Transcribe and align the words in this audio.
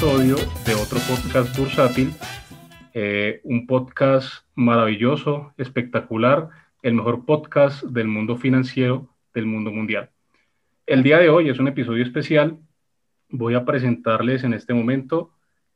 episodio 0.00 0.36
de 0.64 0.74
otro 0.76 0.98
podcast 1.06 1.58
bursátil, 1.58 2.10
eh, 2.94 3.42
un 3.44 3.66
podcast 3.66 4.46
maravilloso, 4.54 5.52
espectacular, 5.58 6.48
el 6.80 6.94
mejor 6.94 7.26
podcast 7.26 7.82
del 7.82 8.08
mundo 8.08 8.38
financiero, 8.38 9.10
del 9.34 9.44
mundo 9.44 9.70
mundial. 9.70 10.08
El 10.86 11.02
día 11.02 11.18
de 11.18 11.28
hoy 11.28 11.50
es 11.50 11.58
un 11.58 11.68
episodio 11.68 12.02
especial. 12.02 12.56
Voy 13.28 13.52
a 13.52 13.66
presentarles 13.66 14.42
en 14.42 14.54
este 14.54 14.72
momento 14.72 15.32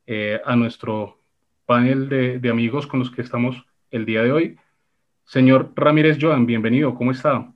eh, 0.07 0.41
a 0.43 0.55
nuestro 0.55 1.19
panel 1.67 2.09
de, 2.09 2.39
de 2.39 2.49
amigos 2.49 2.87
con 2.87 3.01
los 3.01 3.11
que 3.11 3.21
estamos 3.21 3.63
el 3.91 4.05
día 4.05 4.23
de 4.23 4.31
hoy. 4.31 4.57
Señor 5.25 5.71
Ramírez 5.75 6.17
Joan, 6.19 6.47
bienvenido, 6.47 6.95
¿cómo 6.95 7.11
está? 7.11 7.51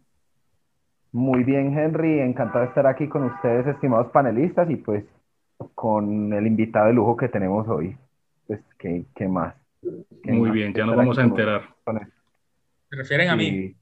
Muy 1.14 1.44
bien, 1.44 1.76
Henry, 1.76 2.20
encantado 2.20 2.60
de 2.60 2.68
estar 2.68 2.86
aquí 2.86 3.08
con 3.08 3.24
ustedes, 3.24 3.66
estimados 3.66 4.12
panelistas, 4.12 4.70
y 4.70 4.76
pues 4.76 5.04
con 5.76 6.34
el 6.34 6.48
invitado 6.48 6.88
de 6.88 6.94
lujo 6.94 7.18
que 7.18 7.28
tenemos 7.28 7.68
hoy. 7.68 7.98
Pues, 8.48 8.62
¿qué, 8.78 9.06
qué 9.16 9.28
más? 9.28 9.56
Muy 10.24 10.52
bien, 10.52 10.74
ya 10.74 10.86
nos 10.86 10.96
vamos 10.96 11.18
a 11.18 11.24
enterar. 11.24 11.76
¿Se 12.90 12.96
refieren 12.96 13.30
a 13.30 13.36
mí? 13.36 13.76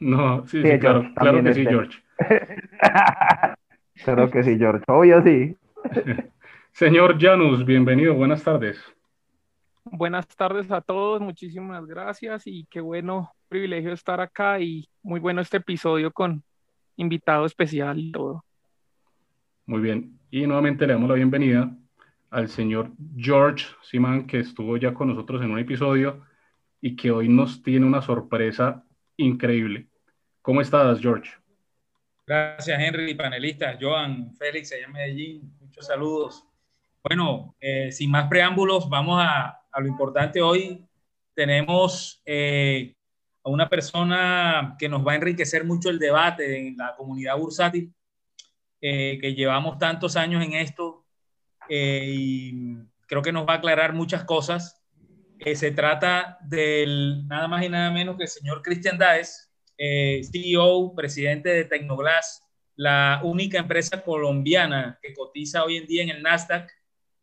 No, 0.00 0.46
sí, 0.46 0.62
sí, 0.62 0.78
claro, 0.78 1.08
claro 1.14 1.42
que 1.42 1.54
sí, 1.54 1.64
George. 1.64 1.98
claro 4.04 4.30
que 4.30 4.42
sí, 4.42 4.58
George, 4.58 4.84
obvio 4.88 5.22
sí. 5.22 5.56
Señor 6.72 7.20
Janus, 7.20 7.64
bienvenido, 7.64 8.14
buenas 8.14 8.42
tardes. 8.42 8.82
Buenas 9.84 10.26
tardes 10.28 10.70
a 10.70 10.80
todos, 10.80 11.20
muchísimas 11.20 11.86
gracias 11.86 12.46
y 12.46 12.66
qué 12.70 12.80
bueno 12.80 13.32
privilegio 13.48 13.92
estar 13.92 14.20
acá 14.20 14.58
y 14.60 14.88
muy 15.02 15.20
bueno 15.20 15.40
este 15.40 15.58
episodio 15.58 16.10
con 16.12 16.42
invitado 16.96 17.46
especial 17.46 17.98
y 17.98 18.12
todo. 18.12 18.44
Muy 19.66 19.80
bien, 19.80 20.18
y 20.32 20.46
nuevamente 20.46 20.86
le 20.86 20.94
damos 20.94 21.10
la 21.10 21.16
bienvenida 21.16 21.70
al 22.30 22.48
señor 22.48 22.90
George 23.14 23.66
Simán, 23.82 24.26
que 24.26 24.38
estuvo 24.38 24.78
ya 24.78 24.94
con 24.94 25.08
nosotros 25.08 25.42
en 25.42 25.50
un 25.50 25.58
episodio 25.58 26.24
y 26.80 26.96
que 26.96 27.10
hoy 27.10 27.28
nos 27.28 27.62
tiene 27.62 27.84
una 27.84 28.00
sorpresa 28.00 28.82
increíble. 29.18 29.88
¿Cómo 30.40 30.62
estás, 30.62 31.00
George? 31.00 31.30
Gracias, 32.26 32.80
Henry, 32.80 33.14
panelistas. 33.14 33.76
Joan, 33.78 34.34
Félix, 34.34 34.72
allá 34.72 34.86
en 34.86 34.92
Medellín, 34.92 35.54
muchos 35.60 35.86
saludos. 35.86 36.46
Bueno, 37.04 37.54
eh, 37.60 37.92
sin 37.92 38.10
más 38.10 38.26
preámbulos, 38.28 38.88
vamos 38.88 39.22
a, 39.22 39.60
a, 39.70 39.80
lo 39.82 39.86
importante 39.86 40.40
hoy. 40.40 40.82
Tenemos 41.34 42.22
eh, 42.24 42.94
a 43.44 43.50
una 43.50 43.68
persona 43.68 44.76
que 44.78 44.88
nos 44.88 45.06
va 45.06 45.12
a 45.12 45.16
enriquecer 45.16 45.62
mucho 45.64 45.90
el 45.90 45.98
debate 45.98 46.68
en 46.68 46.78
la 46.78 46.94
comunidad 46.96 47.36
bursátil, 47.36 47.92
eh, 48.82 49.18
que 49.20 49.34
llevamos 49.34 49.78
tantos 49.78 50.16
años 50.16 50.44
en 50.44 50.52
esto 50.52 51.06
eh, 51.68 52.12
y 52.14 52.76
creo 53.06 53.22
que 53.22 53.32
nos 53.32 53.48
va 53.48 53.54
a 53.54 53.56
aclarar 53.56 53.94
muchas 53.94 54.24
cosas. 54.24 54.82
Eh, 55.38 55.56
se 55.56 55.70
trata 55.70 56.36
del 56.42 57.26
nada 57.26 57.48
más 57.48 57.64
y 57.64 57.70
nada 57.70 57.90
menos 57.90 58.18
que 58.18 58.24
el 58.24 58.28
señor 58.28 58.60
Cristian 58.60 58.98
Daes, 58.98 59.50
CEO, 59.78 60.94
presidente 60.94 61.48
de 61.48 61.64
Tecnoglass, 61.64 62.42
la 62.76 63.20
única 63.24 63.58
empresa 63.58 64.02
colombiana 64.02 64.98
que 65.02 65.14
cotiza 65.14 65.64
hoy 65.64 65.78
en 65.78 65.86
día 65.86 66.02
en 66.02 66.10
el 66.10 66.22
Nasdaq 66.22 66.70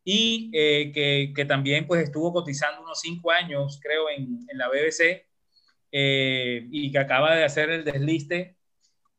y 0.04 0.50
que, 0.50 1.32
que, 1.34 1.44
también 1.44 1.86
pues 1.86 2.02
estuvo 2.02 2.32
cotizando 2.32 2.82
unos 2.82 3.00
cinco 3.00 3.30
años, 3.30 3.78
creo, 3.82 4.10
en, 4.10 4.40
en 4.48 4.58
la 4.58 4.68
BBC 4.68 5.30
eh, 5.92 6.68
y 6.70 6.92
que 6.92 6.98
acaba 6.98 7.34
de 7.34 7.44
hacer 7.44 7.70
el 7.70 7.84
desliste. 7.84 8.56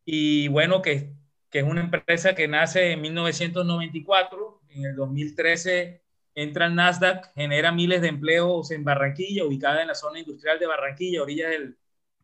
Y 0.05 0.47
bueno, 0.47 0.81
que, 0.81 1.13
que, 1.51 1.59
es 1.59 1.65
una 1.65 1.81
empresa 1.81 2.33
que 2.33 2.47
nace 2.47 2.93
en 2.93 3.01
1994, 3.01 4.61
en 4.69 4.85
el 4.85 4.95
2013 4.95 6.01
entra 6.33 6.65
al 6.65 6.75
Nasdaq, 6.75 7.33
genera 7.33 7.71
miles 7.71 8.01
de 8.01 8.07
empleos 8.07 8.71
en 8.71 8.83
Barranquilla, 8.83 9.43
ubicada 9.43 9.81
en 9.81 9.89
la 9.89 9.95
zona 9.95 10.19
industrial 10.19 10.59
de 10.59 10.67
Barranquilla, 10.67 11.21
orilla 11.21 11.49
del, 11.49 11.77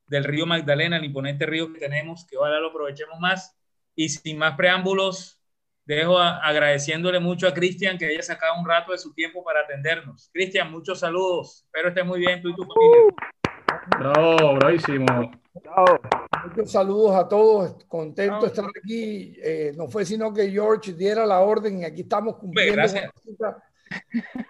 del 0.08 0.24
río 0.24 0.46
Magdalena, 0.46 0.98
el 0.98 1.06
imponente 1.06 1.46
río 1.46 1.72
que 1.74 1.80
tenemos, 1.80 2.26
que 2.26 2.38
ojalá 2.38 2.60
lo 2.60 2.70
aprovechemos 2.70 3.20
más. 3.20 3.58
Y 3.96 4.10
sin 4.10 4.38
más 4.38 4.56
preámbulos, 4.56 5.42
dejo 5.86 6.20
agradeciéndole 6.20 7.20
mucho 7.20 7.48
a 7.48 7.54
Cristian 7.54 7.98
que 7.98 8.06
haya 8.06 8.22
sacado 8.22 8.60
un 8.60 8.68
rato 8.68 8.92
de 8.92 8.98
su 8.98 9.14
tiempo 9.14 9.44
para 9.44 9.62
atendernos. 9.62 10.30
Cristian, 10.32 10.72
muchos 10.72 11.00
saludos. 11.00 11.64
Espero 11.66 11.90
estés 11.90 12.06
muy 12.06 12.20
bien 12.20 12.42
tú 12.42 12.50
y 12.50 12.56
tu 12.56 12.64
familia. 12.64 13.02
Bravo, 13.98 14.56
bravísimo. 14.56 15.32
Muchos 16.46 16.72
saludos 16.72 17.16
a 17.16 17.28
todos, 17.28 17.86
contento 17.88 18.42
de 18.42 18.48
estar 18.48 18.66
aquí. 18.66 19.36
Eh, 19.42 19.74
no 19.76 19.88
fue 19.88 20.06
sino 20.06 20.34
que 20.34 20.50
George 20.50 20.94
diera 20.94 21.26
la 21.26 21.40
orden 21.40 21.80
y 21.80 21.86
aquí 21.86 22.02
estamos 22.02 22.36
cumpliendo. 22.38 22.76
Gracias. 22.76 23.12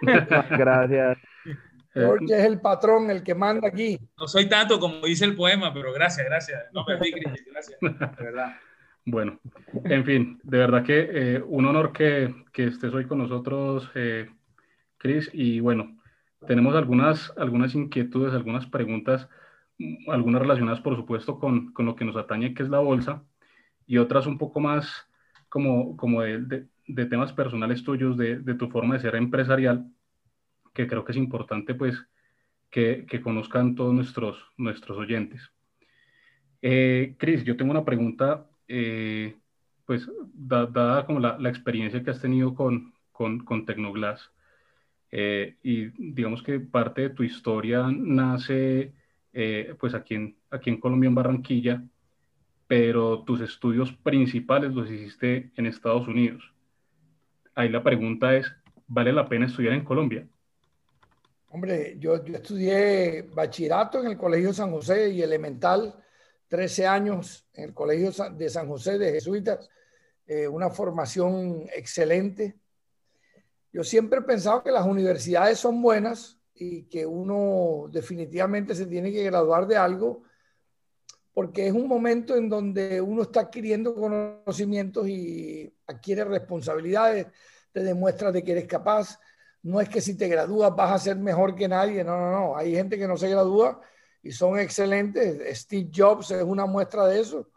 gracias. 0.49 1.17
George 1.93 2.25
es 2.25 2.45
el 2.45 2.61
patrón, 2.61 3.09
el 3.09 3.23
que 3.23 3.33
manda 3.33 3.67
aquí. 3.67 3.99
No 4.19 4.27
soy 4.27 4.47
tanto 4.47 4.79
como 4.79 5.05
dice 5.05 5.25
el 5.25 5.35
poema, 5.35 5.73
pero 5.73 5.91
gracias, 5.93 6.25
gracias. 6.25 6.65
No 6.73 6.85
me 6.85 6.95
gracias, 6.95 7.79
de 7.81 8.23
verdad. 8.23 8.55
Bueno, 9.09 9.39
en 9.85 10.03
fin, 10.03 10.39
de 10.43 10.57
verdad 10.57 10.83
que 10.83 11.09
eh, 11.09 11.41
un 11.41 11.65
honor 11.65 11.93
que, 11.93 12.35
que, 12.51 12.65
estés 12.65 12.93
hoy 12.93 13.05
con 13.05 13.19
nosotros, 13.19 13.89
eh, 13.95 14.29
Chris, 14.97 15.29
y 15.31 15.61
bueno, 15.61 15.97
tenemos 16.45 16.75
algunas, 16.75 17.33
algunas 17.37 17.73
inquietudes, 17.73 18.33
algunas 18.33 18.65
preguntas, 18.67 19.29
algunas 20.07 20.41
relacionadas, 20.41 20.81
por 20.81 20.95
supuesto, 20.95 21.39
con, 21.39 21.71
con, 21.73 21.85
lo 21.85 21.95
que 21.95 22.05
nos 22.05 22.15
atañe, 22.15 22.53
que 22.53 22.63
es 22.63 22.69
la 22.69 22.79
bolsa, 22.79 23.23
y 23.85 23.97
otras 23.97 24.25
un 24.27 24.37
poco 24.37 24.59
más 24.59 25.07
como, 25.49 25.95
como 25.97 26.21
de, 26.21 26.67
de, 26.87 27.05
temas 27.05 27.33
personales 27.33 27.83
tuyos, 27.83 28.17
de, 28.17 28.39
de, 28.39 28.55
tu 28.55 28.69
forma 28.69 28.95
de 28.95 29.01
ser 29.01 29.15
empresarial, 29.15 29.91
que 30.73 30.87
creo 30.87 31.05
que 31.05 31.11
es 31.11 31.17
importante, 31.17 31.75
pues, 31.75 31.95
que, 32.69 33.05
que 33.07 33.21
conozcan 33.21 33.75
todos 33.75 33.93
nuestros, 33.93 34.37
nuestros 34.57 34.97
oyentes. 34.97 35.51
Eh, 36.61 37.15
Cris, 37.17 37.43
yo 37.43 37.55
tengo 37.55 37.71
una 37.71 37.85
pregunta, 37.85 38.47
eh, 38.67 39.37
pues, 39.85 40.09
dada 40.33 41.05
como 41.05 41.19
la, 41.19 41.37
la, 41.39 41.49
experiencia 41.49 42.03
que 42.03 42.09
has 42.09 42.21
tenido 42.21 42.55
con, 42.55 42.93
con, 43.11 43.39
con 43.39 43.65
Tecnoglass. 43.65 44.31
Eh, 45.11 45.57
y 45.63 45.85
digamos 46.13 46.43
que 46.43 46.59
parte 46.59 47.03
de 47.03 47.09
tu 47.11 47.23
historia 47.23 47.87
nace 47.89 48.93
eh, 49.39 49.75
pues 49.79 49.93
aquí 49.93 50.15
en, 50.15 50.35
aquí 50.49 50.71
en 50.71 50.79
Colombia, 50.79 51.07
en 51.07 51.15
Barranquilla, 51.15 51.83
pero 52.65 53.23
tus 53.23 53.41
estudios 53.41 53.93
principales 53.93 54.73
los 54.73 54.89
hiciste 54.89 55.51
en 55.55 55.67
Estados 55.67 56.07
Unidos. 56.07 56.51
Ahí 57.53 57.69
la 57.69 57.83
pregunta 57.83 58.35
es, 58.35 58.51
¿vale 58.87 59.13
la 59.13 59.29
pena 59.29 59.45
estudiar 59.45 59.73
en 59.73 59.83
Colombia? 59.83 60.27
Hombre, 61.49 61.95
yo, 61.99 62.25
yo 62.25 62.35
estudié 62.35 63.29
bachillerato 63.33 64.01
en 64.01 64.07
el 64.07 64.17
Colegio 64.17 64.53
San 64.53 64.71
José 64.71 65.09
y 65.11 65.21
elemental, 65.21 65.93
13 66.47 66.87
años 66.87 67.47
en 67.53 67.65
el 67.65 67.73
Colegio 67.75 68.11
de 68.31 68.49
San 68.49 68.67
José 68.67 68.97
de 68.97 69.11
Jesuitas, 69.11 69.69
eh, 70.25 70.47
una 70.47 70.71
formación 70.71 71.63
excelente 71.75 72.55
yo 73.77 73.83
siempre 73.83 74.19
he 74.19 74.23
pensado 74.23 74.63
que 74.63 74.71
las 74.71 74.85
universidades 74.85 75.59
son 75.59 75.81
buenas 75.81 76.36
y 76.59 76.83
que 76.83 77.05
uno 77.05 77.87
definitivamente 77.91 78.75
se 78.75 78.85
tiene 78.85 79.11
que 79.11 79.23
graduar 79.23 79.67
de 79.67 79.77
algo 79.77 80.23
porque 81.33 81.67
es 81.67 81.73
un 81.73 81.87
momento 81.87 82.35
en 82.35 82.49
donde 82.49 82.99
uno 82.99 83.21
está 83.21 83.41
adquiriendo 83.41 83.93
conocimientos 83.93 85.07
y 85.07 85.71
adquiere 85.85 86.23
responsabilidades, 86.23 87.27
te 87.71 87.83
demuestras 87.83 88.33
de 88.33 88.43
que 88.43 88.53
eres 88.53 88.65
capaz. 88.65 89.19
No 89.61 89.79
es 89.79 89.87
que 89.87 90.01
si 90.01 90.17
te 90.17 90.27
gradúas 90.27 90.75
vas 90.75 90.91
a 90.93 90.97
ser 90.97 91.17
mejor 91.17 91.53
que 91.53 91.67
nadie, 91.67 92.03
no, 92.03 92.17
no, 92.17 92.31
no. 92.31 92.57
Hay 92.57 92.73
gente 92.73 92.97
que 92.97 93.07
no 93.07 93.17
se 93.17 93.29
gradúa 93.29 93.79
y 94.23 94.31
son 94.31 94.57
excelentes. 94.57 95.59
Steve 95.59 95.91
Jobs 95.95 96.31
es 96.31 96.41
una 96.41 96.65
muestra 96.65 97.05
de 97.05 97.19
eso, 97.19 97.51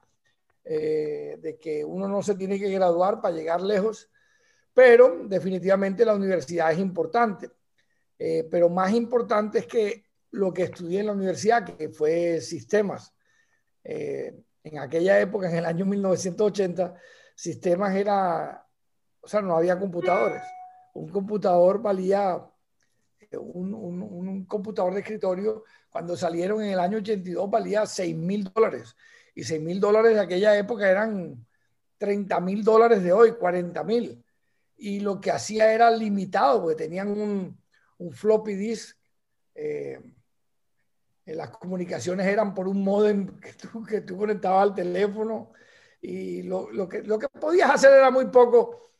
eh, 0.63 1.39
de 1.41 1.59
que 1.59 1.83
uno 1.83 2.07
no 2.07 2.23
se 2.23 2.35
tiene 2.35 2.59
que 2.59 2.69
graduar 2.69 3.23
para 3.23 3.35
llegar 3.35 3.63
lejos 3.63 4.11
pero 4.75 5.25
definitivamente 5.27 6.05
la 6.05 6.15
universidad 6.15 6.73
es 6.73 6.79
importante. 6.79 7.51
Eh, 8.23 8.47
pero 8.51 8.69
más 8.69 8.93
importante 8.93 9.61
es 9.61 9.67
que 9.67 10.05
lo 10.33 10.53
que 10.53 10.65
estudié 10.65 11.01
en 11.01 11.07
la 11.07 11.13
universidad, 11.13 11.65
que 11.65 11.89
fue 11.89 12.43
sistemas. 12.43 13.15
Eh, 13.83 14.39
en 14.63 14.79
aquella 14.79 15.19
época, 15.19 15.49
en 15.49 15.57
el 15.57 15.65
año 15.65 15.87
1980, 15.87 16.95
sistemas 17.35 17.97
era, 17.97 18.67
o 19.23 19.27
sea, 19.27 19.41
no 19.41 19.57
había 19.57 19.79
computadores. 19.79 20.43
Un 20.93 21.09
computador 21.09 21.81
valía, 21.81 22.47
eh, 23.21 23.39
un, 23.39 23.73
un, 23.73 24.03
un 24.03 24.45
computador 24.45 24.93
de 24.93 25.01
escritorio, 25.01 25.65
cuando 25.89 26.15
salieron 26.15 26.63
en 26.63 26.73
el 26.73 26.79
año 26.79 26.99
82, 26.99 27.51
valía 27.51 27.87
6 27.87 28.15
mil 28.15 28.45
dólares. 28.53 28.95
Y 29.35 29.45
6 29.45 29.63
mil 29.63 29.81
dólares 29.81 30.13
de 30.13 30.21
aquella 30.21 30.59
época 30.59 30.91
eran 30.91 31.47
30 31.97 32.39
mil 32.41 32.63
dólares 32.63 33.03
de 33.03 33.15
hoy, 33.15 33.33
40 33.33 33.83
mil 33.85 34.23
y 34.81 35.01
lo 35.01 35.21
que 35.21 35.31
hacía 35.31 35.73
era 35.75 35.91
limitado, 35.91 36.63
porque 36.63 36.85
tenían 36.85 37.09
un, 37.09 37.60
un 38.01 38.13
floppy 38.13 38.55
disk. 38.55 38.97
Eh, 39.55 40.01
las 41.27 41.51
comunicaciones 41.51 42.27
eran 42.27 42.55
por 42.55 42.67
un 42.67 42.83
modem 42.83 43.39
que 43.39 43.53
tú, 43.53 43.85
que 43.85 44.01
tú 44.01 44.17
conectabas 44.17 44.63
al 44.63 44.75
teléfono 44.75 45.53
y 46.01 46.43
lo, 46.43 46.71
lo, 46.73 46.89
que, 46.89 47.03
lo 47.03 47.19
que 47.19 47.29
podías 47.29 47.71
hacer 47.71 47.93
era 47.93 48.11
muy 48.11 48.27
poco. 48.27 48.91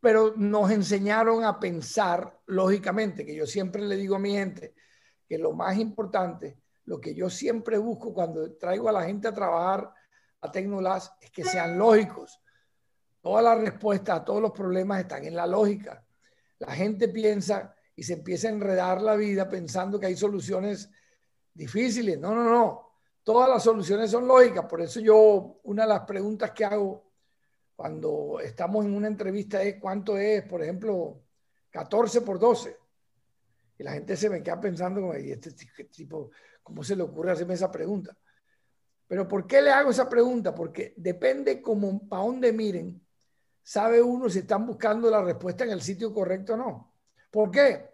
pero 0.00 0.34
nos 0.36 0.70
enseñaron 0.70 1.44
a 1.44 1.58
pensar 1.58 2.38
lógicamente, 2.46 3.24
que 3.26 3.34
yo 3.34 3.46
siempre 3.46 3.82
le 3.82 3.96
digo 3.96 4.14
a 4.14 4.20
mi 4.20 4.32
gente 4.32 4.74
que 5.26 5.38
lo 5.38 5.52
más 5.52 5.76
importante, 5.76 6.58
lo 6.84 7.00
que 7.00 7.14
yo 7.14 7.28
siempre 7.28 7.76
busco 7.78 8.14
cuando 8.14 8.56
traigo 8.56 8.88
a 8.88 8.92
la 8.92 9.04
gente 9.04 9.28
a 9.28 9.34
trabajar 9.34 9.92
a 10.40 10.50
Tecnolas 10.50 11.12
es 11.20 11.30
que 11.30 11.44
sean 11.44 11.76
lógicos. 11.76 12.40
Todas 13.20 13.42
las 13.42 13.58
respuestas 13.58 14.20
a 14.20 14.24
todos 14.24 14.40
los 14.40 14.52
problemas 14.52 15.00
están 15.00 15.24
en 15.24 15.34
la 15.34 15.46
lógica. 15.46 16.04
La 16.60 16.72
gente 16.72 17.08
piensa 17.08 17.74
y 17.98 18.04
se 18.04 18.12
empieza 18.12 18.46
a 18.46 18.52
enredar 18.52 19.02
la 19.02 19.16
vida 19.16 19.48
pensando 19.48 19.98
que 19.98 20.06
hay 20.06 20.16
soluciones 20.16 20.88
difíciles. 21.52 22.16
No, 22.16 22.32
no, 22.32 22.44
no. 22.44 22.92
Todas 23.24 23.48
las 23.48 23.64
soluciones 23.64 24.08
son 24.08 24.28
lógicas. 24.28 24.66
Por 24.66 24.80
eso 24.82 25.00
yo, 25.00 25.58
una 25.64 25.82
de 25.82 25.88
las 25.88 26.02
preguntas 26.02 26.52
que 26.52 26.64
hago 26.64 27.10
cuando 27.74 28.38
estamos 28.40 28.84
en 28.84 28.94
una 28.94 29.08
entrevista 29.08 29.60
es 29.64 29.80
cuánto 29.80 30.16
es, 30.16 30.44
por 30.44 30.62
ejemplo, 30.62 31.24
14 31.70 32.20
por 32.20 32.38
12. 32.38 32.76
Y 33.78 33.82
la 33.82 33.94
gente 33.94 34.16
se 34.16 34.30
me 34.30 34.44
queda 34.44 34.60
pensando, 34.60 35.00
como, 35.00 35.14
este 35.14 35.50
tipo, 35.86 36.30
¿cómo 36.62 36.84
se 36.84 36.94
le 36.94 37.02
ocurre 37.02 37.32
hacerme 37.32 37.54
esa 37.54 37.72
pregunta? 37.72 38.16
Pero 39.08 39.26
¿por 39.26 39.44
qué 39.44 39.60
le 39.60 39.72
hago 39.72 39.90
esa 39.90 40.08
pregunta? 40.08 40.54
Porque 40.54 40.94
depende 40.96 41.60
como 41.60 42.08
para 42.08 42.22
dónde 42.22 42.52
miren, 42.52 43.04
sabe 43.60 44.00
uno 44.00 44.28
si 44.28 44.38
están 44.38 44.64
buscando 44.68 45.10
la 45.10 45.20
respuesta 45.20 45.64
en 45.64 45.70
el 45.70 45.82
sitio 45.82 46.14
correcto 46.14 46.54
o 46.54 46.56
no. 46.56 46.87
¿Por 47.30 47.50
qué? 47.50 47.88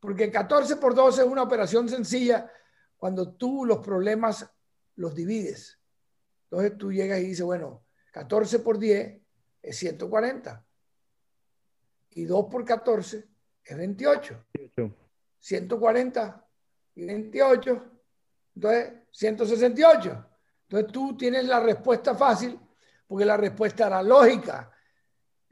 Porque 0.00 0.30
14 0.30 0.76
por 0.76 0.94
12 0.94 1.22
es 1.22 1.26
una 1.26 1.42
operación 1.42 1.88
sencilla 1.88 2.50
cuando 2.96 3.34
tú 3.34 3.64
los 3.64 3.78
problemas 3.78 4.48
los 4.96 5.14
divides. 5.14 5.78
Entonces 6.44 6.78
tú 6.78 6.92
llegas 6.92 7.20
y 7.20 7.24
dices, 7.24 7.44
bueno, 7.44 7.84
14 8.12 8.60
por 8.60 8.78
10 8.78 9.20
es 9.62 9.76
140. 9.76 10.64
Y 12.10 12.24
2 12.24 12.46
por 12.50 12.64
14 12.64 13.28
es 13.64 13.76
28. 13.76 14.46
140 15.40 16.48
y 16.94 17.04
28. 17.04 17.90
Entonces, 18.54 18.92
168. 19.10 20.26
Entonces 20.62 20.92
tú 20.92 21.16
tienes 21.16 21.44
la 21.46 21.60
respuesta 21.60 22.14
fácil 22.14 22.58
porque 23.06 23.24
la 23.24 23.36
respuesta 23.36 23.86
era 23.86 24.02
lógica. 24.02 24.72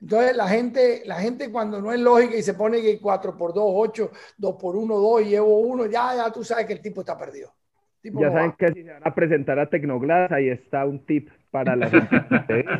Entonces 0.00 0.36
la 0.36 0.48
gente, 0.48 1.02
la 1.06 1.16
gente 1.16 1.50
cuando 1.50 1.80
no 1.80 1.92
es 1.92 2.00
lógica 2.00 2.36
y 2.36 2.42
se 2.42 2.54
pone 2.54 2.82
que 2.82 3.00
4 3.00 3.36
por 3.36 3.54
2, 3.54 3.64
8, 3.66 4.10
2 4.36 4.56
por 4.60 4.76
1, 4.76 4.94
2, 4.94 5.22
llevo 5.22 5.58
1, 5.60 5.86
ya, 5.86 6.14
ya 6.16 6.30
tú 6.32 6.44
sabes 6.44 6.66
que 6.66 6.74
el 6.74 6.80
tipo 6.80 7.00
está 7.00 7.16
perdido. 7.16 7.52
ya 8.02 8.30
saben 8.30 8.52
que 8.58 8.68
si 8.72 8.82
se 8.82 8.92
van 8.92 9.02
a 9.06 9.14
presentar 9.14 9.58
a 9.58 9.68
Tecnoglass, 9.70 10.30
ahí 10.32 10.48
está 10.48 10.84
un 10.84 11.04
tip 11.06 11.30
para 11.50 11.76
la 11.76 11.88
gente. 11.88 12.64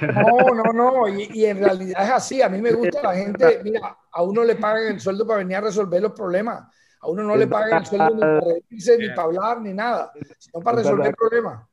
No, 0.00 0.54
no, 0.54 0.72
no, 0.72 1.08
y, 1.08 1.28
y, 1.32 1.46
en 1.46 1.58
realidad 1.58 2.04
es 2.04 2.10
así. 2.10 2.42
A 2.42 2.48
mí 2.48 2.60
me 2.60 2.72
gusta 2.72 3.02
la 3.02 3.14
gente, 3.14 3.60
mira, 3.64 3.96
a 4.12 4.22
uno 4.22 4.44
le 4.44 4.54
pagan 4.56 4.92
el 4.92 5.00
sueldo 5.00 5.26
para 5.26 5.38
venir 5.38 5.56
a 5.56 5.62
resolver 5.62 6.00
los 6.00 6.12
problemas. 6.12 6.64
A 7.00 7.08
uno 7.08 7.22
no 7.22 7.36
le 7.36 7.46
pagan 7.46 7.78
el 7.78 7.86
sueldo 7.86 8.14
ni 8.14 8.20
para 8.20 8.40
reírse, 8.40 8.98
ni 8.98 9.08
para 9.08 9.22
hablar, 9.22 9.60
ni 9.60 9.72
nada, 9.72 10.12
sino 10.38 10.62
para 10.62 10.78
resolver 10.78 11.14
problemas. 11.14 11.67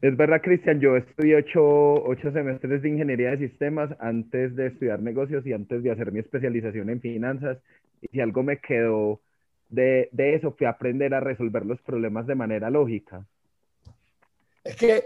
Es 0.00 0.16
verdad, 0.16 0.40
Cristian, 0.40 0.78
yo 0.78 0.96
estudié 0.96 1.36
ocho, 1.36 2.04
ocho, 2.04 2.30
semestres 2.30 2.82
de 2.82 2.88
ingeniería 2.88 3.30
de 3.30 3.48
sistemas 3.48 3.90
antes 3.98 4.54
de 4.54 4.68
estudiar 4.68 5.00
negocios 5.00 5.44
y 5.44 5.52
antes 5.52 5.82
de 5.82 5.90
hacer 5.90 6.12
mi 6.12 6.20
especialización 6.20 6.88
en 6.88 7.00
finanzas. 7.00 7.58
Y 8.00 8.06
si 8.06 8.20
algo 8.20 8.44
me 8.44 8.60
quedó 8.60 9.20
de, 9.68 10.08
de 10.12 10.36
eso 10.36 10.54
fue 10.56 10.68
aprender 10.68 11.12
a 11.14 11.20
resolver 11.20 11.66
los 11.66 11.80
problemas 11.82 12.28
de 12.28 12.36
manera 12.36 12.70
lógica. 12.70 13.26
Es 14.62 14.76
que 14.76 15.04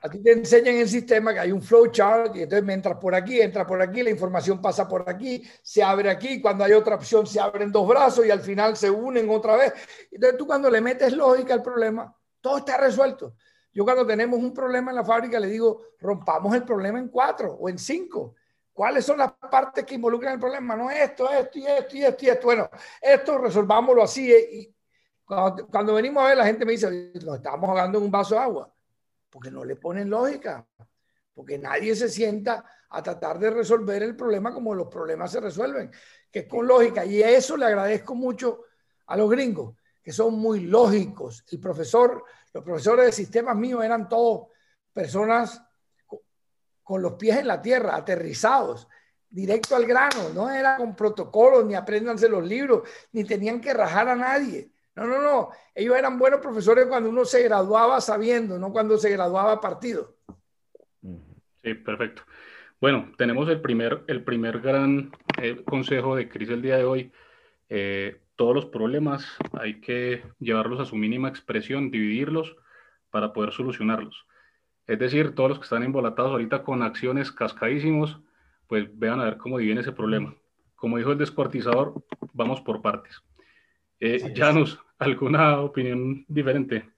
a 0.00 0.08
ti 0.08 0.22
te 0.22 0.32
enseñan 0.32 0.76
en 0.76 0.80
el 0.82 0.88
sistema 0.88 1.34
que 1.34 1.40
hay 1.40 1.52
un 1.52 1.60
flowchart 1.60 2.36
y 2.36 2.42
entonces 2.42 2.64
me 2.64 2.72
entras 2.72 2.96
por 2.96 3.14
aquí, 3.14 3.38
entra 3.38 3.66
por 3.66 3.82
aquí, 3.82 4.02
la 4.02 4.10
información 4.10 4.62
pasa 4.62 4.88
por 4.88 5.10
aquí, 5.10 5.42
se 5.60 5.82
abre 5.82 6.08
aquí, 6.08 6.40
cuando 6.40 6.64
hay 6.64 6.72
otra 6.72 6.94
opción 6.94 7.26
se 7.26 7.40
abren 7.40 7.70
dos 7.70 7.86
brazos 7.86 8.24
y 8.24 8.30
al 8.30 8.40
final 8.40 8.76
se 8.76 8.88
unen 8.88 9.28
otra 9.28 9.56
vez. 9.56 9.74
Entonces 10.10 10.38
tú 10.38 10.46
cuando 10.46 10.70
le 10.70 10.80
metes 10.80 11.12
lógica 11.12 11.52
al 11.52 11.62
problema, 11.62 12.14
todo 12.40 12.58
está 12.58 12.78
resuelto. 12.78 13.34
Yo 13.72 13.84
cuando 13.84 14.06
tenemos 14.06 14.38
un 14.38 14.52
problema 14.52 14.90
en 14.90 14.96
la 14.96 15.04
fábrica 15.04 15.40
le 15.40 15.48
digo, 15.48 15.82
rompamos 16.00 16.54
el 16.54 16.64
problema 16.64 16.98
en 16.98 17.08
cuatro 17.08 17.52
o 17.52 17.68
en 17.68 17.78
cinco. 17.78 18.34
¿Cuáles 18.72 19.04
son 19.04 19.18
las 19.18 19.32
partes 19.32 19.84
que 19.84 19.94
involucran 19.94 20.34
el 20.34 20.40
problema? 20.40 20.76
No 20.76 20.90
esto, 20.90 21.30
esto 21.30 21.58
y 21.58 21.66
esto 21.66 21.96
y 21.96 22.04
esto 22.04 22.24
y 22.24 22.28
esto. 22.28 22.46
Bueno, 22.46 22.70
esto 23.00 23.38
resolvámoslo 23.38 24.02
así. 24.02 24.32
Y 24.32 24.74
cuando, 25.24 25.66
cuando 25.66 25.94
venimos 25.94 26.22
a 26.22 26.28
ver, 26.28 26.36
la 26.38 26.46
gente 26.46 26.64
me 26.64 26.72
dice, 26.72 27.12
nos 27.24 27.36
estamos 27.36 27.68
ahogando 27.68 27.98
en 27.98 28.04
un 28.04 28.10
vaso 28.10 28.34
de 28.34 28.40
agua 28.40 28.72
porque 29.32 29.50
no 29.50 29.64
le 29.64 29.76
ponen 29.76 30.10
lógica, 30.10 30.68
porque 31.32 31.56
nadie 31.56 31.96
se 31.96 32.10
sienta 32.10 32.64
a 32.90 33.02
tratar 33.02 33.38
de 33.38 33.48
resolver 33.48 34.02
el 34.02 34.14
problema 34.14 34.52
como 34.52 34.74
los 34.74 34.88
problemas 34.88 35.32
se 35.32 35.40
resuelven, 35.40 35.90
que 36.30 36.40
es 36.40 36.46
con 36.46 36.66
lógica. 36.66 37.06
Y 37.06 37.22
eso 37.22 37.56
le 37.56 37.64
agradezco 37.64 38.14
mucho 38.14 38.64
a 39.06 39.16
los 39.16 39.30
gringos, 39.30 39.74
que 40.02 40.12
son 40.12 40.34
muy 40.34 40.60
lógicos. 40.60 41.44
El 41.50 41.60
profesor, 41.60 42.24
los 42.52 42.64
profesores 42.64 43.06
de 43.06 43.12
sistemas 43.12 43.56
míos 43.56 43.84
eran 43.84 44.08
todos 44.08 44.48
personas 44.92 45.62
con 46.82 47.00
los 47.00 47.14
pies 47.14 47.38
en 47.38 47.46
la 47.46 47.62
tierra, 47.62 47.96
aterrizados, 47.96 48.88
directo 49.30 49.74
al 49.74 49.86
grano, 49.86 50.28
no 50.34 50.50
era 50.50 50.76
con 50.76 50.94
protocolos, 50.94 51.64
ni 51.64 51.74
apréndanse 51.74 52.28
los 52.28 52.46
libros, 52.46 52.88
ni 53.12 53.24
tenían 53.24 53.60
que 53.60 53.72
rajar 53.72 54.08
a 54.08 54.14
nadie. 54.14 54.70
No, 54.94 55.06
no, 55.06 55.22
no. 55.22 55.50
Ellos 55.74 55.96
eran 55.96 56.18
buenos 56.18 56.40
profesores 56.40 56.86
cuando 56.86 57.08
uno 57.08 57.24
se 57.24 57.42
graduaba 57.42 58.00
sabiendo, 58.00 58.58
no 58.58 58.72
cuando 58.72 58.98
se 58.98 59.10
graduaba 59.10 59.60
partido. 59.60 60.16
Sí, 61.62 61.74
perfecto. 61.74 62.22
Bueno, 62.80 63.12
tenemos 63.16 63.48
el 63.48 63.60
primer, 63.60 64.02
el 64.08 64.24
primer 64.24 64.60
gran 64.60 65.12
eh, 65.40 65.62
consejo 65.64 66.16
de 66.16 66.28
Cris 66.28 66.50
el 66.50 66.60
día 66.60 66.76
de 66.76 66.84
hoy. 66.84 67.12
Eh, 67.68 68.20
todos 68.42 68.56
los 68.56 68.66
problemas 68.66 69.24
hay 69.52 69.80
que 69.80 70.24
llevarlos 70.40 70.80
a 70.80 70.84
su 70.84 70.96
mínima 70.96 71.28
expresión, 71.28 71.92
dividirlos 71.92 72.56
para 73.08 73.32
poder 73.32 73.52
solucionarlos. 73.52 74.26
Es 74.88 74.98
decir, 74.98 75.36
todos 75.36 75.50
los 75.50 75.58
que 75.60 75.62
están 75.62 75.84
embolatados 75.84 76.32
ahorita 76.32 76.64
con 76.64 76.82
acciones 76.82 77.30
cascadísimos, 77.30 78.18
pues 78.66 78.88
vean 78.98 79.20
a 79.20 79.26
ver 79.26 79.36
cómo 79.36 79.58
dividen 79.58 79.78
ese 79.78 79.92
problema. 79.92 80.34
Como 80.74 80.98
dijo 80.98 81.12
el 81.12 81.18
descuartizador, 81.18 81.94
vamos 82.32 82.60
por 82.60 82.82
partes. 82.82 83.22
Eh, 84.00 84.34
Janus, 84.34 84.76
¿alguna 84.98 85.60
opinión 85.60 86.24
diferente? 86.26 86.90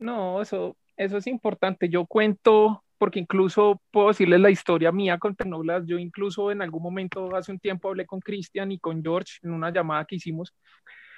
No, 0.00 0.42
eso, 0.42 0.76
eso 0.96 1.18
es 1.18 1.28
importante. 1.28 1.88
Yo 1.88 2.06
cuento, 2.06 2.82
porque 3.02 3.18
incluso 3.18 3.82
puedo 3.90 4.06
decirles 4.06 4.38
la 4.38 4.50
historia 4.50 4.92
mía 4.92 5.18
con 5.18 5.34
Tecnoglas. 5.34 5.84
Yo 5.86 5.98
incluso 5.98 6.52
en 6.52 6.62
algún 6.62 6.84
momento, 6.84 7.34
hace 7.34 7.50
un 7.50 7.58
tiempo, 7.58 7.88
hablé 7.88 8.06
con 8.06 8.20
Cristian 8.20 8.70
y 8.70 8.78
con 8.78 9.02
George 9.02 9.38
en 9.42 9.50
una 9.50 9.72
llamada 9.72 10.04
que 10.04 10.14
hicimos. 10.14 10.54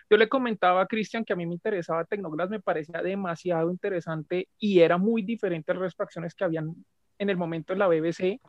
Yo 0.09 0.17
le 0.17 0.27
comentaba 0.27 0.81
a 0.81 0.87
Cristian 0.87 1.27
que 1.27 1.35
a 1.35 1.37
mí 1.37 1.45
me 1.45 1.53
interesaba 1.53 2.07
Tecnoglas, 2.07 2.49
me 2.49 2.59
parecía 2.59 3.03
demasiado 3.03 3.71
interesante 3.71 4.49
y 4.59 4.81
era 4.81 4.97
muy 4.97 5.21
diferente 5.21 5.73
a 5.73 5.75
las 5.75 6.01
acciones 6.01 6.35
que 6.35 6.45
habían 6.45 6.75
en 7.19 7.29
el 7.29 7.37
momento 7.37 7.75
en 7.75 7.81
la 7.81 7.87
BBC. 7.87 8.41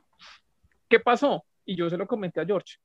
¿Qué 0.87 1.01
pasó? 1.01 1.43
Y 1.65 1.75
yo 1.75 1.89
se 1.89 1.97
lo 1.97 2.07
comenté 2.07 2.39
a 2.39 2.45
George 2.45 2.77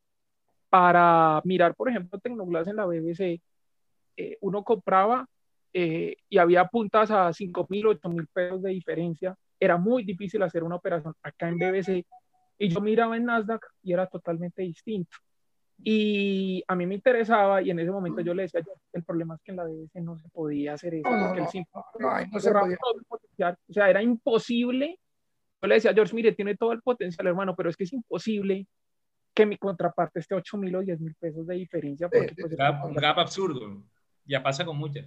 para 0.68 1.40
mirar, 1.44 1.76
por 1.76 1.90
ejemplo, 1.90 2.18
Tecnoglass 2.18 2.66
en 2.66 2.74
la 2.74 2.86
BBC, 2.86 3.40
eh, 4.16 4.36
uno 4.40 4.64
compraba 4.64 5.28
eh, 5.72 6.16
y 6.28 6.38
había 6.38 6.64
puntas 6.64 7.12
a 7.12 7.32
5 7.32 7.68
mil, 7.70 7.86
8 7.86 8.08
mil 8.08 8.26
pesos 8.26 8.60
de 8.62 8.70
diferencia. 8.70 9.36
Era 9.60 9.76
muy 9.76 10.04
difícil 10.04 10.42
hacer 10.42 10.64
una 10.64 10.76
operación 10.76 11.14
acá 11.22 11.48
en 11.48 11.58
BBC. 11.58 12.06
Y 12.58 12.68
yo 12.68 12.80
miraba 12.80 13.16
en 13.16 13.26
Nasdaq 13.26 13.64
y 13.82 13.92
era 13.92 14.06
totalmente 14.06 14.62
distinto. 14.62 15.16
Y 15.82 16.62
a 16.68 16.74
mí 16.74 16.86
me 16.86 16.94
interesaba 16.94 17.62
y 17.62 17.70
en 17.70 17.78
ese 17.78 17.90
momento 17.90 18.20
yo 18.20 18.34
le 18.34 18.42
decía, 18.42 18.60
el 18.92 19.02
problema 19.02 19.34
es 19.34 19.42
que 19.42 19.52
en 19.52 19.56
la 19.56 19.64
BBC 19.64 19.94
no 20.02 20.18
se 20.18 20.28
podía 20.28 20.74
hacer 20.74 20.94
eso, 20.94 21.08
porque 21.08 21.40
el 21.40 21.48
simple 21.48 21.82
no, 21.98 22.40
se 22.40 22.52
podía. 23.08 23.58
O 23.68 23.72
sea, 23.72 23.88
era 23.88 24.02
imposible. 24.02 24.98
Yo 25.62 25.68
le 25.68 25.76
decía, 25.76 25.94
George, 25.94 26.14
mire, 26.14 26.32
tiene 26.32 26.56
todo 26.56 26.72
el 26.72 26.82
potencial, 26.82 27.26
hermano, 27.26 27.54
pero 27.56 27.70
es 27.70 27.76
que 27.76 27.84
es 27.84 27.92
imposible 27.92 28.66
que 29.32 29.46
mi 29.46 29.56
contraparte 29.56 30.20
esté 30.20 30.34
8 30.34 30.58
mil 30.58 30.74
o 30.76 30.80
10 30.80 31.00
mil 31.00 31.14
pesos 31.14 31.46
de 31.46 31.54
diferencia. 31.54 32.08
Porque, 32.08 32.34
pues, 32.38 32.52
un 32.52 32.94
gap 32.94 33.18
absurdo. 33.18 33.82
Ya 34.26 34.42
pasa 34.42 34.64
con 34.64 34.76
muchas. 34.76 35.06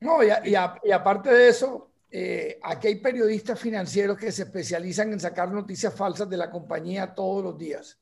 No, 0.00 0.22
y, 0.22 0.28
y, 0.28 0.52
y 0.52 0.92
aparte 0.92 1.30
de 1.30 1.48
eso, 1.48 1.91
eh, 2.14 2.58
aquí 2.62 2.88
hay 2.88 2.96
periodistas 2.96 3.58
financieros 3.58 4.18
que 4.18 4.30
se 4.30 4.42
especializan 4.42 5.14
en 5.14 5.20
sacar 5.20 5.50
noticias 5.50 5.94
falsas 5.94 6.28
de 6.28 6.36
la 6.36 6.50
compañía 6.50 7.14
todos 7.14 7.42
los 7.42 7.56
días. 7.56 7.98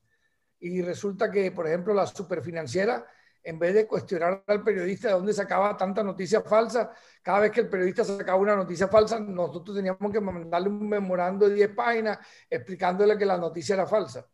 Y 0.58 0.82
resulta 0.82 1.30
que, 1.30 1.52
por 1.52 1.68
ejemplo, 1.68 1.94
la 1.94 2.08
superfinanciera, 2.08 3.06
en 3.40 3.60
vez 3.60 3.72
de 3.72 3.86
cuestionar 3.86 4.42
al 4.48 4.64
periodista 4.64 5.06
de 5.08 5.14
dónde 5.14 5.32
sacaba 5.32 5.76
tanta 5.76 6.02
noticia 6.02 6.42
falsa, 6.42 6.90
cada 7.22 7.38
vez 7.38 7.52
que 7.52 7.60
el 7.60 7.68
periodista 7.68 8.02
sacaba 8.02 8.40
una 8.40 8.56
noticia 8.56 8.88
falsa, 8.88 9.20
nosotros 9.20 9.76
teníamos 9.76 10.12
que 10.12 10.20
mandarle 10.20 10.68
un 10.68 10.88
memorando 10.88 11.48
de 11.48 11.54
10 11.54 11.68
páginas 11.70 12.18
explicándole 12.50 13.16
que 13.16 13.24
la 13.24 13.38
noticia 13.38 13.74
era 13.74 13.86
falsa. 13.86 14.26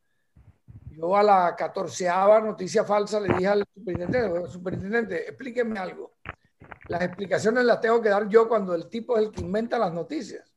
Yo 0.89 1.15
a 1.15 1.23
la 1.23 1.55
catorceava 1.55 2.41
noticia 2.41 2.83
falsa 2.83 3.21
le 3.21 3.35
dije 3.35 3.47
al 3.47 3.63
superintendente, 3.75 4.51
superintendente, 4.51 5.29
explíqueme 5.29 5.79
algo. 5.79 6.16
Las 6.89 7.03
explicaciones 7.03 7.65
las 7.65 7.81
tengo 7.81 8.01
que 8.01 8.09
dar 8.09 8.29
yo 8.29 8.49
cuando 8.49 8.75
el 8.75 8.89
tipo 8.89 9.17
es 9.17 9.25
el 9.25 9.33
que 9.33 9.41
inventa 9.41 9.79
las 9.79 9.93
noticias. 9.93 10.53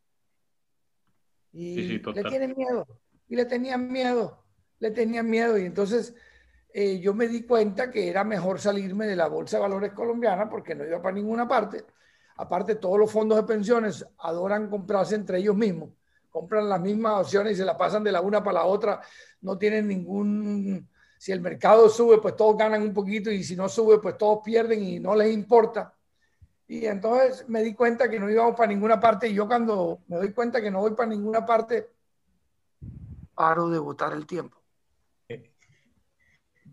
Y 1.51 2.00
le 2.00 2.24
tienen 2.24 2.56
miedo. 2.56 2.88
Y 3.28 3.36
le 3.36 3.46
tenían 3.46 3.92
miedo. 3.92 4.44
le 4.80 4.92
tenían 4.92 5.30
miedo 5.30 5.58
y 5.58 5.66
entonces 5.66 6.16
eh, 6.72 7.00
yo 7.00 7.13
me 7.13 7.28
di 7.28 7.44
cuenta 7.44 7.89
que 7.89 8.10
era 8.10 8.24
mejor 8.24 8.60
salirme 8.60 9.08
de 9.08 9.16
la 9.16 9.28
Bolsa 9.28 9.58
de 9.58 9.62
Valores 9.62 9.94
colombiana 9.94 10.50
porque 10.50 10.75
no 10.75 10.86
iba 10.86 11.01
para 11.01 11.16
ninguna 11.16 11.48
parte. 11.48 11.86
Aparte, 12.38 12.75
todos 12.75 12.98
los 12.98 13.12
fondos 13.12 13.38
de 13.38 13.44
pensiones 13.44 14.06
adoran 14.20 14.70
comprarse 14.70 15.16
entre 15.16 15.39
ellos 15.39 15.56
mismos. 15.56 15.89
Compran 16.30 16.70
las 16.70 16.80
mismas 16.80 17.22
opciones 17.22 17.54
y 17.54 17.56
se 17.58 17.66
la 17.66 17.78
pasan 17.78 18.04
de 18.04 18.12
la 18.12 18.22
una 18.22 18.44
para 18.44 18.60
la 18.60 18.66
otra. 18.66 19.01
No 19.42 19.58
tienen 19.58 19.88
ningún... 19.88 20.88
Si 21.18 21.34
el 21.34 21.42
mercado 21.42 21.89
sube, 21.89 22.20
pues 22.22 22.38
todos 22.38 22.56
ganan 22.56 22.82
un 22.82 22.94
poquito 22.94 23.30
y 23.30 23.44
si 23.44 23.54
no 23.54 23.68
sube, 23.68 24.00
pues 24.00 24.18
todos 24.18 24.39
pierden 24.42 24.82
y 24.82 25.01
no 25.01 25.16
les 25.16 25.34
importa. 25.34 25.94
Y 26.69 26.85
entonces 26.85 27.49
me 27.49 27.63
di 27.63 27.73
cuenta 27.73 28.07
que 28.07 28.19
no 28.19 28.29
íbamos 28.29 28.55
para 28.55 28.71
ninguna 28.71 28.99
parte 28.99 29.27
y 29.27 29.33
yo 29.33 29.47
cuando 29.47 30.01
me 30.07 30.17
doy 30.17 30.31
cuenta 30.33 30.61
que 30.61 30.69
no 30.69 30.81
voy 30.81 30.91
para 30.91 31.09
ninguna 31.09 31.43
parte, 31.43 31.89
paro 33.33 33.67
de 33.69 33.79
votar 33.79 34.13
el 34.13 34.27
tiempo. 34.27 34.55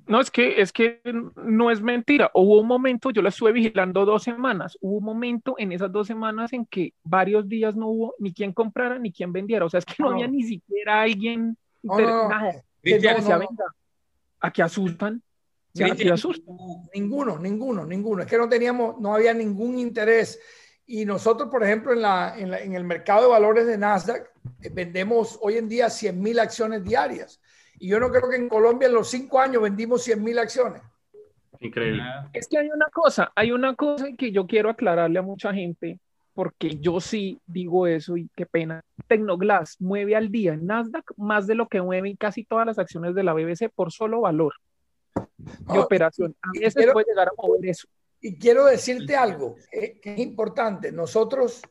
No, 0.06 0.20
es 0.20 0.30
que, 0.30 0.60
es 0.60 0.70
que 0.70 1.00
no 1.34 1.70
es 1.70 1.80
mentira. 1.80 2.30
Hubo 2.34 2.60
un 2.60 2.66
momento, 2.66 3.10
yo 3.10 3.22
la 3.22 3.30
estuve 3.30 3.52
vigilando 3.52 4.04
dos 4.04 4.22
semanas, 4.22 4.76
hubo 4.82 4.98
un 4.98 5.04
momento 5.04 5.54
en 5.56 5.72
esas 5.72 5.90
dos 5.90 6.06
semanas 6.06 6.52
en 6.52 6.66
que 6.66 6.92
varios 7.02 7.48
días 7.48 7.74
no 7.74 7.88
hubo 7.88 8.14
ni 8.18 8.34
quien 8.34 8.52
comprara 8.52 8.98
ni 8.98 9.10
quien 9.10 9.32
vendiera. 9.32 9.64
O 9.64 9.70
sea, 9.70 9.78
es 9.78 9.86
que 9.86 9.94
no, 9.98 10.10
había 10.10 10.28
ni 10.28 10.42
siquiera 10.42 11.00
alguien. 11.00 11.56
No, 11.82 11.98
no, 11.98 12.28
nada. 12.28 12.62
a 14.40 14.50
que 14.52 14.62
asustan. 14.62 15.22
Asustan. 15.84 16.56
Ninguno, 16.94 17.38
ninguno, 17.38 17.84
ninguno. 17.84 18.22
Es 18.22 18.28
que 18.28 18.38
no 18.38 18.48
teníamos, 18.48 19.00
no 19.00 19.14
había 19.14 19.34
ningún 19.34 19.78
interés. 19.78 20.40
Y 20.86 21.04
nosotros, 21.04 21.50
por 21.50 21.64
ejemplo, 21.64 21.92
en, 21.92 22.02
la, 22.02 22.38
en, 22.38 22.50
la, 22.50 22.60
en 22.60 22.74
el 22.74 22.84
mercado 22.84 23.22
de 23.22 23.28
valores 23.28 23.66
de 23.66 23.76
Nasdaq, 23.76 24.30
eh, 24.62 24.70
vendemos 24.72 25.38
hoy 25.42 25.56
en 25.56 25.68
día 25.68 25.90
100 25.90 26.20
mil 26.20 26.38
acciones 26.38 26.84
diarias. 26.84 27.40
Y 27.78 27.88
yo 27.88 28.00
no 28.00 28.10
creo 28.10 28.30
que 28.30 28.36
en 28.36 28.48
Colombia 28.48 28.86
en 28.86 28.94
los 28.94 29.10
cinco 29.10 29.40
años 29.40 29.62
vendimos 29.62 30.02
100 30.04 30.22
mil 30.22 30.38
acciones. 30.38 30.82
Increíble. 31.60 32.02
Es 32.32 32.46
que 32.48 32.58
hay 32.58 32.68
una 32.68 32.86
cosa, 32.92 33.32
hay 33.34 33.50
una 33.50 33.74
cosa 33.74 34.06
que 34.16 34.30
yo 34.30 34.46
quiero 34.46 34.70
aclararle 34.70 35.18
a 35.18 35.22
mucha 35.22 35.52
gente, 35.52 35.98
porque 36.34 36.76
yo 36.78 37.00
sí 37.00 37.40
digo 37.46 37.86
eso 37.86 38.16
y 38.16 38.28
qué 38.36 38.46
pena. 38.46 38.82
Tecnoglass 39.08 39.80
mueve 39.80 40.16
al 40.16 40.30
día 40.30 40.52
en 40.54 40.66
Nasdaq 40.66 41.12
más 41.16 41.46
de 41.46 41.54
lo 41.54 41.66
que 41.66 41.82
mueven 41.82 42.16
casi 42.16 42.44
todas 42.44 42.66
las 42.66 42.78
acciones 42.78 43.14
de 43.14 43.24
la 43.24 43.32
BBC 43.32 43.70
por 43.74 43.90
solo 43.90 44.20
valor 44.20 44.54
de 45.36 45.78
operación. 45.78 46.36
A 46.42 46.50
veces 46.58 46.86
puede 46.92 47.06
llegar 47.08 47.28
a 47.28 47.32
mover 47.36 47.66
eso. 47.66 47.88
Y 48.20 48.38
quiero 48.38 48.64
decirte 48.64 49.14
algo 49.14 49.56
que, 49.70 50.00
que 50.00 50.14
es 50.14 50.18
importante. 50.20 50.90
Nosotros 50.90 51.62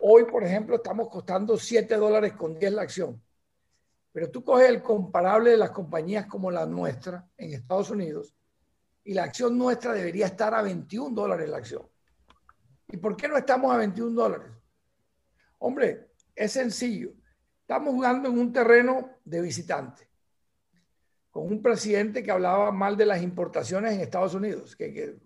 hoy, 0.00 0.24
por 0.24 0.44
ejemplo, 0.44 0.76
estamos 0.76 1.08
costando 1.08 1.56
7 1.56 1.96
dólares 1.96 2.34
con 2.34 2.58
10 2.58 2.72
la 2.72 2.82
acción. 2.82 3.22
Pero 4.12 4.30
tú 4.30 4.42
coges 4.42 4.68
el 4.68 4.82
comparable 4.82 5.50
de 5.50 5.56
las 5.56 5.70
compañías 5.70 6.26
como 6.26 6.50
la 6.50 6.66
nuestra 6.66 7.28
en 7.36 7.52
Estados 7.52 7.90
Unidos 7.90 8.34
y 9.04 9.14
la 9.14 9.24
acción 9.24 9.56
nuestra 9.56 9.92
debería 9.92 10.26
estar 10.26 10.54
a 10.54 10.62
21 10.62 11.14
dólares 11.14 11.48
la 11.48 11.58
acción. 11.58 11.88
¿Y 12.88 12.96
por 12.96 13.16
qué 13.16 13.28
no 13.28 13.36
estamos 13.36 13.72
a 13.72 13.78
21 13.78 14.14
dólares? 14.14 14.52
Hombre, 15.58 16.10
es 16.34 16.52
sencillo. 16.52 17.12
Estamos 17.60 17.94
jugando 17.94 18.28
en 18.28 18.38
un 18.38 18.52
terreno 18.52 19.10
de 19.24 19.40
visitante, 19.40 20.07
con 21.30 21.46
un 21.46 21.62
presidente 21.62 22.22
que 22.22 22.30
hablaba 22.30 22.72
mal 22.72 22.96
de 22.96 23.06
las 23.06 23.22
importaciones 23.22 23.92
en 23.94 24.00
Estados 24.00 24.34
Unidos, 24.34 24.74
que, 24.74 24.92
que 24.92 25.16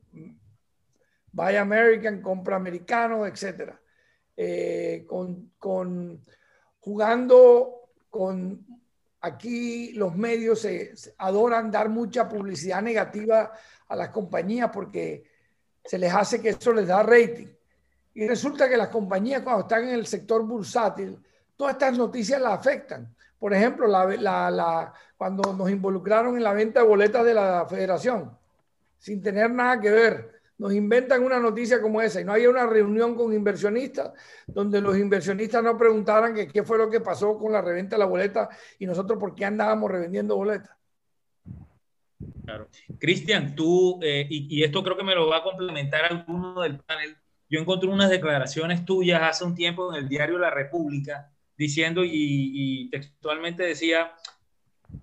Buy 1.32 1.56
American, 1.56 2.20
compra 2.20 2.56
americano, 2.56 3.26
etc. 3.26 3.72
Eh, 4.36 5.04
con, 5.08 5.52
con, 5.58 6.20
jugando 6.80 7.88
con 8.10 8.66
aquí 9.22 9.92
los 9.92 10.14
medios 10.14 10.60
se, 10.60 10.92
adoran 11.18 11.70
dar 11.70 11.88
mucha 11.88 12.28
publicidad 12.28 12.82
negativa 12.82 13.52
a 13.88 13.96
las 13.96 14.10
compañías 14.10 14.70
porque 14.72 15.24
se 15.84 15.98
les 15.98 16.12
hace 16.12 16.40
que 16.40 16.50
eso 16.50 16.72
les 16.72 16.88
da 16.88 17.02
rating. 17.02 17.48
Y 18.14 18.26
resulta 18.28 18.68
que 18.68 18.76
las 18.76 18.88
compañías 18.88 19.42
cuando 19.42 19.62
están 19.62 19.84
en 19.84 19.94
el 19.94 20.06
sector 20.06 20.44
bursátil, 20.44 21.18
todas 21.56 21.74
estas 21.74 21.96
noticias 21.96 22.40
las 22.40 22.52
afectan. 22.52 23.14
Por 23.42 23.52
ejemplo, 23.52 23.88
la, 23.88 24.94
cuando 25.16 25.52
nos 25.52 25.68
involucraron 25.68 26.36
en 26.36 26.44
la 26.44 26.52
venta 26.52 26.78
de 26.78 26.86
boletas 26.86 27.24
de 27.24 27.34
la 27.34 27.66
federación, 27.68 28.38
sin 28.98 29.20
tener 29.20 29.50
nada 29.50 29.80
que 29.80 29.90
ver 29.90 30.42
nos 30.58 30.72
inventan 30.72 31.24
una 31.24 31.40
noticia 31.40 31.82
como 31.82 32.00
esa 32.00 32.20
y 32.20 32.24
no 32.24 32.34
había 32.34 32.48
una 32.48 32.66
reunión 32.66 33.16
con 33.16 33.34
inversionistas 33.34 34.12
donde 34.46 34.80
los 34.80 34.96
inversionistas 34.96 35.60
no 35.60 35.76
preguntaran 35.76 36.36
qué 36.52 36.62
fue 36.62 36.78
lo 36.78 36.88
que 36.88 37.00
pasó 37.00 37.36
con 37.36 37.50
la 37.50 37.60
reventa 37.60 37.96
de 37.96 37.98
la 37.98 38.04
boleta 38.04 38.48
y 38.78 38.86
nosotros 38.86 39.18
por 39.18 39.34
qué 39.34 39.44
andábamos 39.44 39.90
revendiendo 39.90 40.36
boletas. 40.36 40.76
Claro. 42.44 42.68
Cristian, 43.00 43.56
tú, 43.56 43.98
eh, 44.04 44.24
y, 44.30 44.62
esto 44.62 44.84
creo 44.84 44.96
que 44.96 45.02
me 45.02 45.16
lo 45.16 45.28
va 45.28 45.38
a 45.38 45.42
complementar 45.42 46.04
alguno 46.04 46.60
del 46.60 46.78
panel, 46.78 47.16
yo 47.50 47.58
encontré 47.58 47.88
unas 47.88 48.08
declaraciones 48.08 48.84
tuyas 48.84 49.20
hace 49.20 49.42
un 49.42 49.56
tiempo 49.56 49.92
en 49.92 50.00
el 50.00 50.08
diario 50.08 50.38
La 50.38 50.50
República 50.50 51.31
diciendo 51.62 52.02
y, 52.04 52.88
textualmente 52.90 53.62
decía 53.62 54.12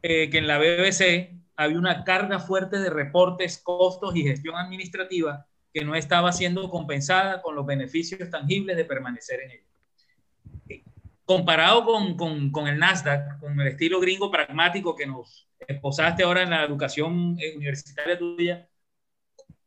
eh, 0.02 0.30
que 0.30 0.38
en 0.38 0.48
la 0.48 0.58
BBC 0.58 1.40
había 1.56 1.80
una 1.80 2.04
carga 2.04 2.40
fuerte 2.40 2.78
de 2.78 2.90
reportes, 2.90 3.62
costos 3.64 4.16
y 4.16 4.24
gestión 4.24 4.56
administrativa 4.56 5.48
que 5.74 5.86
no 5.86 5.96
estaba 5.96 6.32
siendo 6.32 6.70
compensada 6.70 7.42
con 7.42 7.56
los 7.56 7.66
beneficios 7.66 8.30
tangibles 8.30 8.76
de 8.76 8.86
permanecer 8.86 9.40
en 9.42 9.52
ella. 9.52 10.84
Comparado 11.24 11.86
con, 11.86 12.18
con, 12.18 12.52
con, 12.52 12.68
el 12.68 12.78
Nasdaq, 12.78 13.40
con 13.40 13.60
el 13.60 13.68
estilo 13.68 14.00
gringo 14.00 14.32
pragmático 14.32 14.96
que 14.96 15.06
nos 15.06 15.48
esposaste 15.60 16.24
ahora 16.24 16.42
en 16.42 16.50
la 16.50 16.64
educación 16.64 17.38
universitaria 17.56 18.18
tuya, 18.18 18.68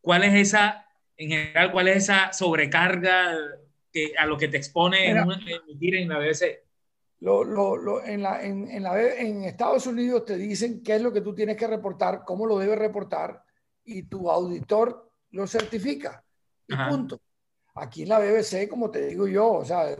¿cuál 0.00 0.24
es 0.24 0.34
esa, 0.34 0.86
en 1.16 1.28
general, 1.30 1.70
cuál 1.72 1.88
es 1.88 1.96
esa 1.98 2.32
sobrecarga 2.32 3.34
que, 3.92 4.12
a 4.18 4.26
lo 4.26 4.36
que 4.36 4.48
te 4.48 4.56
expone 4.56 5.10
en, 5.10 5.18
en 5.18 6.08
la 6.08 6.18
BBC? 6.18 6.61
Lo, 7.22 7.44
lo, 7.44 7.76
lo, 7.76 8.04
en, 8.04 8.20
la, 8.20 8.42
en, 8.42 8.68
en, 8.68 8.82
la, 8.82 9.00
en 9.00 9.44
Estados 9.44 9.86
Unidos 9.86 10.24
te 10.24 10.36
dicen 10.36 10.82
qué 10.82 10.96
es 10.96 11.02
lo 11.02 11.12
que 11.12 11.20
tú 11.20 11.32
tienes 11.32 11.56
que 11.56 11.68
reportar, 11.68 12.24
cómo 12.26 12.46
lo 12.46 12.58
debes 12.58 12.76
reportar, 12.76 13.44
y 13.84 14.02
tu 14.02 14.28
auditor 14.28 15.08
lo 15.30 15.46
certifica. 15.46 16.24
Y 16.66 16.74
punto. 16.74 17.20
Aquí 17.76 18.02
en 18.02 18.08
la 18.08 18.18
BBC, 18.18 18.68
como 18.68 18.90
te 18.90 19.06
digo 19.06 19.28
yo, 19.28 19.52
o 19.52 19.64
sea, 19.64 19.96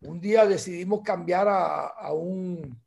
un 0.00 0.20
día 0.20 0.44
decidimos 0.44 1.02
cambiar 1.04 1.46
a, 1.46 1.86
a 1.86 2.12
un... 2.12 2.82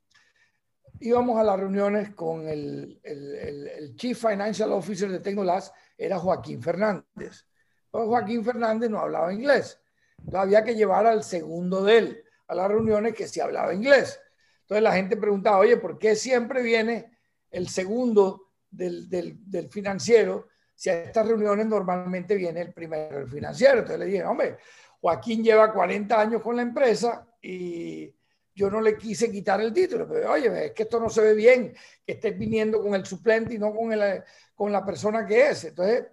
Íbamos 0.99 1.39
a 1.39 1.43
las 1.43 1.57
reuniones 1.57 2.13
con 2.13 2.49
el, 2.49 2.99
el, 3.01 3.67
el, 3.69 3.95
Chief 3.95 4.19
Financial 4.19 4.73
Officer 4.73 5.09
de 5.09 5.21
Tecnolabs, 5.21 5.71
era 5.97 6.19
Joaquín 6.19 6.61
Fernández. 6.61 7.45
Entonces 7.85 8.09
Joaquín 8.09 8.43
Fernández 8.43 8.89
no 8.89 8.99
hablaba 8.99 9.33
inglés. 9.33 9.79
Entonces 10.17 10.41
había 10.41 10.65
que 10.65 10.75
llevar 10.75 11.05
al 11.05 11.23
segundo 11.23 11.81
de 11.85 11.97
él 11.97 12.25
a 12.51 12.55
las 12.55 12.67
reuniones 12.67 13.13
que 13.13 13.29
sí 13.29 13.39
hablaba 13.39 13.73
inglés. 13.73 14.19
Entonces 14.63 14.83
la 14.83 14.91
gente 14.91 15.15
preguntaba, 15.15 15.59
oye, 15.59 15.77
¿por 15.77 15.97
qué 15.97 16.17
siempre 16.17 16.61
viene 16.61 17.17
el 17.49 17.69
segundo 17.69 18.51
del, 18.69 19.09
del, 19.09 19.37
del 19.49 19.69
financiero 19.69 20.49
si 20.75 20.89
a 20.89 21.03
estas 21.03 21.27
reuniones 21.27 21.67
normalmente 21.67 22.35
viene 22.35 22.61
el 22.61 22.73
primero, 22.73 23.19
el 23.19 23.27
financiero. 23.27 23.79
Entonces 23.79 23.99
le 23.99 24.05
dije, 24.05 24.23
hombre, 24.25 24.57
Joaquín 24.99 25.43
lleva 25.43 25.71
40 25.71 26.19
años 26.19 26.41
con 26.41 26.55
la 26.55 26.63
empresa 26.63 27.25
y 27.41 28.13
yo 28.53 28.69
no 28.69 28.81
le 28.81 28.97
quise 28.97 29.31
quitar 29.31 29.61
el 29.61 29.71
título. 29.71 30.07
Pero, 30.09 30.31
oye, 30.31 30.65
es 30.65 30.71
que 30.71 30.83
esto 30.83 30.99
no 30.99 31.09
se 31.09 31.21
ve 31.21 31.35
bien, 31.35 31.73
que 32.03 32.13
estés 32.13 32.37
viniendo 32.37 32.81
con 32.81 32.95
el 32.95 33.05
suplente 33.05 33.53
y 33.53 33.59
no 33.59 33.73
con, 33.73 33.93
el, 33.93 34.23
con 34.55 34.71
la 34.71 34.83
persona 34.83 35.25
que 35.25 35.51
es. 35.51 35.65
Entonces 35.65 36.07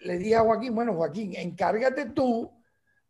le 0.00 0.18
dije 0.18 0.34
a 0.34 0.40
Joaquín, 0.40 0.74
bueno, 0.74 0.92
Joaquín, 0.94 1.34
encárgate 1.36 2.06
tú 2.06 2.52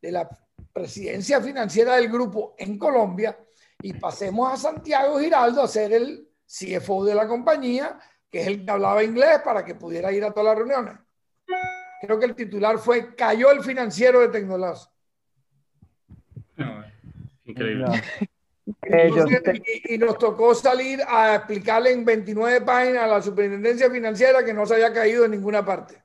de 0.00 0.12
la 0.12 0.28
presidencia 0.72 1.40
financiera 1.40 1.96
del 1.96 2.08
grupo 2.08 2.54
en 2.58 2.78
Colombia 2.78 3.38
y 3.80 3.94
pasemos 3.94 4.52
a 4.52 4.56
Santiago 4.56 5.18
Giraldo 5.18 5.62
a 5.62 5.68
ser 5.68 5.92
el 5.92 6.28
CFO 6.46 7.04
de 7.04 7.14
la 7.14 7.26
compañía 7.26 7.98
que 8.30 8.40
es 8.40 8.46
el 8.48 8.64
que 8.64 8.70
hablaba 8.70 9.02
inglés 9.02 9.40
para 9.44 9.64
que 9.64 9.75
pudiera 9.75 10.12
ir 10.12 10.25
a 10.25 10.32
todas 10.32 10.46
las 10.46 10.58
reuniones. 10.58 10.94
Creo 12.00 12.18
que 12.18 12.26
el 12.26 12.34
titular 12.34 12.78
fue 12.78 13.14
Cayó 13.14 13.50
el 13.50 13.62
financiero 13.62 14.20
de 14.20 14.28
Tecnolas. 14.28 14.90
increíble. 17.44 17.86
y, 19.88 19.98
nos 19.98 20.18
tocó 20.18 20.54
salir 20.54 21.00
a 21.06 21.36
explicarle 21.36 21.92
en 21.92 22.04
29 22.04 22.60
páginas 22.62 23.04
a 23.04 23.06
la 23.06 23.22
superintendencia 23.22 23.90
financiera 23.90 24.44
que 24.44 24.52
no 24.52 24.66
se 24.66 24.75
había 24.75 24.92
caído 24.92 25.25
en 25.25 25.30
ninguna 25.30 25.64
parte. 25.64 26.02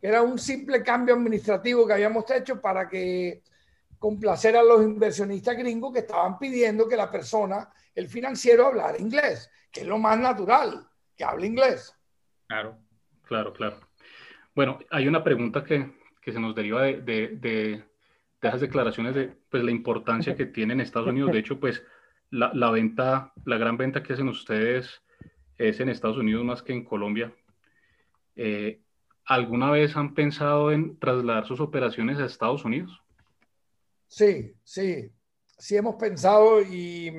Era 0.00 0.22
un 0.22 0.38
simple 0.38 0.82
cambio 0.82 1.14
administrativo 1.14 1.86
que 1.86 1.92
habíamos 1.92 2.30
hecho 2.30 2.60
para 2.60 2.88
que 2.88 3.42
complacer 3.98 4.56
a 4.56 4.62
los 4.62 4.82
inversionistas 4.82 5.56
gringos 5.56 5.92
que 5.92 6.00
estaban 6.00 6.38
pidiendo 6.38 6.88
que 6.88 6.96
la 6.96 7.10
persona, 7.10 7.68
el 7.94 8.08
financiero, 8.08 8.66
hablara 8.66 8.98
inglés, 8.98 9.50
que 9.70 9.80
es 9.80 9.86
lo 9.86 9.98
más 9.98 10.18
natural 10.18 10.86
que 11.16 11.24
hable 11.24 11.46
inglés. 11.46 11.94
Claro, 12.46 12.78
claro, 13.22 13.52
claro. 13.52 13.80
Bueno, 14.54 14.78
hay 14.90 15.08
una 15.08 15.24
pregunta 15.24 15.64
que, 15.64 15.92
que 16.20 16.32
se 16.32 16.40
nos 16.40 16.54
deriva 16.54 16.82
de, 16.82 17.00
de, 17.00 17.28
de, 17.28 17.84
esas 18.40 18.60
declaraciones 18.60 19.14
de 19.14 19.36
pues, 19.48 19.64
la 19.64 19.70
importancia 19.70 20.36
que 20.36 20.46
tiene 20.46 20.74
en 20.74 20.80
Estados 20.80 21.08
Unidos. 21.08 21.32
De 21.32 21.38
hecho, 21.38 21.58
pues 21.58 21.82
la, 22.30 22.52
la, 22.52 22.70
venta, 22.70 23.32
la 23.44 23.56
gran 23.56 23.76
venta 23.76 24.02
que 24.02 24.12
hacen 24.12 24.28
ustedes 24.28 25.02
es 25.56 25.80
en 25.80 25.88
Estados 25.88 26.18
Unidos 26.18 26.44
más 26.44 26.62
que 26.62 26.72
en 26.72 26.84
Colombia. 26.84 27.34
Eh, 28.36 28.80
¿Alguna 29.24 29.70
vez 29.70 29.96
han 29.96 30.14
pensado 30.14 30.70
en 30.70 30.98
trasladar 30.98 31.46
sus 31.46 31.60
operaciones 31.60 32.18
a 32.18 32.26
Estados 32.26 32.64
Unidos? 32.64 33.02
Sí, 34.14 34.56
sí, 34.62 35.12
sí 35.58 35.76
hemos 35.76 35.96
pensado 35.96 36.62
y 36.62 37.10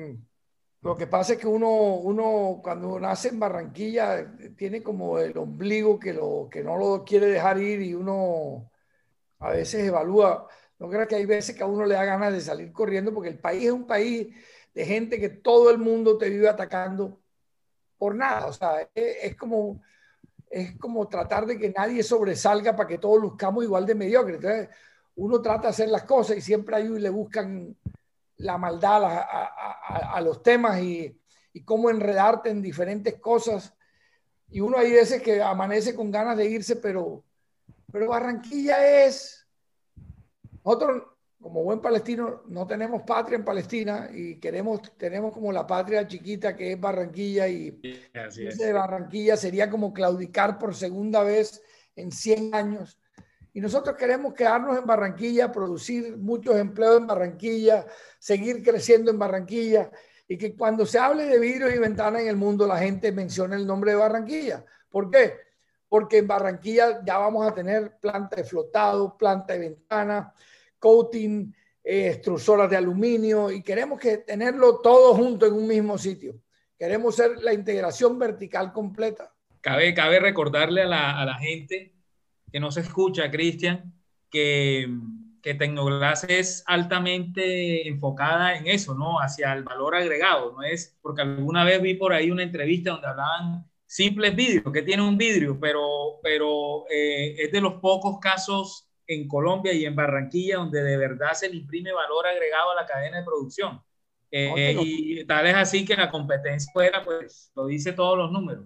lo 0.80 0.96
que 0.96 1.06
pasa 1.06 1.34
es 1.34 1.38
que 1.38 1.46
uno, 1.46 1.96
uno 1.96 2.60
cuando 2.62 2.98
nace 2.98 3.28
en 3.28 3.38
Barranquilla 3.38 4.34
tiene 4.56 4.82
como 4.82 5.18
el 5.18 5.36
ombligo 5.36 5.98
que, 5.98 6.14
lo, 6.14 6.48
que 6.50 6.64
no 6.64 6.78
lo 6.78 7.04
quiere 7.04 7.26
dejar 7.26 7.58
ir 7.60 7.82
y 7.82 7.92
uno 7.94 8.70
a 9.40 9.50
veces 9.50 9.84
evalúa. 9.86 10.48
No 10.78 10.88
creo 10.90 11.06
que 11.08 11.16
hay 11.16 11.26
veces 11.26 11.56
que 11.56 11.62
a 11.64 11.66
uno 11.66 11.84
le 11.86 11.96
da 11.96 12.04
ganas 12.06 12.32
de 12.32 12.40
salir 12.40 12.72
corriendo 12.72 13.12
porque 13.14 13.30
el 13.30 13.40
país 13.40 13.64
es 13.66 13.72
un 13.72 13.86
país 13.86 14.28
de 14.74 14.86
gente 14.86 15.20
que 15.20 15.28
todo 15.30 15.70
el 15.70 15.78
mundo 15.78 16.18
te 16.18 16.30
vive 16.30 16.48
atacando 16.48 17.20
por 17.98 18.14
nada. 18.14 18.46
O 18.46 18.52
sea, 18.54 18.88
es, 18.94 19.36
como, 19.36 19.82
es 20.50 20.78
como 20.78 21.08
tratar 21.08 21.46
de 21.46 21.58
que 21.58 21.70
nadie 21.70 22.02
sobresalga 22.02 22.76
para 22.76 22.88
que 22.88 22.98
todos 22.98 23.20
luzcamos 23.20 23.64
igual 23.64 23.86
de 23.86 23.94
mediocre. 23.94 24.36
Entonces, 24.36 24.68
uno 25.16 25.40
trata 25.40 25.62
de 25.62 25.68
hacer 25.68 25.88
las 25.88 26.04
cosas 26.04 26.36
y 26.36 26.40
siempre 26.40 26.76
hay 26.76 26.88
le 26.88 27.10
buscan 27.10 27.76
la 28.38 28.58
maldad 28.58 29.02
a, 29.04 30.20
los 30.20 30.42
temas 30.42 30.80
y, 30.80 31.18
y, 31.52 31.62
cómo 31.62 31.88
enredarte 31.88 32.50
en 32.50 32.60
diferentes 32.60 33.14
cosas. 33.14 33.74
Y 34.50 34.60
uno 34.60 34.76
hay 34.76 34.92
veces 34.92 35.22
que 35.22 35.42
amanece 35.42 35.94
con 35.94 36.10
ganas 36.10 36.36
de 36.36 36.46
irse, 36.46 36.76
pero, 36.76 37.24
pero 37.90 38.08
Barranquilla 38.08 39.06
es... 39.06 39.46
Nosotros, 40.64 41.02
como 41.40 41.62
buen 41.62 41.80
palestino, 41.80 42.42
no 42.48 42.66
tenemos 42.66 43.02
patria 43.02 43.36
en 43.36 43.44
Palestina 43.44 44.10
y 44.12 44.38
queremos, 44.38 44.82
tenemos 44.98 45.32
como 45.32 45.50
la 45.52 45.66
patria 45.66 46.06
chiquita 46.06 46.56
que 46.56 46.72
es 46.72 46.80
Barranquilla 46.80 47.48
y 47.48 47.70
de 47.70 48.72
Barranquilla 48.72 49.36
sería 49.36 49.70
como 49.70 49.94
claudicar 49.94 50.58
por 50.58 50.74
segunda 50.74 51.22
vez 51.22 51.62
en 51.94 52.10
100 52.10 52.54
años. 52.54 52.98
Y 53.56 53.60
nosotros 53.62 53.96
queremos 53.96 54.34
quedarnos 54.34 54.76
en 54.76 54.84
Barranquilla, 54.84 55.50
producir 55.50 56.18
muchos 56.18 56.56
empleos 56.56 56.98
en 56.98 57.06
Barranquilla, 57.06 57.86
seguir 58.18 58.62
creciendo 58.62 59.10
en 59.10 59.18
Barranquilla 59.18 59.90
y 60.28 60.36
que 60.36 60.54
cuando 60.54 60.84
se 60.84 60.98
hable 60.98 61.24
de 61.24 61.38
vidrios 61.38 61.74
y 61.74 61.78
ventanas 61.78 62.20
en 62.20 62.28
el 62.28 62.36
mundo 62.36 62.66
la 62.66 62.76
gente 62.76 63.12
mencione 63.12 63.56
el 63.56 63.66
nombre 63.66 63.92
de 63.92 63.96
Barranquilla. 63.96 64.62
¿Por 64.90 65.10
qué? 65.10 65.38
Porque 65.88 66.18
en 66.18 66.26
Barranquilla 66.26 67.02
ya 67.02 67.16
vamos 67.16 67.50
a 67.50 67.54
tener 67.54 67.96
planta 67.98 68.36
de 68.36 68.44
flotado, 68.44 69.16
planta 69.16 69.54
de 69.54 69.60
ventana, 69.60 70.34
coating, 70.78 71.56
eh, 71.82 72.08
extrusoras 72.08 72.68
de 72.68 72.76
aluminio 72.76 73.50
y 73.50 73.62
queremos 73.62 73.98
que 73.98 74.18
tenerlo 74.18 74.80
todo 74.80 75.14
junto 75.14 75.46
en 75.46 75.54
un 75.54 75.66
mismo 75.66 75.96
sitio. 75.96 76.34
Queremos 76.78 77.16
ser 77.16 77.38
la 77.38 77.54
integración 77.54 78.18
vertical 78.18 78.70
completa. 78.70 79.32
Cabe, 79.62 79.94
cabe 79.94 80.20
recordarle 80.20 80.82
a 80.82 80.86
la, 80.86 81.18
a 81.18 81.24
la 81.24 81.36
gente 81.36 81.95
que 82.56 82.60
no 82.60 82.70
se 82.70 82.80
escucha, 82.80 83.30
Cristian, 83.30 83.92
que, 84.30 84.88
que 85.42 85.52
Tecnoglass 85.52 86.24
es 86.24 86.64
altamente 86.66 87.86
enfocada 87.86 88.56
en 88.56 88.66
eso, 88.66 88.94
¿no? 88.94 89.18
Hacia 89.18 89.52
el 89.52 89.62
valor 89.62 89.94
agregado, 89.94 90.52
¿no? 90.52 90.62
Es 90.62 90.96
porque 91.02 91.20
alguna 91.20 91.64
vez 91.64 91.82
vi 91.82 91.92
por 91.92 92.14
ahí 92.14 92.30
una 92.30 92.44
entrevista 92.44 92.92
donde 92.92 93.08
hablaban 93.08 93.70
simples 93.84 94.34
vidrios, 94.34 94.72
que 94.72 94.80
tiene 94.80 95.06
un 95.06 95.18
vidrio, 95.18 95.60
pero, 95.60 96.18
pero 96.22 96.86
eh, 96.88 97.34
es 97.44 97.52
de 97.52 97.60
los 97.60 97.74
pocos 97.74 98.18
casos 98.20 98.88
en 99.06 99.28
Colombia 99.28 99.74
y 99.74 99.84
en 99.84 99.94
Barranquilla 99.94 100.56
donde 100.56 100.82
de 100.82 100.96
verdad 100.96 101.34
se 101.34 101.50
le 101.50 101.56
imprime 101.56 101.92
valor 101.92 102.26
agregado 102.26 102.70
a 102.70 102.74
la 102.74 102.86
cadena 102.86 103.18
de 103.18 103.24
producción. 103.24 103.82
Eh, 104.30 104.74
y 104.80 105.26
tal 105.26 105.46
es 105.46 105.56
así 105.56 105.84
que 105.84 105.94
la 105.94 106.10
competencia 106.10 106.72
fuera, 106.72 107.04
pues 107.04 107.52
lo 107.54 107.66
dice 107.66 107.92
todos 107.92 108.16
los 108.16 108.32
números. 108.32 108.64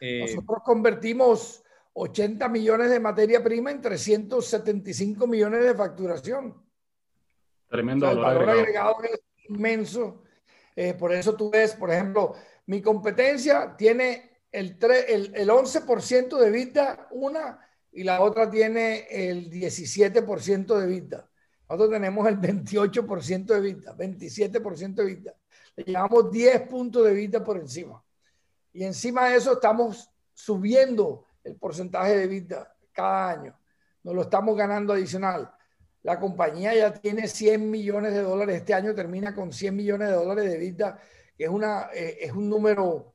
Eh, 0.00 0.22
Nosotros 0.22 0.58
convertimos 0.64 1.62
80 1.94 2.48
millones 2.48 2.90
de 2.90 3.00
materia 3.00 3.42
prima 3.42 3.70
en 3.70 3.80
375 3.80 5.26
millones 5.26 5.64
de 5.64 5.74
facturación. 5.74 6.62
Tremendo 7.68 8.10
el 8.10 8.18
valor 8.18 8.50
agregado. 8.50 8.96
es 9.02 9.20
inmenso. 9.48 10.22
Eh, 10.74 10.94
por 10.94 11.12
eso 11.12 11.34
tú 11.34 11.50
ves, 11.50 11.74
por 11.74 11.90
ejemplo, 11.90 12.34
mi 12.66 12.80
competencia 12.80 13.76
tiene 13.76 14.40
el, 14.50 14.78
el, 15.08 15.34
el 15.34 15.48
11% 15.48 16.38
de 16.38 16.50
vida, 16.50 17.08
una, 17.10 17.58
y 17.92 18.04
la 18.04 18.22
otra 18.22 18.50
tiene 18.50 19.06
el 19.10 19.50
17% 19.50 20.78
de 20.78 20.86
vida. 20.86 21.28
Nosotros 21.68 21.90
tenemos 21.90 22.26
el 22.28 22.38
28% 22.38 23.46
de 23.46 23.60
vida, 23.60 23.96
27% 23.96 24.94
de 24.94 25.04
vida. 25.04 25.34
Le 25.76 25.84
llevamos 25.84 26.30
10 26.30 26.68
puntos 26.68 27.04
de 27.04 27.14
vida 27.14 27.42
por 27.42 27.56
encima. 27.58 28.02
Y 28.72 28.84
encima 28.84 29.28
de 29.28 29.36
eso 29.36 29.54
estamos 29.54 30.10
subiendo 30.34 31.26
el 31.44 31.56
porcentaje 31.56 32.16
de 32.16 32.26
vida 32.26 32.74
cada 32.92 33.30
año. 33.30 33.58
Nos 34.02 34.14
lo 34.14 34.22
estamos 34.22 34.56
ganando 34.56 34.92
adicional. 34.92 35.50
La 36.02 36.18
compañía 36.18 36.74
ya 36.74 36.92
tiene 36.92 37.28
100 37.28 37.70
millones 37.70 38.12
de 38.12 38.22
dólares. 38.22 38.56
Este 38.56 38.74
año 38.74 38.94
termina 38.94 39.34
con 39.34 39.52
100 39.52 39.74
millones 39.74 40.08
de 40.08 40.14
dólares 40.14 40.50
de 40.50 40.58
vida, 40.58 40.98
que 41.36 41.44
es, 41.44 41.50
una, 41.50 41.90
eh, 41.94 42.18
es 42.20 42.32
un 42.32 42.48
número 42.48 43.14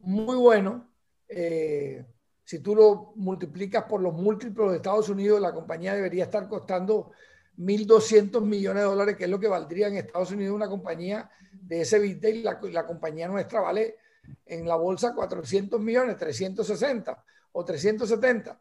muy 0.00 0.36
bueno. 0.36 0.90
Eh, 1.28 2.04
si 2.44 2.60
tú 2.60 2.74
lo 2.74 3.12
multiplicas 3.16 3.84
por 3.84 4.00
los 4.02 4.14
múltiplos 4.14 4.70
de 4.70 4.76
Estados 4.76 5.08
Unidos, 5.08 5.40
la 5.40 5.52
compañía 5.52 5.94
debería 5.94 6.24
estar 6.24 6.48
costando 6.48 7.12
1.200 7.58 8.42
millones 8.42 8.82
de 8.82 8.88
dólares, 8.88 9.16
que 9.16 9.24
es 9.24 9.30
lo 9.30 9.40
que 9.40 9.48
valdría 9.48 9.88
en 9.88 9.96
Estados 9.96 10.30
Unidos 10.30 10.54
una 10.54 10.68
compañía 10.68 11.30
de 11.52 11.80
ese 11.80 11.98
vida 11.98 12.28
y 12.28 12.42
la, 12.42 12.58
la 12.62 12.86
compañía 12.86 13.26
nuestra 13.26 13.60
vale 13.60 13.96
en 14.44 14.68
la 14.68 14.76
bolsa 14.76 15.14
400 15.14 15.80
millones, 15.80 16.16
360 16.18 17.24
o 17.52 17.64
370. 17.64 18.60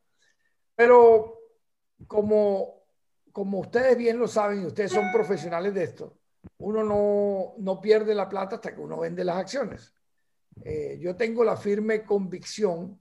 Pero 0.75 1.39
como, 2.05 2.83
como 3.31 3.59
ustedes 3.59 3.97
bien 3.97 4.19
lo 4.19 4.27
saben 4.27 4.61
y 4.61 4.65
ustedes 4.65 4.91
son 4.91 5.11
profesionales 5.11 5.73
de 5.73 5.83
esto, 5.83 6.17
uno 6.59 6.83
no, 6.83 7.53
no 7.57 7.81
pierde 7.81 8.13
la 8.13 8.29
plata 8.29 8.55
hasta 8.55 8.73
que 8.73 8.81
uno 8.81 8.99
vende 8.99 9.23
las 9.23 9.37
acciones. 9.37 9.93
Eh, 10.63 10.97
yo 10.99 11.15
tengo 11.15 11.43
la 11.43 11.57
firme 11.57 12.03
convicción 12.03 12.99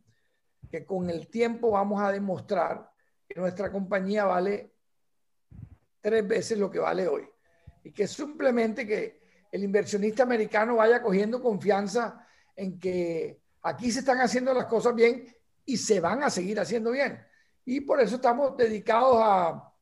que 0.71 0.85
con 0.85 1.09
el 1.11 1.29
tiempo 1.29 1.71
vamos 1.71 2.03
a 2.03 2.13
demostrar 2.13 2.91
que 3.29 3.39
nuestra 3.39 3.71
compañía 3.71 4.25
vale 4.25 4.73
tres 6.01 6.27
veces 6.27 6.59
lo 6.59 6.71
que 6.71 6.79
vale 6.79 7.07
hoy. 7.09 7.29
Y 7.85 7.93
que 7.93 8.07
simplemente 8.07 8.87
que 8.87 9.21
el 9.51 9.65
inversionista 9.65 10.23
americano 10.23 10.77
vaya 10.77 11.03
cogiendo 11.03 11.43
confianza 11.43 12.27
en 12.55 12.79
que 12.79 13.41
aquí 13.63 13.91
se 13.91 14.01
están 14.01 14.21
haciendo 14.21 14.53
las 14.55 14.67
cosas 14.67 14.95
bien 14.95 15.27
y 15.67 15.77
se 15.77 16.01
van 16.01 16.23
a 16.23 16.31
seguir 16.31 16.59
haciendo 16.59 16.93
bien. 16.93 17.19
Y 17.65 17.81
por 17.81 18.01
eso 18.01 18.17
estamos 18.17 18.57
dedicados 18.57 19.17
a, 19.21 19.73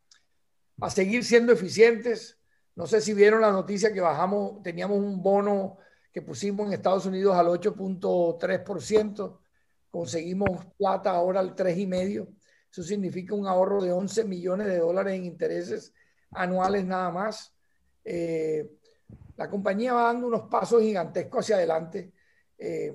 a 0.80 0.90
seguir 0.90 1.24
siendo 1.24 1.52
eficientes. 1.52 2.40
No 2.74 2.86
sé 2.86 3.00
si 3.00 3.14
vieron 3.14 3.42
la 3.42 3.52
noticia 3.52 3.92
que 3.92 4.00
bajamos, 4.00 4.62
teníamos 4.62 4.98
un 4.98 5.22
bono 5.22 5.76
que 6.10 6.22
pusimos 6.22 6.66
en 6.66 6.72
Estados 6.72 7.06
Unidos 7.06 7.36
al 7.36 7.46
8.3%, 7.46 9.38
conseguimos 9.90 10.64
plata 10.76 11.10
ahora 11.10 11.40
al 11.40 11.54
3,5%. 11.54 12.34
Eso 12.70 12.82
significa 12.82 13.34
un 13.34 13.46
ahorro 13.46 13.82
de 13.82 13.92
11 13.92 14.24
millones 14.24 14.66
de 14.66 14.78
dólares 14.78 15.14
en 15.14 15.26
intereses 15.26 15.94
anuales 16.32 16.84
nada 16.84 17.10
más. 17.10 17.54
Eh, 18.04 18.68
la 19.36 19.48
compañía 19.48 19.92
va 19.92 20.04
dando 20.04 20.26
unos 20.26 20.48
pasos 20.48 20.82
gigantescos 20.82 21.44
hacia 21.44 21.56
adelante. 21.56 22.12
Eh, 22.58 22.92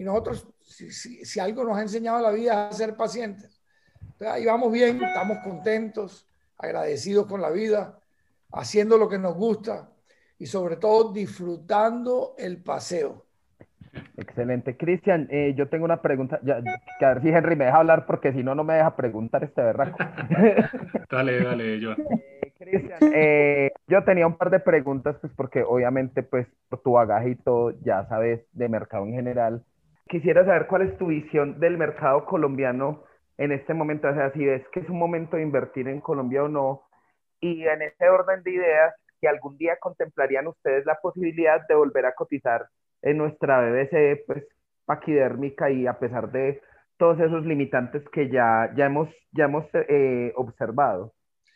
y 0.00 0.02
nosotros, 0.02 0.48
si, 0.62 1.40
algo 1.40 1.62
nos 1.62 1.76
ha 1.76 1.82
enseñado 1.82 2.22
la 2.22 2.30
vida 2.30 2.70
es 2.70 2.74
a 2.74 2.78
ser 2.78 2.96
pacientes. 2.96 3.60
Entonces, 4.00 4.28
ahí 4.28 4.46
vamos 4.46 4.72
bien, 4.72 5.02
estamos 5.02 5.36
contentos, 5.44 6.26
agradecidos 6.56 7.26
con 7.26 7.42
la 7.42 7.50
vida, 7.50 8.00
haciendo 8.50 8.96
lo 8.96 9.10
que 9.10 9.18
nos 9.18 9.34
gusta 9.34 9.90
y 10.38 10.46
sobre 10.46 10.76
todo 10.76 11.12
disfrutando 11.12 12.34
el 12.38 12.62
paseo. 12.62 13.26
Excelente. 14.16 14.78
Cristian, 14.78 15.28
eh, 15.30 15.52
yo 15.54 15.68
tengo 15.68 15.84
una 15.84 16.00
pregunta, 16.00 16.40
ya, 16.44 16.62
que 16.98 17.04
a 17.04 17.12
ver 17.12 17.22
si 17.22 17.28
Henry 17.28 17.56
me 17.56 17.66
deja 17.66 17.76
hablar 17.76 18.06
porque 18.06 18.32
si 18.32 18.42
no, 18.42 18.54
no 18.54 18.64
me 18.64 18.74
deja 18.74 18.96
preguntar 18.96 19.44
este 19.44 19.60
berraco. 19.60 19.98
dale, 21.10 21.44
dale, 21.44 21.78
yo. 21.78 21.92
Eh, 21.92 22.54
Cristian, 22.56 23.00
eh, 23.14 23.70
yo 23.86 24.02
tenía 24.04 24.26
un 24.26 24.38
par 24.38 24.48
de 24.48 24.60
preguntas, 24.60 25.16
pues 25.20 25.30
porque 25.36 25.62
obviamente, 25.62 26.22
pues 26.22 26.46
por 26.70 26.80
tu 26.80 26.92
bagaje 26.92 27.30
y 27.30 27.34
todo, 27.34 27.74
ya 27.82 28.06
sabes 28.06 28.46
de 28.52 28.68
mercado 28.70 29.04
en 29.04 29.12
general, 29.12 29.62
quisiera 30.10 30.44
saber 30.44 30.66
cuál 30.66 30.82
es 30.82 30.98
tu 30.98 31.06
visión 31.06 31.60
del 31.60 31.78
mercado 31.78 32.26
colombiano 32.26 33.04
en 33.38 33.52
este 33.52 33.72
momento, 33.72 34.08
o 34.08 34.14
sea, 34.14 34.30
si 34.32 34.44
ves 34.44 34.66
que 34.72 34.80
es 34.80 34.88
un 34.90 34.98
momento 34.98 35.36
de 35.36 35.42
invertir 35.42 35.88
en 35.88 36.00
Colombia 36.00 36.44
o 36.44 36.48
no, 36.48 36.82
y 37.40 37.64
en 37.64 37.80
ese 37.80 38.08
orden 38.10 38.42
de 38.42 38.50
ideas, 38.50 38.94
que 39.20 39.28
algún 39.28 39.56
día 39.56 39.78
contemplarían 39.80 40.46
ustedes 40.48 40.84
la 40.84 40.96
posibilidad 40.96 41.66
de 41.66 41.74
volver 41.74 42.06
a 42.06 42.14
cotizar 42.14 42.66
en 43.02 43.18
nuestra 43.18 43.60
BBC, 43.60 44.24
pues, 44.26 44.44
paquidérmica 44.84 45.70
y 45.70 45.86
a 45.86 45.98
pesar 45.98 46.30
de 46.32 46.60
todos 46.98 47.18
esos 47.20 47.46
limitantes 47.46 48.02
que 48.10 48.28
ya, 48.28 48.70
ya 48.76 48.86
hemos, 48.86 49.08
ya 49.32 49.44
hemos 49.44 49.64
eh, 49.72 50.32
observado. 50.36 51.12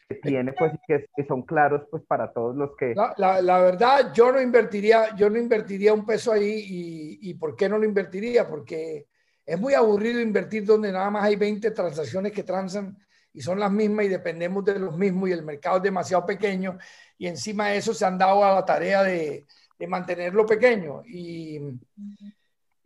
Que 0.08 0.16
tiene, 0.16 0.52
pues, 0.52 0.72
que, 0.86 1.06
que, 1.14 1.26
son 1.26 1.42
claros, 1.42 1.82
pues, 1.90 2.02
para 2.06 2.32
todos 2.32 2.54
los 2.54 2.76
que... 2.76 2.94
La, 3.16 3.40
la, 3.40 3.60
verdad, 3.60 4.12
yo 4.12 4.30
no 4.30 4.40
invertiría, 4.40 5.14
yo 5.16 5.30
no 5.30 5.38
invertiría 5.38 5.94
un 5.94 6.04
peso 6.04 6.32
ahí 6.32 6.64
y, 6.68 7.30
y, 7.30 7.34
¿por 7.34 7.56
qué 7.56 7.68
no 7.68 7.78
lo 7.78 7.84
invertiría? 7.84 8.46
Porque 8.46 9.06
es 9.46 9.58
muy 9.58 9.74
aburrido 9.74 10.20
invertir 10.20 10.64
donde 10.64 10.92
nada 10.92 11.10
más 11.10 11.24
hay 11.24 11.36
20 11.36 11.70
transacciones 11.70 12.32
que 12.32 12.42
transan 12.42 12.98
y 13.32 13.40
son 13.40 13.58
las 13.58 13.72
mismas 13.72 14.06
y 14.06 14.08
dependemos 14.08 14.64
de 14.64 14.78
los 14.78 14.96
mismos 14.96 15.28
y 15.28 15.32
el 15.32 15.42
mercado 15.42 15.78
es 15.78 15.82
demasiado 15.82 16.24
pequeño 16.24 16.78
y 17.18 17.26
encima 17.26 17.68
de 17.68 17.78
eso 17.78 17.92
se 17.92 18.04
han 18.04 18.18
dado 18.18 18.44
a 18.44 18.54
la 18.54 18.64
tarea 18.64 19.02
de, 19.02 19.46
de 19.78 19.86
mantenerlo 19.86 20.46
pequeño 20.46 21.02
y, 21.04 21.58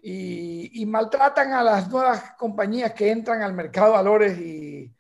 y, 0.01 0.83
y, 0.83 0.87
maltratan 0.87 1.53
a 1.53 1.63
las 1.63 1.89
nuevas 1.91 2.33
compañías 2.39 2.93
que 2.95 3.11
entran 3.11 3.43
al 3.43 3.53
mercado 3.53 3.89
de 3.89 3.93
valores 3.93 4.39
y, 4.39 4.93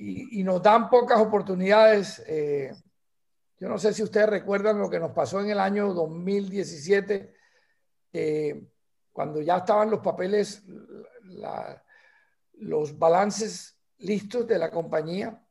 y 0.00 0.42
nos 0.44 0.62
dan 0.62 0.88
pocas 0.88 1.18
oportunidades. 1.20 2.22
Eh, 2.26 2.72
yo 3.60 3.68
no 3.68 3.76
sé 3.78 3.92
si 3.92 4.04
ustedes 4.04 4.28
recuerdan 4.28 4.78
lo 4.78 4.88
que 4.88 5.00
nos 5.00 5.10
pasó 5.10 5.40
en 5.40 5.50
el 5.50 5.58
año 5.58 5.92
2017, 5.92 7.34
eh, 8.12 8.68
cuando 9.12 9.40
ya 9.42 9.58
estaban 9.58 9.90
los 9.90 9.98
papeles, 9.98 10.62
la, 11.24 11.82
los 12.52 12.96
balances 12.96 13.76
listos 13.98 14.46
de 14.46 14.58
la 14.58 14.70
compañía. 14.70 15.42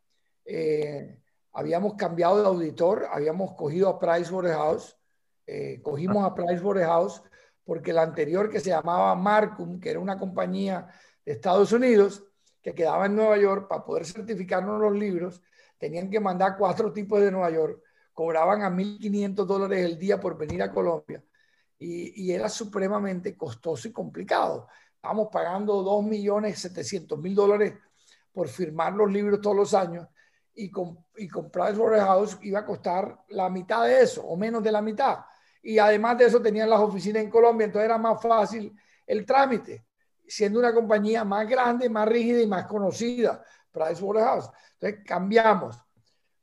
Eh, 0.46 1.20
habíamos 1.52 1.96
cambiado 1.96 2.40
de 2.40 2.48
auditor, 2.48 3.08
habíamos 3.12 3.56
cogido 3.56 3.90
a 3.90 4.00
Pricewaterhouse, 4.00 4.98
eh, 5.46 5.82
cogimos 5.82 6.26
a 6.26 6.34
Pricewaterhouse 6.34 7.22
porque 7.66 7.92
la 7.92 8.04
anterior 8.04 8.50
que 8.50 8.62
se 8.62 8.70
llamaba 8.70 9.14
Marcum, 9.16 9.82
que 9.82 9.90
era 9.90 10.00
una 10.00 10.18
compañía 10.18 10.88
de 11.26 11.34
Estados 11.34 11.74
Unidos 11.74 12.24
que 12.68 12.76
quedaba 12.76 13.06
en 13.06 13.16
Nueva 13.16 13.38
York, 13.38 13.70
para 13.70 13.86
poder 13.86 14.06
certificarnos 14.06 14.82
los 14.82 14.94
libros, 14.94 15.42
tenían 15.78 16.10
que 16.10 16.20
mandar 16.20 16.58
cuatro 16.58 16.92
tipos 16.92 17.22
de 17.22 17.32
Nueva 17.32 17.50
York, 17.50 17.82
cobraban 18.12 18.62
a 18.62 18.70
1.500 18.70 19.46
dólares 19.46 19.86
el 19.86 19.98
día 19.98 20.20
por 20.20 20.38
venir 20.38 20.62
a 20.62 20.70
Colombia 20.70 21.24
y, 21.80 22.30
era 22.30 22.50
supremamente 22.50 23.38
costoso 23.38 23.88
y 23.88 23.94
complicado. 23.94 24.68
Estábamos 24.96 25.30
pagando 25.32 25.82
2.700.000 25.82 27.34
dólares 27.34 27.74
por 28.34 28.50
firmar 28.50 28.94
los 28.94 29.10
libros 29.10 29.40
todos 29.40 29.56
los 29.56 29.74
años 29.74 30.06
y 30.54 30.70
con, 30.70 31.06
y 31.16 31.30
con 31.30 31.50
Pricewaterhouse 31.50 32.38
iba 32.42 32.60
a 32.60 32.66
costar 32.66 33.24
la 33.30 33.50
mitad 33.50 33.86
de 33.86 34.02
eso 34.02 34.24
o 34.26 34.36
menos 34.36 34.62
de 34.62 34.74
la 34.74 34.82
mitad. 34.82 35.20
Y 35.64 35.80
además 35.80 36.18
de 36.18 36.26
eso 36.26 36.42
tenían 36.42 36.70
las 36.70 36.82
oficinas 36.82 37.24
en 37.24 37.30
Colombia, 37.30 37.64
entonces 37.64 37.86
era 37.86 37.98
más 37.98 38.22
fácil 38.22 38.76
el 39.06 39.26
trámite, 39.26 39.86
siendo 40.28 40.60
una 40.60 40.74
compañía 40.74 41.24
más 41.24 41.48
grande, 41.48 41.90
más 41.90 42.08
rígida 42.08 42.42
y 42.42 42.48
más 42.48 42.66
conocida, 42.66 43.44
Pricewaterhouse. 43.72 44.50
Entonces 44.74 45.04
cambiamos. 45.06 45.78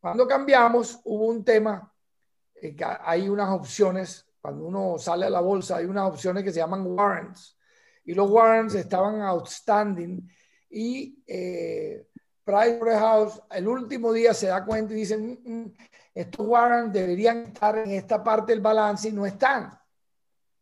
Cuando 0.00 0.26
cambiamos 0.26 1.00
hubo 1.04 1.26
un 1.26 1.44
tema, 1.44 1.92
eh, 2.54 2.76
hay 3.02 3.28
unas 3.28 3.50
opciones, 3.50 4.26
cuando 4.40 4.64
uno 4.64 4.98
sale 4.98 5.26
a 5.26 5.30
la 5.30 5.40
bolsa 5.40 5.76
hay 5.76 5.86
unas 5.86 6.08
opciones 6.08 6.44
que 6.44 6.52
se 6.52 6.60
llaman 6.60 6.86
warrants. 6.86 7.58
Y 8.04 8.14
los 8.14 8.30
warrants 8.30 8.74
estaban 8.74 9.22
outstanding 9.22 10.28
y 10.68 11.22
eh, 11.26 12.06
Pricewaterhouse 12.44 13.40
el 13.50 13.66
último 13.66 14.12
día 14.12 14.34
se 14.34 14.48
da 14.48 14.64
cuenta 14.64 14.92
y 14.92 14.96
dicen, 14.96 15.40
mm, 15.42 15.52
mm, 15.52 15.74
estos 16.14 16.46
warrants 16.46 16.92
deberían 16.92 17.44
estar 17.44 17.78
en 17.78 17.92
esta 17.92 18.22
parte 18.22 18.52
del 18.52 18.60
balance 18.60 19.08
y 19.08 19.12
no 19.12 19.24
están. 19.24 19.70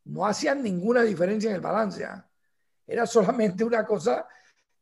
No 0.04 0.24
hacían 0.26 0.62
ninguna 0.62 1.02
diferencia 1.02 1.50
en 1.50 1.56
el 1.56 1.62
balance. 1.62 2.04
¿ah? 2.04 2.28
Era 2.86 3.06
solamente 3.06 3.64
una 3.64 3.84
cosa 3.84 4.26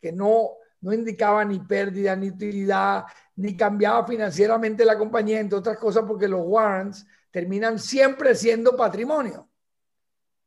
que 0.01 0.13
no, 0.13 0.51
no 0.81 0.93
indicaba 0.93 1.45
ni 1.45 1.61
pérdida, 1.61 2.17
ni 2.17 2.31
utilidad, 2.31 3.05
ni 3.37 3.57
cambiaba 3.57 4.07
financieramente 4.07 4.85
la 4.85 4.99
compañía, 4.99 5.41
entre 5.41 5.59
otras 5.59 5.79
cosas 5.79 6.05
porque 6.07 6.29
los 6.29 6.41
warrants 6.45 7.07
terminan 7.31 7.79
siempre 7.79 8.35
siendo 8.35 8.77
patrimonio. 8.77 9.49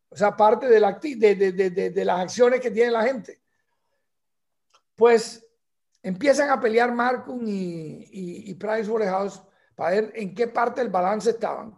O 0.09 0.15
sea, 0.15 0.35
parte 0.35 0.67
de, 0.67 0.79
la, 0.79 0.99
de, 1.01 1.35
de, 1.35 1.89
de, 1.89 2.05
las 2.05 2.19
acciones 2.19 2.59
que 2.59 2.69
tiene 2.69 2.91
la 2.91 3.03
gente 3.03 3.43
pues 4.95 5.45
empiezan 6.01 6.49
a 6.49 6.59
pelear 6.59 6.93
Marcum 6.93 7.47
y, 7.47 8.07
y, 8.11 8.51
y 8.51 8.53
Pricewaterhouse 8.55 9.41
para 9.75 9.91
ver 9.91 10.11
en 10.15 10.35
qué 10.35 10.47
parte 10.47 10.81
del 10.81 10.89
balance 10.89 11.31
estaban. 11.31 11.75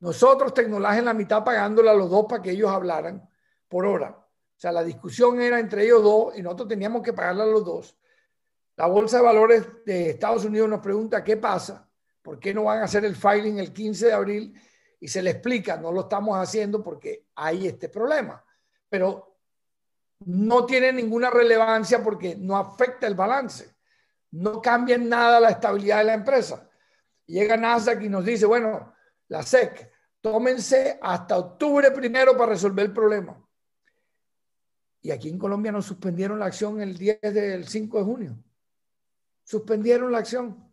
Nosotros, 0.00 0.52
Tecnolaje, 0.52 0.98
en 0.98 1.06
la 1.06 1.14
mitad 1.14 1.42
pagándole 1.42 1.90
a 1.90 1.94
los 1.94 2.10
dos 2.10 2.26
para 2.28 2.42
que 2.42 2.50
ellos 2.50 2.70
hablaran 2.70 3.26
por 3.68 3.86
hora. 3.86 4.23
Sea, 4.64 4.72
la 4.72 4.82
discusión 4.82 5.42
era 5.42 5.60
entre 5.60 5.84
ellos 5.84 6.02
dos 6.02 6.38
y 6.38 6.40
nosotros 6.40 6.68
teníamos 6.68 7.02
que 7.02 7.12
pagarle 7.12 7.42
a 7.42 7.46
los 7.48 7.66
dos. 7.66 7.98
La 8.76 8.86
Bolsa 8.86 9.18
de 9.18 9.22
Valores 9.22 9.84
de 9.84 10.08
Estados 10.08 10.46
Unidos 10.46 10.70
nos 10.70 10.80
pregunta 10.80 11.22
qué 11.22 11.36
pasa, 11.36 11.86
por 12.22 12.40
qué 12.40 12.54
no 12.54 12.64
van 12.64 12.78
a 12.78 12.84
hacer 12.84 13.04
el 13.04 13.14
filing 13.14 13.58
el 13.58 13.74
15 13.74 14.06
de 14.06 14.12
abril 14.14 14.60
y 15.00 15.06
se 15.06 15.20
le 15.20 15.32
explica, 15.32 15.76
no 15.76 15.92
lo 15.92 16.00
estamos 16.00 16.38
haciendo 16.38 16.82
porque 16.82 17.26
hay 17.34 17.66
este 17.66 17.90
problema. 17.90 18.42
Pero 18.88 19.36
no 20.20 20.64
tiene 20.64 20.94
ninguna 20.94 21.28
relevancia 21.28 22.02
porque 22.02 22.34
no 22.34 22.56
afecta 22.56 23.06
el 23.06 23.14
balance, 23.14 23.76
no 24.30 24.62
cambia 24.62 24.94
en 24.94 25.10
nada 25.10 25.40
la 25.40 25.50
estabilidad 25.50 25.98
de 25.98 26.04
la 26.04 26.14
empresa. 26.14 26.70
Llega 27.26 27.58
Nasdaq 27.58 28.00
y 28.00 28.08
nos 28.08 28.24
dice, 28.24 28.46
bueno, 28.46 28.94
la 29.28 29.42
SEC, 29.42 29.92
tómense 30.22 30.98
hasta 31.02 31.36
octubre 31.36 31.90
primero 31.90 32.34
para 32.34 32.52
resolver 32.52 32.86
el 32.86 32.92
problema. 32.94 33.43
Y 35.04 35.10
aquí 35.10 35.28
en 35.28 35.38
Colombia 35.38 35.70
nos 35.70 35.84
suspendieron 35.84 36.38
la 36.38 36.46
acción 36.46 36.80
el 36.80 36.96
10 36.96 37.20
del 37.20 37.68
5 37.68 37.98
de 37.98 38.04
junio. 38.04 38.38
Suspendieron 39.42 40.10
la 40.10 40.16
acción. 40.16 40.72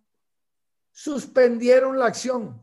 Suspendieron 0.90 2.00
la 2.00 2.06
acción. 2.06 2.62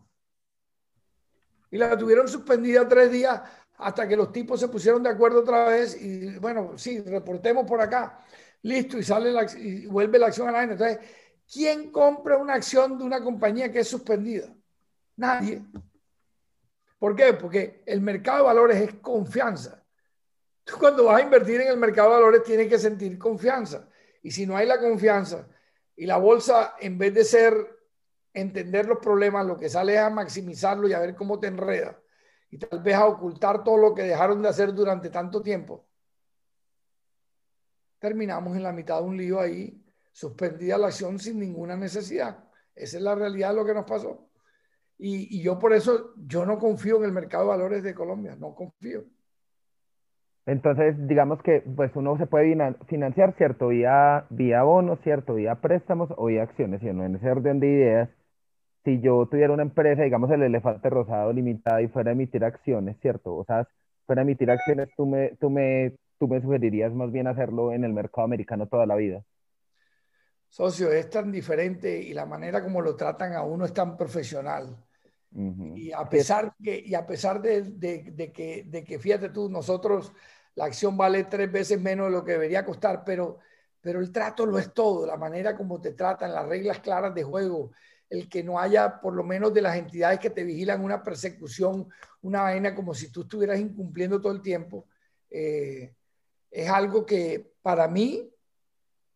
Y 1.70 1.76
la 1.76 1.98
tuvieron 1.98 2.26
suspendida 2.26 2.88
tres 2.88 3.12
días 3.12 3.42
hasta 3.76 4.09
que 4.09 4.16
los 4.16 4.33
tipos 4.33 4.59
se 4.59 4.68
pusieron 4.68 5.02
de 5.02 5.11
acuerdo 5.11 5.40
otra 5.40 5.68
vez 5.68 6.00
y 6.00 6.38
bueno, 6.38 6.78
sí, 6.78 7.02
reportemos 7.02 7.66
por 7.66 7.83
acá, 7.83 8.18
listo, 8.62 8.96
y 8.96 9.02
sale 9.02 9.31
la, 9.31 9.46
y 9.59 9.85
vuelve 9.88 10.18
la 10.18 10.28
acción 10.28 10.48
a 10.48 10.52
la 10.52 10.61
gente. 10.61 10.72
Entonces, 10.72 10.98
¿quién 11.52 11.92
compra 11.92 12.38
una 12.38 12.54
acción 12.54 12.96
de 12.96 13.04
una 13.04 13.22
compañía 13.22 13.70
que 13.70 13.81
es 13.81 13.88
suspendida? 13.88 14.48
Nadie. 15.16 15.62
¿Por 16.98 17.14
qué? 17.14 17.35
Porque 17.35 17.83
el 17.85 18.00
mercado 18.00 18.38
de 18.38 18.44
valores 18.44 18.81
es 18.81 18.94
confianza. 19.02 19.78
Tú 20.68 20.76
cuando 20.78 21.04
vas 21.04 21.22
a 21.22 21.24
invertir 21.24 21.62
en 21.62 21.68
el 21.68 21.78
mercado 21.78 22.11
de 22.11 22.16
valores 22.16 22.42
tienes 22.42 22.68
que 22.68 22.78
sentir 22.78 23.18
confianza. 23.18 23.88
Y 24.22 24.31
si 24.31 24.44
no 24.44 24.54
hay 24.54 24.66
la 24.66 24.78
confianza 24.78 25.48
y 25.96 26.04
la 26.04 26.18
bolsa, 26.18 26.74
en 26.78 26.98
vez 26.98 27.14
de 27.14 27.24
ser 27.24 27.54
entender 28.35 28.87
los 28.87 28.98
problemas, 28.98 29.46
lo 29.46 29.57
que 29.57 29.70
sale 29.70 29.94
es 29.94 30.00
a 30.00 30.11
maximizarlo 30.11 30.87
y 30.87 30.92
a 30.92 30.98
ver 30.98 31.16
cómo 31.16 31.40
te 31.40 31.46
enreda 31.46 31.98
y 32.50 32.59
tal 32.59 32.83
vez 32.83 32.94
a 32.96 33.07
ocultar 33.07 33.64
todo 33.64 33.78
lo 33.78 33.94
que 33.94 34.02
dejaron 34.02 34.42
de 34.42 34.48
hacer 34.48 34.74
durante 34.74 35.09
tanto 35.09 35.40
tiempo. 35.40 35.87
Terminamos 37.98 38.54
en 38.54 38.62
la 38.62 38.72
mitad 38.72 39.00
de 39.00 39.07
un 39.07 39.16
lío 39.16 39.40
ahí, 39.40 39.83
suspendida 40.12 40.76
la 40.76 40.88
acción 40.88 41.18
sin 41.18 41.38
ninguna 41.38 41.76
necesidad. 41.76 42.44
Esa 42.74 42.98
es 42.98 43.02
la 43.02 43.14
realidad 43.14 43.50
de 43.50 43.57
lo 43.57 43.64
que 43.64 43.74
nos 43.74 43.87
pasó. 43.87 44.28
Y, 44.98 45.40
yo 45.40 45.59
por 45.59 45.72
eso, 45.72 46.12
yo 46.16 46.44
no 46.44 46.59
confío 46.59 46.98
en 46.98 47.04
el 47.04 47.12
mercado 47.12 47.44
de 47.44 47.50
valores 47.50 47.83
de 47.83 47.94
Colombia, 47.94 48.37
no 48.37 48.54
confío. 48.54 49.07
Entonces, 50.49 50.97
digamos 51.07 51.43
que 51.43 51.61
pues 51.77 51.93
uno 51.95 52.19
se 52.19 52.27
puede 52.27 52.57
financiar, 52.89 53.35
¿cierto? 53.37 53.69
Vía, 53.69 54.27
vía 54.31 54.63
bonos, 54.65 54.99
¿cierto? 55.05 55.35
Vía 55.35 55.57
préstamos 55.57 56.11
o 56.17 56.27
vía 56.27 56.43
acciones, 56.43 56.83
no 56.83 57.05
en 57.05 57.17
ese 57.17 57.31
orden 57.31 57.61
de 57.61 57.69
ideas 57.69 58.09
si 58.85 59.01
yo 59.01 59.27
tuviera 59.27 59.53
una 59.53 59.63
empresa, 59.63 60.03
digamos 60.03 60.31
el 60.31 60.43
elefante 60.43 60.89
rosado 60.89 61.33
limitada 61.33 61.83
y 61.83 61.89
fuera 61.89 62.11
a 62.11 62.15
emitir 62.15 62.45
acciones, 62.45 62.97
¿cierto? 63.03 63.37
O 63.37 63.45
sea, 63.45 63.69
fuera 64.07 64.23
a 64.23 64.25
emitir 64.25 64.51
acciones, 64.51 64.89
tú 64.97 65.07
me, 65.07 65.37
tú 65.41 65.51
me, 65.51 65.93
tú 66.19 66.27
me 66.27 66.41
sugerirías 66.41 66.93
más 66.95 67.13
bien 67.13 67.27
hacerlo 67.27 67.73
en 67.73 67.85
el 67.85 67.93
mercado 67.93 68.25
americano 68.25 68.67
toda 68.67 68.87
la 68.87 68.97
vida. 68.97 69.23
Socio, 70.49 70.91
es 70.91 71.11
tan 71.11 71.31
diferente 71.31 72.01
y 72.01 72.15
la 72.15 72.25
manera 72.25 72.63
como 72.63 72.81
lo 72.81 72.97
tratan 72.97 73.35
a 73.35 73.43
uno 73.43 73.67
es 73.67 73.75
tan 73.75 73.97
profesional. 73.97 74.75
Y 75.31 75.93
a 75.93 76.09
pesar, 76.09 76.55
que, 76.63 76.83
y 76.83 76.95
a 76.95 77.07
pesar 77.07 77.43
de, 77.43 77.63
de, 77.63 78.11
de, 78.13 78.33
que, 78.33 78.65
de 78.67 78.83
que, 78.83 78.99
fíjate 78.99 79.29
tú, 79.29 79.51
nosotros 79.51 80.15
la 80.59 80.64
acción 80.64 80.97
vale 80.97 81.23
tres 81.23 81.51
veces 81.53 81.81
menos 81.81 82.07
de 82.07 82.12
lo 82.12 82.25
que 82.25 82.33
debería 82.33 82.64
costar, 82.64 83.05
pero, 83.05 83.38
pero 83.81 84.01
el 84.01 84.11
trato 84.11 84.44
lo 84.44 84.59
es 84.59 84.75
todo, 84.75 85.07
la 85.07 85.16
manera 85.16 85.57
como 85.57 85.81
te 85.81 85.92
tratan, 85.92 86.35
las 86.35 86.49
reglas 86.49 86.81
claras 86.81 87.14
de 87.14 87.23
juego, 87.23 87.71
el 88.11 88.29
que 88.29 88.42
no 88.42 88.59
haya, 88.59 89.01
por 89.01 89.14
lo 89.14 89.23
menos 89.23 89.55
de 89.55 89.62
las 89.62 89.77
entidades 89.77 90.18
que 90.18 90.31
te 90.31 90.42
vigilan, 90.42 90.83
una 90.83 91.01
persecución, 91.01 91.88
una 92.23 92.42
vaina 92.42 92.75
como 92.75 92.92
si 92.92 93.12
tú 93.12 93.21
estuvieras 93.21 93.61
incumpliendo 93.61 94.21
todo 94.21 94.33
el 94.33 94.42
tiempo, 94.42 94.87
eh, 95.31 95.94
es 96.51 96.68
algo 96.68 97.07
que 97.07 97.53
para 97.62 97.87
mí 97.87 98.29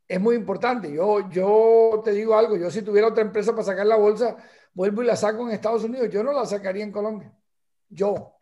es 0.06 0.20
muy 0.20 0.36
importante. 0.36 0.92
Yo, 0.92 1.28
yo 1.28 2.02
te 2.04 2.12
digo 2.12 2.36
algo, 2.36 2.56
yo 2.56 2.70
si 2.70 2.82
tuviera 2.82 3.08
otra 3.08 3.24
empresa 3.24 3.50
para 3.50 3.64
sacar 3.64 3.86
la 3.86 3.96
bolsa, 3.96 4.36
vuelvo 4.74 5.02
y 5.02 5.06
la 5.06 5.16
saco 5.16 5.42
en 5.42 5.54
Estados 5.54 5.82
Unidos, 5.82 6.08
yo 6.08 6.22
no 6.22 6.32
la 6.32 6.46
sacaría 6.46 6.84
en 6.84 6.92
Colombia. 6.92 7.34
Yo. 7.88 8.36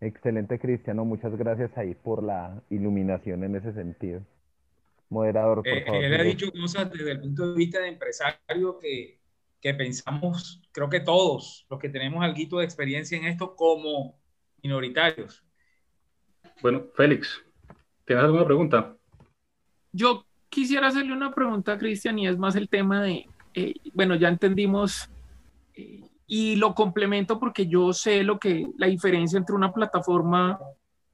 Excelente, 0.00 0.58
Cristiano. 0.58 1.04
Muchas 1.04 1.36
gracias 1.36 1.76
ahí 1.76 1.94
por 1.94 2.22
la 2.22 2.62
iluminación 2.70 3.44
en 3.44 3.56
ese 3.56 3.72
sentido. 3.72 4.20
Moderador, 5.08 5.58
por 5.58 5.68
eh, 5.68 5.84
favor. 5.84 6.04
Él 6.04 6.20
ha 6.20 6.22
dicho 6.22 6.50
cosas 6.52 6.90
desde 6.90 7.12
el 7.12 7.20
punto 7.20 7.52
de 7.52 7.56
vista 7.56 7.80
de 7.80 7.88
empresario 7.88 8.78
que, 8.78 9.20
que 9.60 9.74
pensamos, 9.74 10.60
creo 10.72 10.88
que 10.88 11.00
todos 11.00 11.66
los 11.70 11.80
que 11.80 11.88
tenemos 11.88 12.22
algo 12.22 12.58
de 12.58 12.64
experiencia 12.64 13.16
en 13.16 13.26
esto 13.26 13.54
como 13.56 14.18
minoritarios. 14.62 15.44
Bueno, 16.60 16.86
Félix, 16.94 17.42
¿tienes 18.04 18.24
alguna 18.24 18.44
pregunta? 18.44 18.96
Yo 19.92 20.26
quisiera 20.48 20.88
hacerle 20.88 21.12
una 21.12 21.32
pregunta 21.32 21.72
a 21.72 21.78
Cristian 21.78 22.18
y 22.18 22.26
es 22.26 22.36
más 22.36 22.56
el 22.56 22.68
tema 22.68 23.02
de, 23.02 23.26
eh, 23.54 23.74
bueno, 23.94 24.14
ya 24.16 24.28
entendimos 24.28 25.08
eh, 25.74 26.02
y 26.26 26.56
lo 26.56 26.74
complemento 26.74 27.38
porque 27.38 27.66
yo 27.66 27.92
sé 27.92 28.24
lo 28.24 28.38
que 28.38 28.66
la 28.76 28.88
diferencia 28.88 29.38
entre 29.38 29.54
una 29.54 29.72
plataforma 29.72 30.58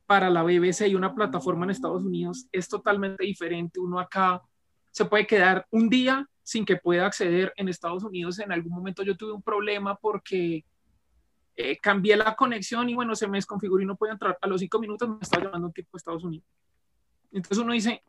para 0.07 0.31
la 0.31 0.43
BBC 0.43 0.89
y 0.89 0.95
una 0.95 1.15
plataforma 1.15 1.65
en 1.65 1.71
Estados 1.71 2.03
Unidos 2.03 2.47
es 2.53 2.69
totalmente 2.69 3.25
diferente. 3.25 3.79
Uno 3.79 4.01
acá 4.01 4.43
se 4.91 5.05
puede 5.05 5.27
quedar 5.27 5.67
un 5.71 5.89
día 5.89 6.27
sin 6.43 6.65
que 6.65 6.77
pueda 6.77 7.07
acceder 7.07 7.53
en 7.57 7.69
Estados 7.69 8.05
Unidos. 8.05 8.39
En 8.39 8.53
algún 8.53 8.73
momento 8.73 9.03
yo 9.03 9.17
tuve 9.17 9.33
un 9.33 9.43
problema 9.43 9.97
porque 9.97 10.65
eh, 11.57 11.77
cambié 11.79 12.17
la 12.17 12.35
conexión 12.35 12.89
y 12.89 12.95
bueno, 12.95 13.15
se 13.15 13.29
me 13.29 13.39
desconfiguró 13.39 13.83
y 13.83 13.87
no 13.87 13.97
podía 13.97 14.15
entrar. 14.15 14.39
A 14.41 14.47
los 14.47 14.61
cinco 14.61 14.79
minutos 14.79 15.09
me 15.09 15.19
estaba 15.21 15.45
llamando 15.45 15.69
un 15.69 15.73
tipo 15.73 15.91
de 15.93 15.99
Estados 15.99 16.25
Unidos. 16.25 16.47
Entonces 17.31 17.59
uno 17.59 17.73
dice, 17.73 18.03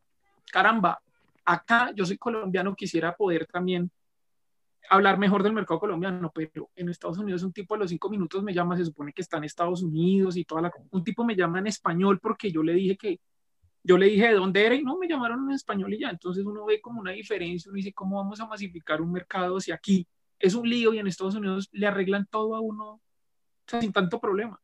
caramba, 0.51 1.01
acá 1.45 1.91
yo 1.95 2.05
soy 2.05 2.17
colombiano, 2.17 2.75
quisiera 2.75 3.15
poder 3.15 3.45
también 3.45 3.91
hablar 4.89 5.17
mejor 5.17 5.43
del 5.43 5.53
mercado 5.53 5.79
colombiano, 5.79 6.31
pero 6.33 6.69
en 6.75 6.89
Estados 6.89 7.17
Unidos 7.17 7.43
un 7.43 7.53
tipo 7.53 7.75
a 7.75 7.77
los 7.77 7.89
cinco 7.89 8.09
minutos 8.09 8.43
me 8.43 8.53
llama, 8.53 8.77
se 8.77 8.85
supone 8.85 9.13
que 9.13 9.21
está 9.21 9.37
en 9.37 9.45
Estados 9.45 9.81
Unidos 9.81 10.37
y 10.37 10.45
toda 10.45 10.61
la... 10.61 10.71
Un 10.91 11.03
tipo 11.03 11.23
me 11.23 11.35
llama 11.35 11.59
en 11.59 11.67
español 11.67 12.19
porque 12.19 12.51
yo 12.51 12.63
le 12.63 12.73
dije 12.73 12.97
que, 12.97 13.19
yo 13.83 13.97
le 13.97 14.07
dije 14.07 14.27
de 14.27 14.33
dónde 14.33 14.65
era 14.65 14.75
y 14.75 14.83
no, 14.83 14.97
me 14.97 15.07
llamaron 15.07 15.49
en 15.49 15.55
español 15.55 15.93
y 15.93 15.99
ya. 15.99 16.09
Entonces 16.09 16.45
uno 16.45 16.65
ve 16.65 16.81
como 16.81 17.01
una 17.01 17.11
diferencia, 17.11 17.69
uno 17.69 17.77
dice, 17.77 17.93
¿cómo 17.93 18.17
vamos 18.17 18.39
a 18.39 18.47
masificar 18.47 19.01
un 19.01 19.11
mercado 19.11 19.59
si 19.59 19.71
aquí 19.71 20.07
es 20.39 20.55
un 20.55 20.69
lío 20.69 20.93
y 20.93 20.99
en 20.99 21.07
Estados 21.07 21.35
Unidos 21.35 21.69
le 21.71 21.87
arreglan 21.87 22.27
todo 22.29 22.55
a 22.55 22.59
uno 22.59 23.01
sin 23.67 23.91
tanto 23.91 24.19
problema? 24.19 24.59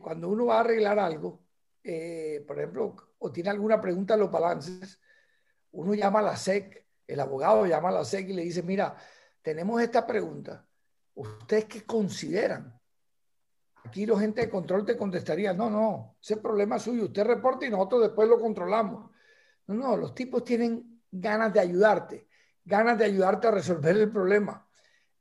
cuando 0.00 0.28
uno 0.28 0.46
va 0.46 0.56
a 0.56 0.60
arreglar 0.60 0.98
algo, 0.98 1.44
eh, 1.84 2.42
por 2.46 2.58
ejemplo, 2.58 2.96
o 3.18 3.30
tiene 3.30 3.50
alguna 3.50 3.80
pregunta 3.80 4.14
de 4.14 4.20
los 4.20 4.30
balances, 4.30 5.00
uno 5.72 5.94
llama 5.94 6.20
a 6.20 6.22
la 6.22 6.36
SEC, 6.36 6.84
el 7.06 7.20
abogado 7.20 7.66
llama 7.66 7.90
a 7.90 7.92
la 7.92 8.04
SEC 8.04 8.28
y 8.30 8.32
le 8.32 8.42
dice, 8.42 8.62
mira, 8.62 8.96
tenemos 9.48 9.80
esta 9.80 10.06
pregunta. 10.06 10.62
¿Ustedes 11.14 11.64
qué 11.64 11.82
consideran? 11.86 12.78
Aquí 13.82 14.04
la 14.04 14.18
gente 14.18 14.42
de 14.42 14.50
control 14.50 14.84
te 14.84 14.94
contestaría, 14.94 15.54
no, 15.54 15.70
no, 15.70 16.16
ese 16.20 16.36
problema 16.36 16.76
es 16.76 16.82
suyo, 16.82 17.04
usted 17.04 17.24
reporta 17.24 17.64
y 17.64 17.70
nosotros 17.70 18.02
después 18.02 18.28
lo 18.28 18.38
controlamos. 18.38 19.10
No, 19.66 19.74
no, 19.74 19.96
los 19.96 20.14
tipos 20.14 20.44
tienen 20.44 21.00
ganas 21.10 21.54
de 21.54 21.60
ayudarte, 21.60 22.28
ganas 22.62 22.98
de 22.98 23.06
ayudarte 23.06 23.48
a 23.48 23.52
resolver 23.52 23.96
el 23.96 24.12
problema. 24.12 24.68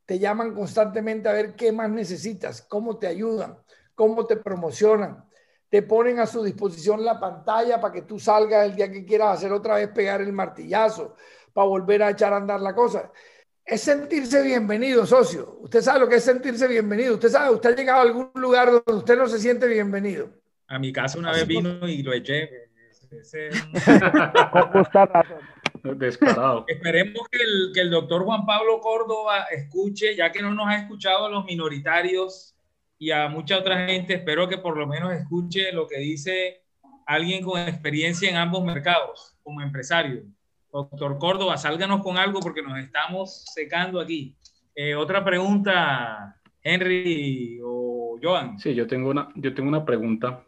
Te 0.05 0.19
llaman 0.19 0.53
constantemente 0.53 1.29
a 1.29 1.31
ver 1.31 1.55
qué 1.55 1.71
más 1.71 1.89
necesitas, 1.89 2.61
cómo 2.63 2.97
te 2.97 3.07
ayudan, 3.07 3.57
cómo 3.95 4.25
te 4.25 4.35
promocionan. 4.35 5.23
Te 5.69 5.83
ponen 5.83 6.19
a 6.19 6.27
su 6.27 6.43
disposición 6.43 7.05
la 7.05 7.17
pantalla 7.17 7.79
para 7.79 7.93
que 7.93 8.01
tú 8.01 8.19
salgas 8.19 8.65
el 8.65 8.75
día 8.75 8.91
que 8.91 9.05
quieras 9.05 9.37
hacer 9.37 9.53
otra 9.53 9.75
vez 9.75 9.87
pegar 9.87 10.19
el 10.19 10.33
martillazo, 10.33 11.15
para 11.53 11.69
volver 11.69 12.03
a 12.03 12.09
echar 12.09 12.33
a 12.33 12.37
andar 12.37 12.59
la 12.59 12.75
cosa 12.75 13.09
es 13.67 13.81
sentirse 13.81 14.41
bienvenido, 14.43 15.05
socio. 15.05 15.59
Usted 15.59 15.81
sabe 15.81 15.99
lo 15.99 16.07
que 16.07 16.15
es 16.15 16.23
sentirse 16.23 16.67
bienvenido. 16.69 17.15
Usted 17.15 17.27
sabe, 17.27 17.53
usted 17.53 17.73
ha 17.73 17.75
llegado 17.75 17.99
a 17.99 18.03
algún 18.03 18.31
lugar 18.35 18.71
donde 18.71 18.93
usted 18.93 19.17
no 19.17 19.27
se 19.27 19.39
siente 19.39 19.67
bienvenido. 19.67 20.29
A 20.67 20.79
mi 20.79 20.93
casa 20.93 21.19
una 21.19 21.33
vez 21.33 21.45
vino 21.45 21.85
y 21.87 22.01
lo 22.01 22.13
eché. 22.13 22.69
Descarado. 25.83 26.65
Esperemos 26.67 27.27
que 27.29 27.39
el, 27.43 27.71
que 27.73 27.81
el 27.81 27.91
doctor 27.91 28.23
Juan 28.23 28.45
Pablo 28.45 28.79
Córdoba 28.79 29.47
escuche, 29.51 30.15
ya 30.15 30.31
que 30.31 30.41
no 30.41 30.53
nos 30.53 30.67
ha 30.67 30.77
escuchado 30.77 31.25
a 31.25 31.29
los 31.29 31.43
minoritarios 31.43 32.55
y 32.97 33.11
a 33.11 33.27
mucha 33.27 33.57
otra 33.57 33.85
gente, 33.85 34.13
espero 34.15 34.47
que 34.47 34.57
por 34.57 34.77
lo 34.77 34.87
menos 34.87 35.13
escuche 35.13 35.73
lo 35.73 35.87
que 35.87 35.99
dice 35.99 36.61
alguien 37.05 37.43
con 37.43 37.59
experiencia 37.59 38.29
en 38.29 38.37
ambos 38.37 38.63
mercados, 38.63 39.35
como 39.43 39.61
empresario. 39.61 40.23
Doctor 40.71 41.17
Córdoba, 41.17 41.57
sálganos 41.57 42.01
con 42.01 42.17
algo 42.17 42.39
porque 42.39 42.61
nos 42.61 42.77
estamos 42.79 43.45
secando 43.53 43.99
aquí. 43.99 44.35
Eh, 44.75 44.95
otra 44.95 45.23
pregunta, 45.23 46.39
Henry 46.61 47.59
o 47.63 48.19
Joan. 48.21 48.59
Sí, 48.59 48.75
yo 48.75 48.85
tengo 48.85 49.09
una, 49.09 49.29
yo 49.35 49.53
tengo 49.53 49.69
una 49.69 49.85
pregunta. 49.85 50.43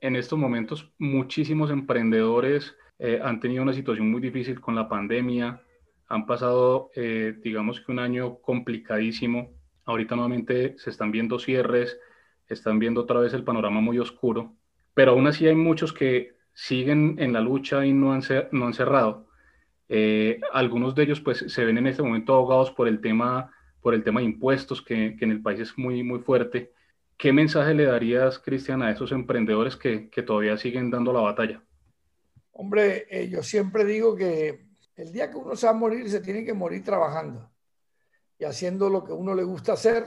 En 0.00 0.16
estos 0.16 0.38
momentos, 0.38 0.90
muchísimos 0.98 1.70
emprendedores 1.70 2.74
eh, 2.98 3.20
han 3.22 3.40
tenido 3.40 3.62
una 3.62 3.72
situación 3.72 4.10
muy 4.10 4.20
difícil 4.20 4.60
con 4.60 4.74
la 4.74 4.88
pandemia. 4.88 5.62
Han 6.08 6.26
pasado, 6.26 6.90
eh, 6.94 7.34
digamos 7.42 7.80
que 7.80 7.92
un 7.92 7.98
año 7.98 8.38
complicadísimo. 8.38 9.50
Ahorita 9.84 10.14
nuevamente 10.14 10.76
se 10.78 10.90
están 10.90 11.12
viendo 11.12 11.38
cierres, 11.38 11.98
están 12.48 12.78
viendo 12.78 13.00
otra 13.02 13.20
vez 13.20 13.32
el 13.34 13.44
panorama 13.44 13.80
muy 13.80 13.98
oscuro, 13.98 14.54
pero 14.94 15.12
aún 15.12 15.26
así 15.26 15.46
hay 15.46 15.54
muchos 15.54 15.92
que 15.92 16.36
siguen 16.52 17.16
en 17.18 17.32
la 17.32 17.40
lucha 17.40 17.84
y 17.84 17.92
no 17.92 18.12
han, 18.12 18.22
no 18.52 18.66
han 18.66 18.74
cerrado. 18.74 19.26
Eh, 19.88 20.40
algunos 20.52 20.94
de 20.94 21.02
ellos 21.02 21.20
pues 21.20 21.44
se 21.48 21.64
ven 21.64 21.78
en 21.78 21.86
este 21.86 22.02
momento 22.02 22.34
ahogados 22.34 22.70
por 22.70 22.88
el 22.88 23.00
tema, 23.00 23.52
por 23.80 23.94
el 23.94 24.02
tema 24.02 24.20
de 24.20 24.26
impuestos 24.26 24.80
que, 24.80 25.16
que 25.18 25.24
en 25.24 25.32
el 25.32 25.42
país 25.42 25.60
es 25.60 25.76
muy, 25.76 26.02
muy 26.02 26.20
fuerte. 26.20 26.72
¿Qué 27.16 27.32
mensaje 27.32 27.74
le 27.74 27.84
darías, 27.84 28.38
Cristian, 28.38 28.82
a 28.82 28.90
esos 28.90 29.12
emprendedores 29.12 29.76
que, 29.76 30.08
que 30.10 30.22
todavía 30.22 30.56
siguen 30.56 30.90
dando 30.90 31.12
la 31.12 31.20
batalla? 31.20 31.62
Hombre, 32.52 33.06
eh, 33.10 33.28
yo 33.28 33.42
siempre 33.42 33.84
digo 33.84 34.16
que 34.16 34.66
el 34.96 35.12
día 35.12 35.30
que 35.30 35.36
uno 35.36 35.54
se 35.56 35.66
va 35.66 35.72
a 35.72 35.76
morir, 35.76 36.08
se 36.08 36.20
tiene 36.20 36.44
que 36.44 36.52
morir 36.52 36.82
trabajando 36.82 37.50
y 38.38 38.44
haciendo 38.44 38.88
lo 38.88 39.04
que 39.04 39.12
uno 39.12 39.34
le 39.34 39.44
gusta 39.44 39.74
hacer 39.74 40.04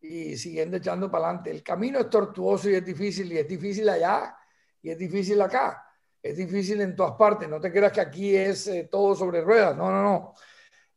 y 0.00 0.36
siguiendo 0.36 0.76
echando 0.76 1.10
para 1.10 1.26
adelante. 1.26 1.50
El 1.50 1.62
camino 1.62 1.98
es 1.98 2.10
tortuoso 2.10 2.68
y 2.68 2.74
es 2.74 2.84
difícil, 2.84 3.32
y 3.32 3.38
es 3.38 3.48
difícil 3.48 3.88
allá 3.88 4.36
y 4.82 4.90
es 4.90 4.98
difícil 4.98 5.40
acá 5.40 5.87
es 6.22 6.36
difícil 6.36 6.80
en 6.80 6.96
todas 6.96 7.12
partes. 7.12 7.48
No 7.48 7.60
te 7.60 7.72
creas 7.72 7.92
que 7.92 8.00
aquí 8.00 8.36
es 8.36 8.66
eh, 8.68 8.88
todo 8.90 9.14
sobre 9.14 9.40
ruedas. 9.40 9.76
No, 9.76 9.90
no, 9.90 10.02
no. 10.02 10.34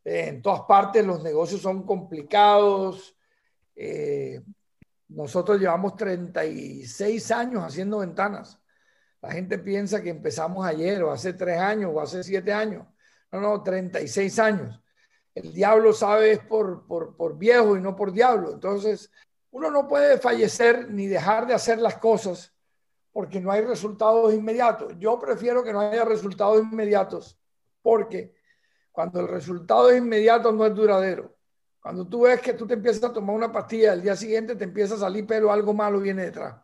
Eh, 0.03 0.27
en 0.29 0.41
todas 0.41 0.61
partes 0.61 1.05
los 1.05 1.23
negocios 1.23 1.61
son 1.61 1.85
complicados. 1.85 3.15
Eh, 3.75 4.41
nosotros 5.09 5.59
llevamos 5.59 5.95
36 5.95 7.31
años 7.31 7.63
haciendo 7.63 7.99
ventanas. 7.99 8.59
La 9.21 9.31
gente 9.31 9.59
piensa 9.59 10.01
que 10.01 10.09
empezamos 10.09 10.65
ayer 10.65 11.03
o 11.03 11.11
hace 11.11 11.33
tres 11.33 11.59
años 11.59 11.91
o 11.93 12.01
hace 12.01 12.23
siete 12.23 12.51
años. 12.51 12.87
No, 13.31 13.39
no, 13.39 13.61
36 13.61 14.39
años. 14.39 14.81
El 15.35 15.53
diablo 15.53 15.93
sabe 15.93 16.33
es 16.33 16.39
por, 16.39 16.85
por, 16.87 17.15
por 17.15 17.37
viejo 17.37 17.77
y 17.77 17.81
no 17.81 17.95
por 17.95 18.11
diablo. 18.11 18.51
Entonces, 18.51 19.11
uno 19.51 19.69
no 19.69 19.87
puede 19.87 20.17
fallecer 20.17 20.89
ni 20.89 21.07
dejar 21.07 21.45
de 21.45 21.53
hacer 21.53 21.79
las 21.79 21.97
cosas 21.97 22.53
porque 23.11 23.39
no 23.39 23.51
hay 23.51 23.61
resultados 23.61 24.33
inmediatos. 24.33 24.93
Yo 24.97 25.19
prefiero 25.19 25.63
que 25.63 25.73
no 25.73 25.81
haya 25.81 26.05
resultados 26.05 26.61
inmediatos 26.61 27.37
porque 27.81 28.33
cuando 28.91 29.19
el 29.19 29.27
resultado 29.27 29.89
es 29.89 29.97
inmediato 29.97 30.51
no 30.51 30.65
es 30.65 30.73
duradero. 30.73 31.35
Cuando 31.81 32.07
tú 32.07 32.21
ves 32.21 32.39
que 32.41 32.53
tú 32.53 32.67
te 32.67 32.75
empiezas 32.75 33.03
a 33.03 33.13
tomar 33.13 33.35
una 33.35 33.51
pastilla, 33.51 33.93
al 33.93 34.01
día 34.01 34.15
siguiente 34.15 34.55
te 34.55 34.65
empieza 34.65 34.95
a 34.95 34.99
salir 34.99 35.25
pelo, 35.25 35.51
algo 35.51 35.73
malo 35.73 35.99
viene 35.99 36.25
detrás. 36.25 36.55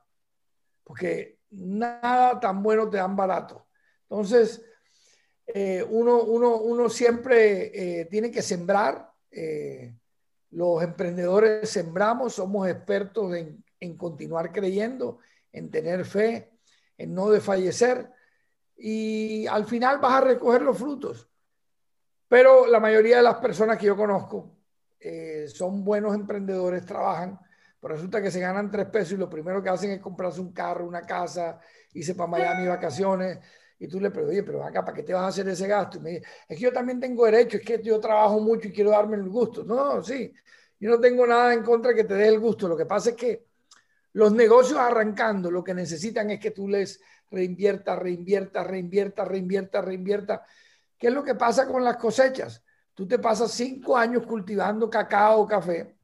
Porque 0.84 1.40
nada 1.50 2.40
tan 2.40 2.62
bueno 2.62 2.90
te 2.90 2.98
dan 2.98 3.16
barato. 3.16 3.68
Entonces, 4.04 4.64
eh, 5.48 5.84
uno, 5.90 6.22
uno, 6.22 6.58
uno, 6.58 6.88
siempre 6.90 8.02
eh, 8.02 8.06
tiene 8.06 8.30
que 8.30 8.42
sembrar. 8.42 9.12
Eh, 9.32 9.96
los 10.52 10.84
emprendedores 10.84 11.70
sembramos, 11.70 12.36
somos 12.36 12.68
expertos 12.68 13.36
en, 13.36 13.64
en 13.80 13.98
continuar 13.98 14.52
creyendo 14.52 15.20
en 15.52 15.72
tener 15.72 16.06
fe, 16.06 16.52
en 16.98 17.14
no 17.14 17.30
desfallecer 17.30 18.12
y 18.78 19.48
al 19.48 19.66
final 19.66 20.00
vas 20.00 20.14
a 20.14 20.22
recoger 20.22 20.62
los 20.62 20.78
frutos. 20.78 21.28
Pero 22.28 22.68
la 22.68 22.80
mayoría 22.80 23.18
de 23.18 23.24
las 23.24 23.36
personas 23.36 23.78
que 23.78 23.88
yo 23.88 23.96
conozco 23.96 24.58
eh, 25.00 25.48
son 25.48 25.84
buenos 25.84 26.14
emprendedores, 26.14 26.86
trabajan, 26.86 27.40
pero 27.80 27.96
resulta 27.96 28.22
que 28.22 28.32
se 28.32 28.40
ganan 28.40 28.70
tres 28.70 28.88
pesos 28.88 29.14
y 29.14 29.18
lo 29.18 29.30
primero 29.30 29.64
que 29.64 29.70
hacen 29.70 29.92
es 29.92 30.02
comprarse 30.02 30.42
un 30.42 30.52
carro, 30.52 30.86
una 30.86 31.02
casa, 31.02 31.60
irse 31.94 32.16
para 32.16 32.30
Miami 32.30 32.68
vacaciones. 32.68 33.40
Y 33.80 33.88
tú 33.88 34.00
le 34.00 34.10
preguntas, 34.10 34.34
oye, 34.34 34.44
pero 34.44 34.64
acá, 34.64 34.84
¿para 34.84 34.96
qué 34.96 35.04
te 35.04 35.14
vas 35.14 35.24
a 35.24 35.28
hacer 35.28 35.48
ese 35.48 35.68
gasto? 35.68 35.98
Y 35.98 36.02
me 36.02 36.10
dice, 36.10 36.26
es 36.50 36.58
que 36.58 36.64
yo 36.64 36.74
también 36.74 37.00
tengo 37.00 37.26
derecho, 37.26 37.58
es 37.58 37.64
que 37.64 37.82
yo 37.82 38.00
trabajo 38.00 38.40
mucho 38.40 38.68
y 38.68 38.72
quiero 38.72 38.90
darme 38.90 39.18
el 39.18 39.30
gusto. 39.30 39.64
No, 39.64 40.04
sí, 40.04 40.34
yo 40.80 40.90
no 40.90 41.00
tengo 41.00 41.26
nada 41.28 41.54
en 41.54 41.64
contra 41.64 41.94
que 41.94 42.04
te 42.04 42.16
des 42.16 42.30
el 42.30 42.40
gusto. 42.40 42.68
Lo 42.68 42.76
que 42.76 42.88
pasa 42.88 43.12
es 43.12 43.16
que 43.16 43.47
los 44.14 44.32
negocios 44.32 44.80
arrancando 44.80 45.52
lo 45.52 45.64
que 45.64 45.74
necesitan 45.74 46.30
es 46.32 46.40
que 46.40 46.52
tú 46.52 46.68
les 46.68 47.00
reinviertas, 47.30 48.00
reinviertas, 48.00 48.66
reinviertas, 48.66 49.28
reinviertas, 49.28 49.86
reinviertas. 49.86 50.42
¿Qué 50.98 51.08
es 51.08 51.14
lo 51.14 51.24
que 51.24 51.36
pasa 51.36 51.68
con 51.68 51.84
las 51.84 51.98
cosechas? 51.98 52.64
Tú 52.94 53.08
te 53.08 53.20
pasas 53.20 53.52
cinco 53.52 53.96
años 53.96 54.26
cultivando 54.26 54.90
cacao 54.90 55.46
café, 55.46 55.98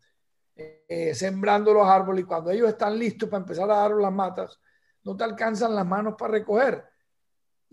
eh, 0.55 1.15
sembrando 1.15 1.73
los 1.73 1.87
árboles 1.87 2.23
y 2.23 2.27
cuando 2.27 2.51
ellos 2.51 2.69
están 2.69 2.97
listos 2.99 3.29
para 3.29 3.41
empezar 3.41 3.69
a 3.71 3.77
dar 3.77 3.91
las 3.91 4.11
matas, 4.11 4.59
no 5.03 5.17
te 5.17 5.23
alcanzan 5.23 5.73
las 5.73 5.85
manos 5.85 6.15
para 6.17 6.33
recoger. 6.33 6.92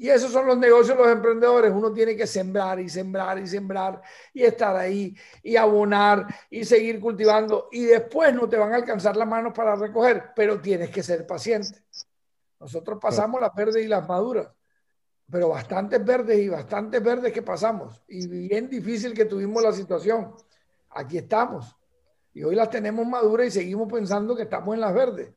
Y 0.01 0.09
esos 0.09 0.33
son 0.33 0.47
los 0.47 0.57
negocios 0.57 0.97
de 0.97 1.05
los 1.05 1.13
emprendedores. 1.13 1.71
Uno 1.71 1.93
tiene 1.93 2.17
que 2.17 2.27
sembrar 2.27 2.81
y 2.81 2.89
sembrar 2.89 3.39
y 3.39 3.47
sembrar 3.47 4.01
y 4.33 4.45
estar 4.45 4.75
ahí 4.75 5.15
y 5.43 5.57
abonar 5.57 6.27
y 6.49 6.65
seguir 6.65 6.99
cultivando. 6.99 7.69
Y 7.71 7.85
después 7.85 8.33
no 8.35 8.49
te 8.49 8.57
van 8.57 8.73
a 8.73 8.77
alcanzar 8.77 9.15
las 9.15 9.29
manos 9.29 9.53
para 9.53 9.77
recoger, 9.77 10.31
pero 10.35 10.59
tienes 10.59 10.89
que 10.89 11.03
ser 11.03 11.27
paciente. 11.27 11.85
Nosotros 12.59 12.99
pasamos 12.99 13.43
las 13.43 13.55
verdes 13.55 13.85
y 13.85 13.89
las 13.89 14.09
maduras, 14.09 14.49
pero 15.31 15.51
bastantes 15.51 16.03
verdes 16.03 16.39
y 16.39 16.49
bastantes 16.49 17.03
verdes 17.03 17.31
que 17.31 17.43
pasamos. 17.43 18.03
Y 18.09 18.27
bien 18.27 18.71
difícil 18.71 19.13
que 19.13 19.27
tuvimos 19.27 19.63
la 19.63 19.73
situación. 19.73 20.35
Aquí 20.93 21.19
estamos. 21.19 21.77
Y 22.33 22.43
hoy 22.43 22.55
las 22.55 22.71
tenemos 22.71 23.07
maduras 23.07 23.49
y 23.49 23.51
seguimos 23.51 23.93
pensando 23.93 24.35
que 24.35 24.45
estamos 24.45 24.75
en 24.75 24.81
las 24.81 24.95
verdes. 24.95 25.31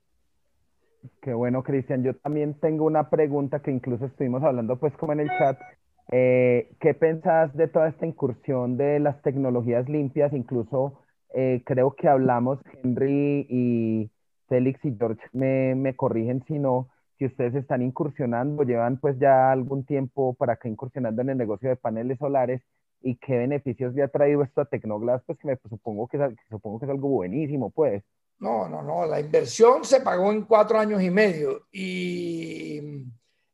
Qué 1.22 1.34
bueno, 1.34 1.64
Cristian. 1.64 2.04
Yo 2.04 2.16
también 2.16 2.54
tengo 2.60 2.86
una 2.86 3.10
pregunta 3.10 3.62
que 3.62 3.72
incluso 3.72 4.06
estuvimos 4.06 4.44
hablando 4.44 4.78
pues 4.80 4.94
como 4.98 5.14
en 5.14 5.22
el 5.22 5.30
chat. 5.38 5.60
Eh, 6.12 6.70
¿Qué 6.80 6.94
pensás 6.94 7.54
de 7.56 7.68
toda 7.68 7.90
esta 7.90 8.06
incursión 8.06 8.78
de 8.78 9.00
las 9.00 9.22
tecnologías 9.22 9.88
limpias? 9.90 10.34
Incluso 10.34 11.00
eh, 11.34 11.62
creo 11.66 11.92
que 11.96 12.08
hablamos, 12.08 12.60
Henry 12.84 13.46
y 13.50 14.12
Félix 14.48 14.84
y 14.86 14.96
George 14.98 15.22
me, 15.34 15.76
me 15.76 15.96
corrigen 15.96 16.44
si 16.48 16.60
no, 16.60 16.90
si 17.18 17.26
ustedes 17.26 17.56
están 17.56 17.82
incursionando, 17.82 18.64
llevan 18.64 18.98
pues 19.00 19.18
ya 19.20 19.52
algún 19.52 19.86
tiempo 19.86 20.34
para 20.36 20.54
acá 20.54 20.70
incursionando 20.70 21.22
en 21.22 21.30
el 21.30 21.38
negocio 21.38 21.70
de 21.70 21.76
paneles 21.76 22.18
solares 22.20 22.62
y 23.02 23.16
qué 23.18 23.38
beneficios 23.38 23.94
le 23.94 24.04
ha 24.04 24.08
traído 24.08 24.44
esto 24.44 24.62
a 24.62 24.66
Tecnoglass, 24.66 25.24
pues 25.26 25.38
que 25.40 25.48
me 25.48 25.58
supongo 25.70 26.08
que, 26.08 26.18
supongo 26.50 26.80
que 26.80 26.86
es 26.86 26.92
algo 26.92 27.10
buenísimo, 27.10 27.72
pues. 27.72 28.04
No, 28.44 28.68
no, 28.68 28.82
no. 28.82 29.06
La 29.06 29.22
inversión 29.22 29.86
se 29.86 30.02
pagó 30.02 30.30
en 30.30 30.44
cuatro 30.44 30.78
años 30.78 31.02
y 31.02 31.10
medio. 31.10 31.68
Y, 31.72 33.06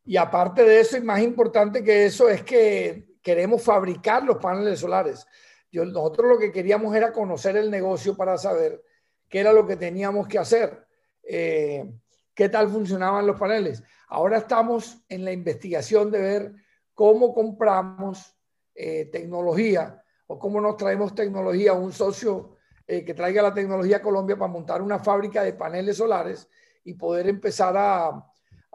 y 0.03 0.17
aparte 0.17 0.63
de 0.63 0.79
eso, 0.79 0.97
y 0.97 1.01
más 1.01 1.21
importante 1.21 1.83
que 1.83 2.05
eso, 2.05 2.27
es 2.27 2.41
que 2.41 3.05
queremos 3.21 3.61
fabricar 3.61 4.23
los 4.23 4.37
paneles 4.37 4.79
solares. 4.79 5.27
Yo, 5.71 5.85
nosotros 5.85 6.29
lo 6.29 6.39
que 6.39 6.51
queríamos 6.51 6.95
era 6.95 7.13
conocer 7.13 7.55
el 7.55 7.69
negocio 7.69 8.17
para 8.17 8.35
saber 8.39 8.83
qué 9.27 9.41
era 9.41 9.53
lo 9.53 9.67
que 9.67 9.75
teníamos 9.75 10.27
que 10.27 10.39
hacer, 10.39 10.87
eh, 11.21 11.87
qué 12.33 12.49
tal 12.49 12.67
funcionaban 12.69 13.27
los 13.27 13.39
paneles. 13.39 13.83
Ahora 14.07 14.39
estamos 14.39 15.03
en 15.07 15.23
la 15.23 15.31
investigación 15.31 16.09
de 16.09 16.19
ver 16.19 16.53
cómo 16.95 17.31
compramos 17.31 18.35
eh, 18.73 19.05
tecnología 19.11 20.03
o 20.25 20.39
cómo 20.39 20.59
nos 20.59 20.77
traemos 20.77 21.13
tecnología 21.13 21.71
a 21.71 21.75
un 21.75 21.93
socio 21.93 22.57
eh, 22.91 23.05
que 23.05 23.13
traiga 23.13 23.43
la 23.43 23.53
tecnología 23.53 23.97
a 23.97 24.01
Colombia 24.01 24.35
para 24.35 24.51
montar 24.51 24.81
una 24.81 24.97
fábrica 24.97 25.43
de 25.43 25.53
paneles 25.53 25.97
solares 25.97 26.49
y 26.83 26.95
poder 26.95 27.27
empezar 27.27 27.75
a, 27.77 28.25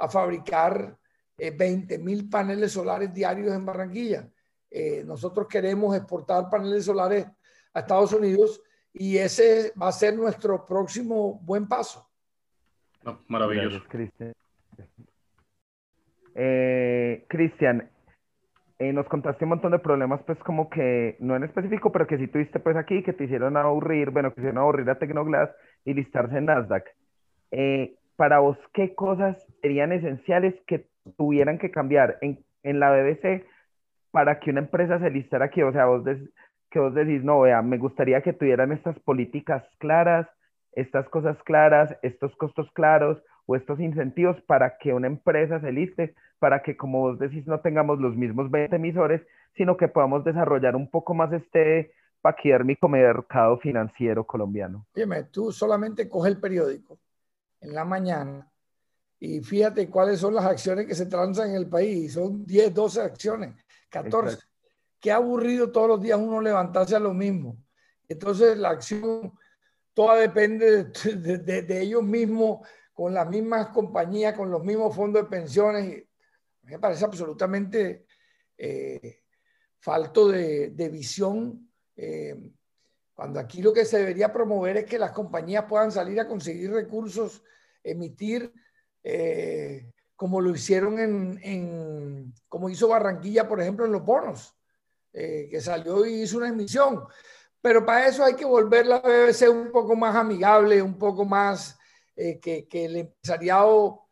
fabricar 0.08 0.96
20 1.36 1.92
eh, 1.92 1.98
mil 1.98 2.28
paneles 2.28 2.70
solares 2.70 3.12
diarios 3.12 3.52
en 3.52 3.66
Barranquilla. 3.66 4.30
Eh, 4.70 5.02
nosotros 5.04 5.48
queremos 5.48 5.96
exportar 5.96 6.48
paneles 6.48 6.84
solares 6.84 7.26
a 7.72 7.80
Estados 7.80 8.12
Unidos 8.12 8.62
y 8.92 9.16
ese 9.16 9.72
va 9.82 9.88
a 9.88 9.92
ser 9.92 10.14
nuestro 10.14 10.64
próximo 10.64 11.40
buen 11.42 11.66
paso. 11.66 12.08
maravilloso. 13.26 13.82
Cristian, 13.88 14.32
eh, 16.36 17.26
nos 18.92 19.06
contaste 19.06 19.44
un 19.44 19.50
montón 19.50 19.72
de 19.72 19.78
problemas, 19.78 20.22
pues 20.24 20.38
como 20.40 20.68
que, 20.68 21.16
no 21.20 21.36
en 21.36 21.44
específico, 21.44 21.92
pero 21.92 22.06
que 22.06 22.18
sí 22.18 22.26
tuviste 22.28 22.60
pues 22.60 22.76
aquí, 22.76 23.02
que 23.02 23.12
te 23.12 23.24
hicieron 23.24 23.56
aburrir, 23.56 24.10
bueno, 24.10 24.32
que 24.32 24.40
hicieron 24.40 24.58
aburrir 24.58 24.88
a 24.90 24.98
Tecnoglass 24.98 25.50
y 25.84 25.94
listarse 25.94 26.38
en 26.38 26.46
Nasdaq. 26.46 26.84
Eh, 27.50 27.94
para 28.16 28.40
vos, 28.40 28.58
¿qué 28.72 28.94
cosas 28.94 29.36
serían 29.62 29.92
esenciales 29.92 30.54
que 30.66 30.86
tuvieran 31.16 31.58
que 31.58 31.70
cambiar 31.70 32.18
en, 32.20 32.38
en, 32.62 32.80
la 32.80 32.90
BBC 32.90 33.44
para 34.10 34.40
que 34.40 34.50
una 34.50 34.60
empresa 34.60 34.98
se 34.98 35.10
listara 35.10 35.46
aquí? 35.46 35.62
O 35.62 35.72
sea, 35.72 35.86
vos 35.86 36.04
que 36.70 36.78
vos 36.80 36.94
decís, 36.94 37.22
no, 37.22 37.40
vea, 37.40 37.62
me 37.62 37.78
gustaría 37.78 38.22
que 38.22 38.32
tuvieran 38.32 38.72
estas 38.72 38.98
políticas 39.00 39.64
claras, 39.78 40.26
estas 40.72 41.08
cosas 41.08 41.40
claras, 41.44 41.96
estos 42.02 42.34
costos 42.36 42.68
claros 42.72 43.22
o 43.46 43.56
estos 43.56 43.80
incentivos 43.80 44.40
para 44.42 44.78
que 44.78 44.92
una 44.92 45.06
empresa 45.06 45.60
se 45.60 45.72
liste 45.72 46.14
para 46.38 46.62
que, 46.62 46.76
como 46.76 47.00
vos 47.00 47.18
decís, 47.18 47.46
no 47.46 47.60
tengamos 47.60 47.98
los 48.00 48.16
mismos 48.16 48.50
20 48.50 48.76
emisores, 48.76 49.22
sino 49.56 49.76
que 49.76 49.88
podamos 49.88 50.24
desarrollar 50.24 50.76
un 50.76 50.90
poco 50.90 51.14
más 51.14 51.32
este 51.32 51.92
paquidermico 52.20 52.88
mercado 52.88 53.58
financiero 53.58 54.24
colombiano. 54.24 54.86
Dime, 54.94 55.24
tú 55.24 55.52
solamente 55.52 56.08
coge 56.08 56.30
el 56.30 56.40
periódico 56.40 56.98
en 57.60 57.74
la 57.74 57.84
mañana 57.84 58.50
y 59.20 59.40
fíjate 59.40 59.88
cuáles 59.88 60.20
son 60.20 60.34
las 60.34 60.44
acciones 60.44 60.86
que 60.86 60.94
se 60.94 61.06
transan 61.06 61.50
en 61.50 61.56
el 61.56 61.68
país. 61.68 62.12
Son 62.12 62.44
10, 62.44 62.74
12 62.74 63.00
acciones, 63.00 63.54
14. 63.88 64.38
Qué 65.00 65.12
aburrido 65.12 65.70
todos 65.70 65.88
los 65.88 66.02
días 66.02 66.18
uno 66.18 66.40
levantarse 66.40 66.96
a 66.96 67.00
lo 67.00 67.14
mismo. 67.14 67.56
Entonces 68.08 68.56
la 68.58 68.70
acción 68.70 69.32
toda 69.94 70.16
depende 70.16 70.84
de, 70.84 71.80
ellos 71.80 72.02
mismos, 72.02 72.66
con 72.94 73.12
las 73.12 73.28
mismas 73.28 73.68
compañías, 73.68 74.34
con 74.34 74.50
los 74.50 74.64
mismos 74.64 74.94
fondos 74.94 75.24
de 75.24 75.28
pensiones 75.28 76.04
me 76.64 76.78
parece 76.78 77.04
absolutamente 77.04 78.06
eh, 78.56 79.22
falto 79.78 80.28
de, 80.28 80.88
visión. 80.90 81.70
Eh, 81.96 82.36
cuando 83.12 83.38
aquí 83.38 83.62
lo 83.62 83.72
que 83.72 83.84
se 83.84 83.98
debería 83.98 84.32
promover 84.32 84.78
es 84.78 84.84
que 84.86 84.98
las 84.98 85.12
compañías 85.12 85.66
puedan 85.68 85.92
salir 85.92 86.18
a 86.18 86.26
conseguir 86.26 86.72
recursos, 86.72 87.42
emitir, 87.82 88.52
eh, 89.02 89.90
como 90.16 90.40
lo 90.40 90.50
hicieron 90.50 90.98
en, 90.98 92.32
como 92.48 92.70
hizo 92.70 92.88
Barranquilla, 92.88 93.46
por 93.46 93.60
ejemplo, 93.60 93.84
en 93.84 93.92
los 93.92 94.04
bonos, 94.04 94.56
que 95.12 95.60
salió 95.60 96.04
y 96.06 96.22
hizo 96.22 96.38
una 96.38 96.48
emisión. 96.48 97.04
Pero 97.60 97.84
para 97.84 98.08
eso 98.08 98.24
hay 98.24 98.34
que 98.34 98.44
volver 98.44 98.86
la 98.86 99.00
BBC 99.00 99.48
un 99.48 99.70
poco 99.70 99.94
más 99.94 100.16
amigable, 100.16 100.82
un 100.82 100.98
poco 100.98 101.24
más 101.24 101.78
que, 102.14 102.66
que 102.68 102.84
el 102.84 102.96
empresariado 102.96 104.04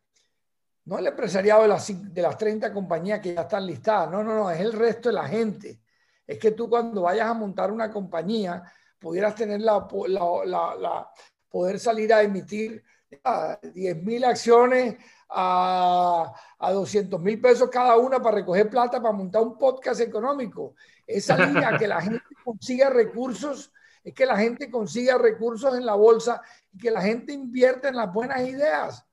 no 0.85 0.99
el 0.99 1.07
empresariado 1.07 1.63
de 1.63 1.69
las, 1.69 2.13
de 2.13 2.23
las 2.23 2.37
30 2.37 2.73
compañías 2.73 3.21
que 3.21 3.35
ya 3.35 3.43
están 3.43 3.67
listadas, 3.67 4.11
no, 4.11 4.23
no, 4.25 4.35
no, 4.35 4.51
es 4.51 4.61
el 4.61 4.73
resto 4.73 5.09
de 5.09 5.15
la 5.15 5.29
gente. 5.29 5.81
Es 6.27 6.39
que 6.39 6.53
tú 6.53 6.69
cuando 6.69 7.03
vayas 7.03 7.29
a 7.29 7.35
montar 7.35 7.71
una 7.71 7.91
compañía, 7.91 8.63
pudieras 8.99 9.35
tener 9.35 9.61
la, 9.61 9.87
poder 11.49 11.79
salir 11.79 12.13
a 12.13 12.23
emitir 12.23 12.83
10 13.63 14.03
mil 14.03 14.25
acciones 14.25 14.97
a, 15.29 16.33
a 16.59 16.73
200 16.73 17.21
mil 17.21 17.41
pesos 17.41 17.69
cada 17.71 17.97
una 17.97 18.21
para 18.21 18.37
recoger 18.37 18.69
plata 18.69 19.01
para 19.01 19.15
montar 19.15 19.43
un 19.43 19.59
podcast 19.59 20.01
económico. 20.01 20.75
Esa 21.07 21.37
línea 21.37 21.77
que 21.79 21.87
la 21.87 22.01
gente 22.01 22.23
consiga 22.45 22.91
recursos, 22.91 23.73
es 24.05 24.15
que 24.15 24.27
la 24.27 24.37
gente 24.37 24.71
consiga 24.71 25.17
recursos 25.17 25.77
en 25.77 25.87
la 25.87 25.95
bolsa 25.95 26.43
y 26.73 26.79
que 26.79 26.91
la 26.91 27.01
gente 27.01 27.33
invierta 27.33 27.89
en 27.89 27.97
las 27.97 28.13
buenas 28.13 28.41
ideas. 28.47 29.05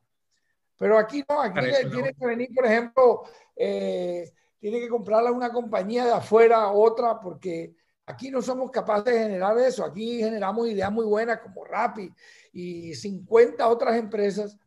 Pero 0.77 0.97
aquí 0.97 1.23
no, 1.29 1.41
aquí 1.41 1.59
tiene 1.91 2.13
que 2.13 2.25
venir, 2.25 2.49
por 2.55 2.65
ejemplo, 2.65 3.23
eh, 3.55 4.31
tiene 4.59 4.79
que 4.79 4.89
comprarla 4.89 5.31
una 5.31 5.51
compañía 5.51 6.05
de 6.05 6.13
afuera, 6.13 6.71
otra, 6.71 7.19
porque 7.19 7.75
aquí 8.05 8.31
no 8.31 8.41
somos 8.41 8.71
capaces 8.71 9.13
de 9.13 9.19
generar 9.19 9.57
eso. 9.59 9.83
Aquí 9.83 10.19
generamos 10.19 10.67
ideas 10.67 10.91
muy 10.91 11.05
buenas 11.05 11.39
como 11.39 11.65
Rappi 11.65 12.11
y 12.53 12.95
50 12.95 13.67
otras 13.67 13.95
empresas. 13.97 14.57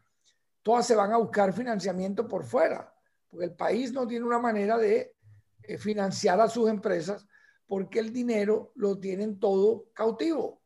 Todas 0.62 0.86
se 0.86 0.94
van 0.94 1.12
a 1.12 1.16
buscar 1.16 1.52
financiamiento 1.52 2.28
por 2.28 2.44
fuera, 2.44 2.94
porque 3.28 3.46
el 3.46 3.54
país 3.54 3.92
no 3.92 4.06
tiene 4.06 4.24
una 4.24 4.38
manera 4.38 4.78
de 4.78 5.16
eh, 5.62 5.78
financiar 5.78 6.40
a 6.40 6.48
sus 6.48 6.68
empresas 6.68 7.26
porque 7.72 8.00
el 8.00 8.12
dinero 8.12 8.72
lo 8.74 8.98
tienen 8.98 9.40
todo 9.40 9.86
cautivo. 9.94 10.60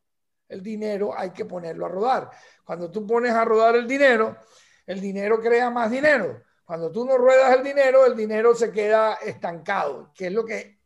El 0.49 0.61
dinero 0.61 1.17
hay 1.17 1.31
que 1.31 1.45
ponerlo 1.45 1.87
a 1.87 1.89
rodar. 1.89 2.31
Cuando 2.65 2.91
tú 2.91 3.07
pones 3.07 3.31
a 3.31 3.45
rodar 3.45 3.77
el 3.77 3.87
dinero, 3.87 4.37
el 4.85 5.01
dinero 5.01 5.39
crea 5.39 5.71
más 5.71 5.89
dinero. 5.89 6.43
Cuando 6.65 6.91
tú 6.91 7.05
no 7.05 7.17
ruedas 7.17 7.57
el 7.57 7.63
dinero, 7.63 8.05
el 8.07 8.17
dinero 8.17 8.57
se 8.57 8.73
queda 8.73 9.15
estancado, 9.25 10.11
que 10.17 10.27
es 10.27 10.33
lo 10.33 10.45
que, 10.45 10.81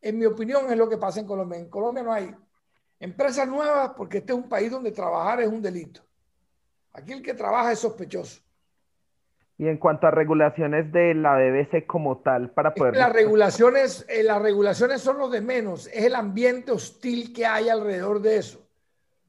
en 0.00 0.18
mi 0.18 0.24
opinión, 0.24 0.72
es 0.72 0.78
lo 0.78 0.88
que 0.88 0.96
pasa 0.96 1.20
en 1.20 1.26
Colombia. 1.26 1.58
En 1.58 1.68
Colombia 1.68 2.04
no 2.04 2.14
hay 2.14 2.34
empresas 2.98 3.46
nuevas 3.46 3.90
porque 3.94 4.16
este 4.16 4.32
es 4.32 4.38
un 4.38 4.48
país 4.48 4.70
donde 4.70 4.92
trabajar 4.92 5.42
es 5.42 5.48
un 5.48 5.60
delito. 5.60 6.00
Aquí 6.94 7.12
el 7.12 7.20
que 7.20 7.34
trabaja 7.34 7.70
es 7.70 7.80
sospechoso. 7.80 8.40
Y 9.60 9.68
en 9.68 9.76
cuanto 9.76 10.06
a 10.06 10.10
regulaciones 10.10 10.90
de 10.90 11.12
la 11.12 11.36
BBC 11.36 11.86
como 11.86 12.22
tal, 12.22 12.50
para 12.50 12.72
poder... 12.72 12.96
las, 12.96 13.12
regulaciones, 13.12 14.06
eh, 14.08 14.22
las 14.22 14.40
regulaciones 14.40 15.02
son 15.02 15.18
lo 15.18 15.28
de 15.28 15.42
menos, 15.42 15.86
es 15.88 16.06
el 16.06 16.14
ambiente 16.14 16.72
hostil 16.72 17.30
que 17.30 17.44
hay 17.44 17.68
alrededor 17.68 18.22
de 18.22 18.38
eso. 18.38 18.66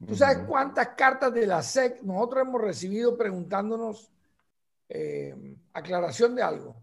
¿Tú 0.08 0.16
sabes 0.16 0.38
cuántas 0.48 0.88
cartas 0.96 1.34
de 1.34 1.46
la 1.46 1.62
SEC 1.62 2.02
nosotros 2.04 2.48
hemos 2.48 2.62
recibido 2.62 3.18
preguntándonos 3.18 4.10
eh, 4.88 5.36
aclaración 5.74 6.34
de 6.34 6.44
algo? 6.44 6.78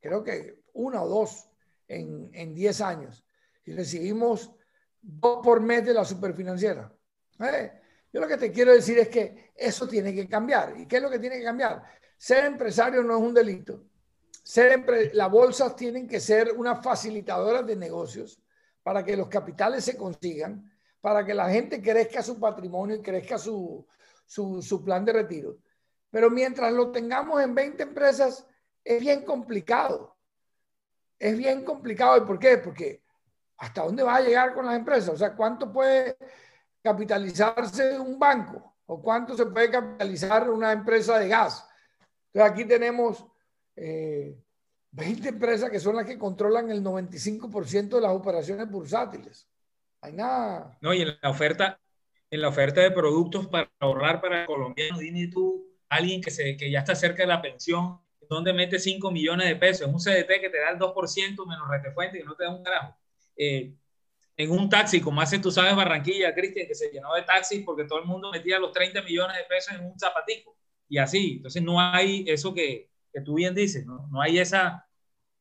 Creo 0.00 0.24
que 0.24 0.58
una 0.72 1.00
o 1.04 1.08
dos 1.08 1.48
en 1.86 2.54
10 2.56 2.80
años. 2.80 3.24
Y 3.66 3.72
recibimos 3.72 4.50
dos 5.00 5.44
por 5.44 5.60
mes 5.60 5.86
de 5.86 5.94
la 5.94 6.04
superfinanciera. 6.04 6.92
¿Eh? 7.38 7.70
Yo 8.12 8.20
lo 8.20 8.26
que 8.26 8.36
te 8.36 8.50
quiero 8.50 8.72
decir 8.72 8.98
es 8.98 9.08
que 9.08 9.52
eso 9.54 9.86
tiene 9.86 10.12
que 10.12 10.28
cambiar. 10.28 10.74
¿Y 10.76 10.86
qué 10.86 10.96
es 10.96 11.02
lo 11.02 11.10
que 11.10 11.20
tiene 11.20 11.38
que 11.38 11.44
cambiar? 11.44 11.98
Ser 12.18 12.44
empresario 12.44 13.02
no 13.02 13.16
es 13.16 13.22
un 13.22 13.32
delito. 13.32 13.84
ser 14.42 14.84
las 15.14 15.30
bolsas 15.30 15.76
tienen 15.76 16.08
que 16.08 16.20
ser 16.20 16.52
unas 16.56 16.82
facilitadoras 16.82 17.66
de 17.66 17.76
negocios 17.76 18.42
para 18.82 19.04
que 19.04 19.16
los 19.16 19.28
capitales 19.28 19.84
se 19.84 19.96
consigan, 19.96 20.70
para 21.00 21.24
que 21.24 21.34
la 21.34 21.48
gente 21.48 21.80
crezca 21.80 22.22
su 22.22 22.40
patrimonio 22.40 22.96
y 22.96 23.02
crezca 23.02 23.38
su, 23.38 23.86
su, 24.26 24.60
su 24.60 24.84
plan 24.84 25.04
de 25.04 25.12
retiro. 25.12 25.58
Pero 26.10 26.30
mientras 26.30 26.72
lo 26.72 26.90
tengamos 26.90 27.40
en 27.40 27.54
20 27.54 27.82
empresas, 27.82 28.46
es 28.82 29.00
bien 29.00 29.24
complicado. 29.24 30.16
Es 31.18 31.36
bien 31.36 31.64
complicado. 31.64 32.16
¿Y 32.16 32.26
por 32.26 32.38
qué? 32.38 32.58
Porque 32.58 33.02
¿hasta 33.58 33.82
dónde 33.82 34.02
va 34.02 34.16
a 34.16 34.20
llegar 34.20 34.54
con 34.54 34.66
las 34.66 34.76
empresas? 34.76 35.10
O 35.10 35.16
sea, 35.16 35.36
¿cuánto 35.36 35.70
puede 35.72 36.16
capitalizarse 36.82 37.98
un 37.98 38.18
banco? 38.18 38.76
¿O 38.86 39.02
cuánto 39.02 39.36
se 39.36 39.46
puede 39.46 39.70
capitalizar 39.70 40.48
una 40.48 40.72
empresa 40.72 41.18
de 41.18 41.28
gas? 41.28 41.67
Entonces 42.32 42.52
aquí 42.52 42.64
tenemos 42.64 43.24
20 43.74 45.26
eh, 45.26 45.28
empresas 45.28 45.70
que 45.70 45.80
son 45.80 45.96
las 45.96 46.06
que 46.06 46.18
controlan 46.18 46.70
el 46.70 46.82
95% 46.82 47.88
de 47.88 48.00
las 48.00 48.12
operaciones 48.12 48.70
bursátiles. 48.70 49.48
Hay 50.00 50.12
nada. 50.12 50.78
No, 50.80 50.94
y 50.94 51.02
en 51.02 51.18
la 51.20 51.30
oferta, 51.30 51.80
en 52.30 52.40
la 52.40 52.48
oferta 52.48 52.80
de 52.80 52.90
productos 52.90 53.46
para 53.48 53.70
ahorrar 53.80 54.20
para 54.20 54.42
el 54.42 54.46
colombiano, 54.46 54.98
dime 54.98 55.28
tú, 55.28 55.66
alguien 55.88 56.20
que, 56.20 56.30
se, 56.30 56.56
que 56.56 56.70
ya 56.70 56.80
está 56.80 56.94
cerca 56.94 57.22
de 57.22 57.28
la 57.28 57.42
pensión, 57.42 58.00
¿dónde 58.28 58.52
mete 58.52 58.78
5 58.78 59.10
millones 59.10 59.48
de 59.48 59.56
pesos? 59.56 59.88
Es 59.88 59.94
un 59.94 60.00
CDT 60.00 60.40
que 60.40 60.50
te 60.50 60.60
da 60.60 60.70
el 60.70 60.78
2% 60.78 61.46
menos 61.46 61.68
retefuente 61.68 62.20
y 62.20 62.22
no 62.22 62.34
te 62.34 62.44
da 62.44 62.50
un 62.50 62.62
carajo. 62.62 62.96
Eh, 63.36 63.74
en 64.36 64.50
un 64.52 64.68
taxi, 64.68 65.00
como 65.00 65.20
hace, 65.20 65.38
tú 65.38 65.50
sabes, 65.50 65.74
Barranquilla, 65.74 66.32
Cristian, 66.32 66.66
que 66.66 66.74
se 66.74 66.90
llenó 66.90 67.14
de 67.14 67.22
taxis 67.22 67.64
porque 67.64 67.84
todo 67.84 67.98
el 67.98 68.04
mundo 68.04 68.30
metía 68.30 68.58
los 68.58 68.70
30 68.72 69.02
millones 69.02 69.36
de 69.36 69.44
pesos 69.44 69.74
en 69.74 69.84
un 69.84 69.98
zapatico. 69.98 70.56
Y 70.88 70.98
así. 70.98 71.34
Entonces 71.36 71.62
no 71.62 71.80
hay 71.80 72.24
eso 72.28 72.54
que, 72.54 72.90
que 73.12 73.20
tú 73.20 73.34
bien 73.34 73.54
dices, 73.54 73.86
¿no? 73.86 74.06
No 74.10 74.20
hay 74.20 74.38
esa... 74.38 74.84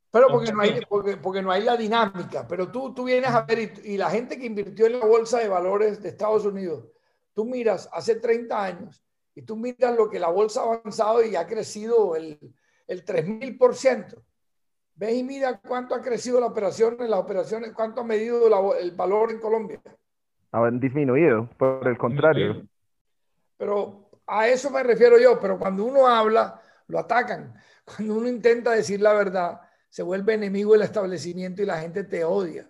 Pero 0.10 0.30
porque 0.30 0.52
no 0.52 0.62
hay, 0.62 0.82
porque, 0.88 1.18
porque 1.18 1.42
no 1.42 1.52
hay 1.52 1.64
la 1.64 1.76
dinámica. 1.76 2.48
Pero 2.48 2.72
tú, 2.72 2.94
tú 2.94 3.04
vienes 3.04 3.30
a 3.30 3.42
ver 3.42 3.60
y, 3.84 3.94
y 3.94 3.98
la 3.98 4.10
gente 4.10 4.40
que 4.40 4.46
invirtió 4.46 4.86
en 4.88 5.00
la 5.00 5.06
bolsa 5.06 5.40
de 5.40 5.48
valores 5.48 6.02
de 6.02 6.10
Estados 6.10 6.46
Unidos, 6.46 6.86
tú 7.34 7.46
miras 7.46 7.90
hace 7.92 8.16
30 8.16 8.64
años 8.64 9.04
y 9.36 9.44
tú 9.44 9.56
miras 9.56 9.96
lo 9.96 10.10
que 10.10 10.18
la 10.18 10.30
bolsa 10.30 10.62
ha 10.62 10.74
avanzado 10.74 11.24
y 11.24 11.36
ha 11.36 11.46
crecido 11.46 12.16
el, 12.16 12.40
el 12.88 13.06
3000%. 13.06 14.24
Ves 14.96 15.14
y 15.14 15.24
mira 15.24 15.60
cuánto 15.60 15.94
ha 15.94 16.02
crecido 16.02 16.40
la 16.40 16.48
operación, 16.48 16.98
las 17.00 17.20
operaciones, 17.20 17.74
cuánto 17.74 18.02
ha 18.02 18.04
medido 18.04 18.76
el 18.76 18.92
valor 18.92 19.30
en 19.30 19.40
Colombia. 19.40 19.80
Han 20.52 20.80
disminuido, 20.80 21.48
por 21.58 21.88
el 21.88 21.98
contrario. 22.00 22.66
Pero 23.58 24.07
a 24.28 24.48
eso 24.48 24.70
me 24.70 24.84
refiero 24.84 25.18
yo, 25.18 25.40
pero 25.40 25.58
cuando 25.58 25.86
uno 25.86 26.08
habla, 26.08 26.62
lo 26.88 27.00
atacan. 27.00 27.56
Cuando 27.86 28.16
uno 28.16 28.28
intenta 28.28 28.72
decir 28.72 29.02
la 29.02 29.14
verdad, 29.14 29.62
se 29.90 30.04
vuelve 30.04 30.34
enemigo 30.34 30.74
del 30.74 30.82
establecimiento 30.82 31.62
y 31.62 31.66
la 31.66 31.80
gente 31.80 32.04
te 32.04 32.24
odia. 32.24 32.70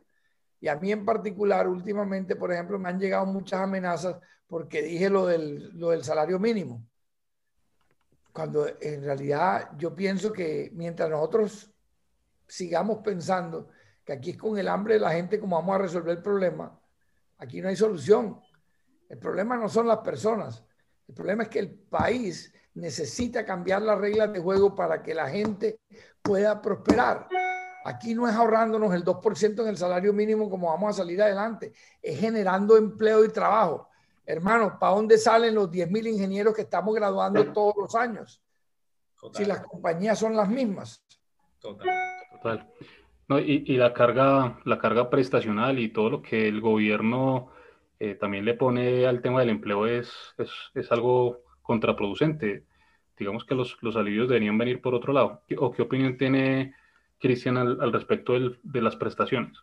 Y 0.59 0.67
a 0.67 0.75
mí 0.75 0.91
en 0.91 1.05
particular, 1.05 1.67
últimamente, 1.67 2.35
por 2.35 2.51
ejemplo, 2.51 2.79
me 2.79 2.89
han 2.89 2.99
llegado 2.99 3.25
muchas 3.25 3.61
amenazas 3.61 4.17
porque 4.47 4.81
dije 4.81 5.09
lo 5.09 5.25
del, 5.25 6.03
salario 6.03 6.39
mínimo. 6.39 6.85
Cuando 8.31 8.67
en 8.79 9.03
realidad 9.03 9.71
yo 9.77 9.95
pienso 9.95 10.31
que 10.31 10.71
mientras 10.73 11.09
nosotros 11.09 11.71
sigamos 12.47 12.99
pensando 12.99 13.69
que 14.05 14.13
aquí 14.13 14.31
es 14.31 14.37
con 14.37 14.57
el 14.57 14.67
hambre 14.67 14.95
de 14.95 14.99
la 14.99 15.11
gente 15.11 15.39
como 15.39 15.57
vamos 15.57 15.75
a 15.75 15.79
resolver 15.79 16.17
el 16.17 16.23
problema, 16.23 16.79
aquí 17.37 17.61
no 17.61 17.67
hay 17.67 17.75
solución. 17.75 18.39
El 19.09 19.17
problema 19.17 19.57
no 19.57 19.67
son 19.69 19.87
las 19.87 19.99
personas, 19.99 20.63
el 21.07 21.15
problema 21.15 21.43
es 21.43 21.49
que 21.49 21.59
el 21.59 21.69
país 21.69 22.53
necesita 22.73 23.45
cambiar 23.45 23.81
las 23.81 23.97
reglas 23.97 24.31
de 24.31 24.39
juego 24.39 24.75
para 24.75 25.01
que 25.01 25.13
la 25.13 25.29
gente 25.29 25.79
pueda 26.21 26.61
prosperar. 26.61 27.27
Aquí 27.85 28.13
no 28.13 28.27
es 28.27 28.35
ahorrándonos 28.35 28.93
el 28.93 29.03
2% 29.03 29.61
en 29.61 29.67
el 29.67 29.77
salario 29.77 30.13
mínimo 30.13 30.49
como 30.49 30.67
vamos 30.67 30.89
a 30.89 30.97
salir 30.97 31.21
adelante, 31.21 31.73
es 32.01 32.19
generando 32.19 32.77
empleo 32.77 33.23
y 33.23 33.29
trabajo. 33.29 33.89
Hermano, 34.25 34.77
¿para 34.77 34.93
dónde 34.93 35.17
salen 35.17 35.55
los 35.55 35.71
10.000 35.71 36.07
ingenieros 36.07 36.53
que 36.53 36.63
estamos 36.63 36.93
graduando 36.93 37.53
todos 37.53 37.75
los 37.77 37.95
años? 37.95 38.43
Si 39.33 39.45
las 39.45 39.65
compañías 39.65 40.19
son 40.19 40.35
las 40.35 40.49
mismas. 40.49 41.01
Total. 41.59 41.89
Total. 42.33 42.69
No, 43.29 43.39
y, 43.39 43.63
y, 43.65 43.77
la 43.77 43.93
carga, 43.93 44.59
la 44.65 44.77
carga 44.77 45.09
prestacional 45.09 45.79
y 45.79 45.89
todo 45.89 46.09
lo 46.09 46.21
que 46.21 46.47
el 46.47 46.61
gobierno 46.61 47.51
eh, 47.99 48.15
también 48.15 48.45
le 48.45 48.53
pone 48.53 49.05
al 49.05 49.21
tema 49.21 49.39
del 49.39 49.49
empleo 49.49 49.87
es, 49.87 50.11
es, 50.37 50.51
es 50.75 50.91
algo 50.91 51.43
contraproducente. 51.61 52.65
Digamos 53.17 53.43
que 53.45 53.55
los, 53.55 53.77
los, 53.81 53.95
alivios 53.95 54.27
deberían 54.27 54.57
venir 54.57 54.81
por 54.81 54.93
otro 54.93 55.13
lado. 55.13 55.43
¿O 55.57 55.71
qué 55.71 55.81
opinión 55.81 56.17
tiene 56.17 56.75
Cristian 57.19 57.57
al, 57.57 57.81
al, 57.81 57.91
respecto 57.91 58.33
del, 58.33 58.59
de 58.63 58.81
las 58.81 58.95
prestaciones? 58.95 59.57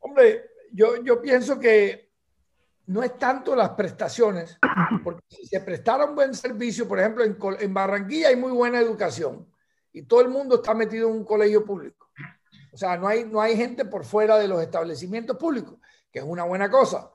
Hombre, 0.00 0.44
yo, 0.72 1.02
yo 1.02 1.20
pienso 1.20 1.60
que 1.60 2.10
no 2.86 3.02
es 3.02 3.16
tanto 3.18 3.54
las 3.54 3.70
prestaciones, 3.70 4.58
porque 5.04 5.24
si 5.28 5.46
se 5.46 5.60
prestara 5.60 6.04
un 6.04 6.14
buen 6.14 6.34
servicio, 6.34 6.88
por 6.88 6.98
ejemplo, 6.98 7.24
en, 7.24 7.36
en 7.60 7.74
Barranquilla 7.74 8.28
hay 8.28 8.36
muy 8.36 8.52
buena 8.52 8.80
educación 8.80 9.46
y 9.92 10.02
todo 10.02 10.20
el 10.20 10.28
mundo 10.28 10.56
está 10.56 10.74
metido 10.74 11.08
en 11.08 11.16
un 11.16 11.24
colegio 11.24 11.64
público. 11.64 12.08
O 12.72 12.76
sea, 12.76 12.96
no 12.96 13.06
hay, 13.06 13.24
no 13.24 13.40
hay 13.40 13.56
gente 13.56 13.84
por 13.84 14.04
fuera 14.04 14.36
de 14.36 14.48
los 14.48 14.60
establecimientos 14.60 15.36
públicos, 15.36 15.78
que 16.14 16.20
es 16.20 16.24
una 16.24 16.44
buena 16.44 16.70
cosa. 16.70 17.10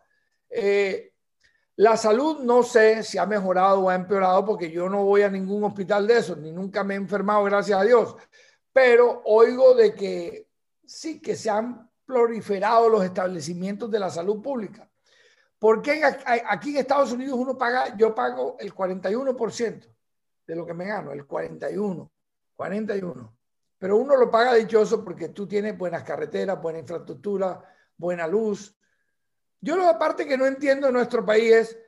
Eh, 0.49 1.13
la 1.77 1.95
salud 1.95 2.39
no 2.39 2.63
sé 2.63 3.01
si 3.01 3.17
ha 3.17 3.25
mejorado 3.25 3.79
o 3.79 3.89
ha 3.89 3.95
empeorado 3.95 4.43
porque 4.43 4.69
yo 4.69 4.89
no 4.89 5.05
voy 5.05 5.21
a 5.21 5.29
ningún 5.29 5.63
hospital 5.63 6.05
de 6.05 6.17
esos, 6.17 6.37
ni 6.37 6.51
nunca 6.51 6.83
me 6.83 6.95
he 6.95 6.97
enfermado, 6.97 7.45
gracias 7.45 7.79
a 7.79 7.85
Dios. 7.85 8.17
Pero 8.73 9.21
oigo 9.23 9.73
de 9.73 9.95
que 9.95 10.49
sí, 10.85 11.21
que 11.21 11.37
se 11.37 11.49
han 11.49 11.89
proliferado 12.05 12.89
los 12.89 13.05
establecimientos 13.05 13.89
de 13.89 13.99
la 13.99 14.09
salud 14.09 14.41
pública. 14.41 14.91
Porque 15.57 16.01
aquí 16.03 16.71
en 16.71 16.77
Estados 16.77 17.13
Unidos 17.13 17.39
uno 17.39 17.57
paga, 17.57 17.95
yo 17.95 18.13
pago 18.13 18.57
el 18.59 18.75
41% 18.75 19.87
de 20.45 20.55
lo 20.55 20.65
que 20.65 20.73
me 20.73 20.87
gano, 20.87 21.13
el 21.13 21.25
41%. 21.25 22.09
41. 22.57 23.37
Pero 23.77 23.95
uno 23.95 24.17
lo 24.17 24.29
paga 24.29 24.55
dichoso 24.55 25.05
porque 25.05 25.29
tú 25.29 25.47
tienes 25.47 25.77
buenas 25.77 26.03
carreteras, 26.03 26.61
buena 26.61 26.79
infraestructura, 26.79 27.63
buena 27.95 28.27
luz. 28.27 28.77
Yo 29.61 29.75
lo 29.75 29.87
aparte 29.87 30.25
que 30.25 30.37
no 30.37 30.45
entiendo 30.45 30.87
en 30.87 30.93
nuestro 30.93 31.25
país 31.25 31.51
es 31.51 31.79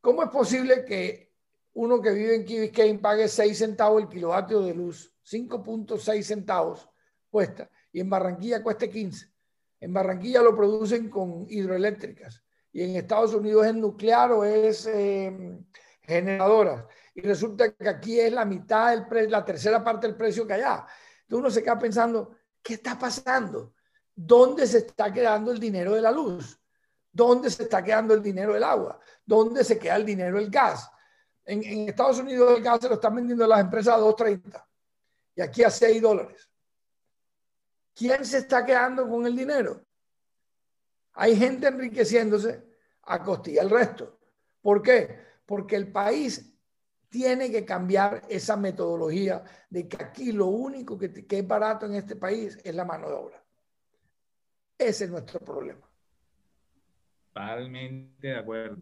cómo 0.00 0.22
es 0.22 0.30
posible 0.30 0.84
que 0.84 1.30
uno 1.74 2.00
que 2.00 2.10
vive 2.10 2.34
en 2.34 2.44
Key 2.44 2.98
pague 2.98 3.28
6 3.28 3.56
centavos 3.56 4.02
el 4.02 4.08
kilovatio 4.08 4.60
de 4.60 4.74
luz, 4.74 5.14
5.6 5.24 6.22
centavos 6.22 6.88
cuesta, 7.30 7.70
y 7.92 8.00
en 8.00 8.10
Barranquilla 8.10 8.62
cueste 8.62 8.90
15. 8.90 9.30
En 9.80 9.92
Barranquilla 9.92 10.42
lo 10.42 10.54
producen 10.56 11.08
con 11.08 11.46
hidroeléctricas 11.48 12.42
y 12.72 12.82
en 12.82 12.96
Estados 12.96 13.34
Unidos 13.34 13.66
es 13.66 13.74
nuclear 13.74 14.32
o 14.32 14.44
es 14.44 14.86
eh, 14.86 15.58
generadora 16.02 16.86
y 17.14 17.22
resulta 17.22 17.72
que 17.72 17.88
aquí 17.88 18.20
es 18.20 18.32
la 18.32 18.44
mitad 18.44 18.90
del 18.90 19.30
la 19.30 19.44
tercera 19.44 19.82
parte 19.82 20.06
del 20.06 20.16
precio 20.16 20.46
que 20.46 20.54
allá. 20.54 20.86
Entonces 21.22 21.38
uno 21.38 21.50
se 21.50 21.62
queda 21.62 21.78
pensando, 21.78 22.36
¿qué 22.62 22.74
está 22.74 22.98
pasando? 22.98 23.74
¿Dónde 24.14 24.66
se 24.66 24.78
está 24.78 25.12
quedando 25.12 25.50
el 25.52 25.58
dinero 25.58 25.94
de 25.94 26.02
la 26.02 26.10
luz? 26.10 26.59
¿Dónde 27.12 27.50
se 27.50 27.64
está 27.64 27.82
quedando 27.82 28.14
el 28.14 28.22
dinero 28.22 28.54
del 28.54 28.64
agua? 28.64 29.00
¿Dónde 29.24 29.64
se 29.64 29.78
queda 29.78 29.96
el 29.96 30.06
dinero 30.06 30.38
del 30.38 30.50
gas? 30.50 30.90
En, 31.44 31.88
Estados 31.88 32.18
Unidos 32.20 32.56
el 32.56 32.62
gas 32.62 32.80
se 32.80 32.88
lo 32.88 32.94
están 32.94 33.14
vendiendo 33.16 33.46
las 33.46 33.60
empresas 33.60 33.94
a 33.96 34.00
2.30 34.00 34.64
y 35.34 35.40
aquí 35.40 35.64
a 35.64 35.70
6 35.70 36.00
dólares. 36.00 36.48
¿Quién 37.94 38.24
se 38.24 38.38
está 38.38 38.64
quedando 38.64 39.08
con 39.08 39.26
el 39.26 39.36
dinero? 39.36 39.84
Hay 41.14 41.36
gente 41.36 41.66
enriqueciéndose 41.66 42.64
a 43.02 43.22
costilla 43.22 43.62
el 43.62 43.70
resto. 43.70 44.20
¿Por 44.62 44.80
qué? 44.80 45.18
Porque 45.44 45.74
el 45.74 45.90
país 45.90 46.54
tiene 47.08 47.50
que 47.50 47.64
cambiar 47.64 48.22
esa 48.28 48.56
metodología 48.56 49.42
de 49.68 49.88
que 49.88 50.02
aquí 50.02 50.30
lo 50.30 50.46
único 50.46 50.96
que, 50.96 51.26
que, 51.26 51.38
es 51.40 51.46
barato 51.46 51.86
en 51.86 51.96
este 51.96 52.14
país 52.14 52.56
es 52.62 52.74
la 52.74 52.84
mano 52.84 53.08
de 53.08 53.14
obra. 53.14 53.44
Ese 54.78 55.04
es 55.04 55.10
nuestro 55.10 55.40
problema. 55.40 55.89
Totalmente 57.32 58.28
de 58.28 58.36
acuerdo. 58.36 58.76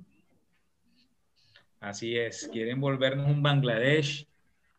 Así 1.80 2.18
es. 2.18 2.48
Quieren 2.52 2.80
volvernos 2.80 3.26
un 3.26 3.42
Bangladesh 3.42 4.26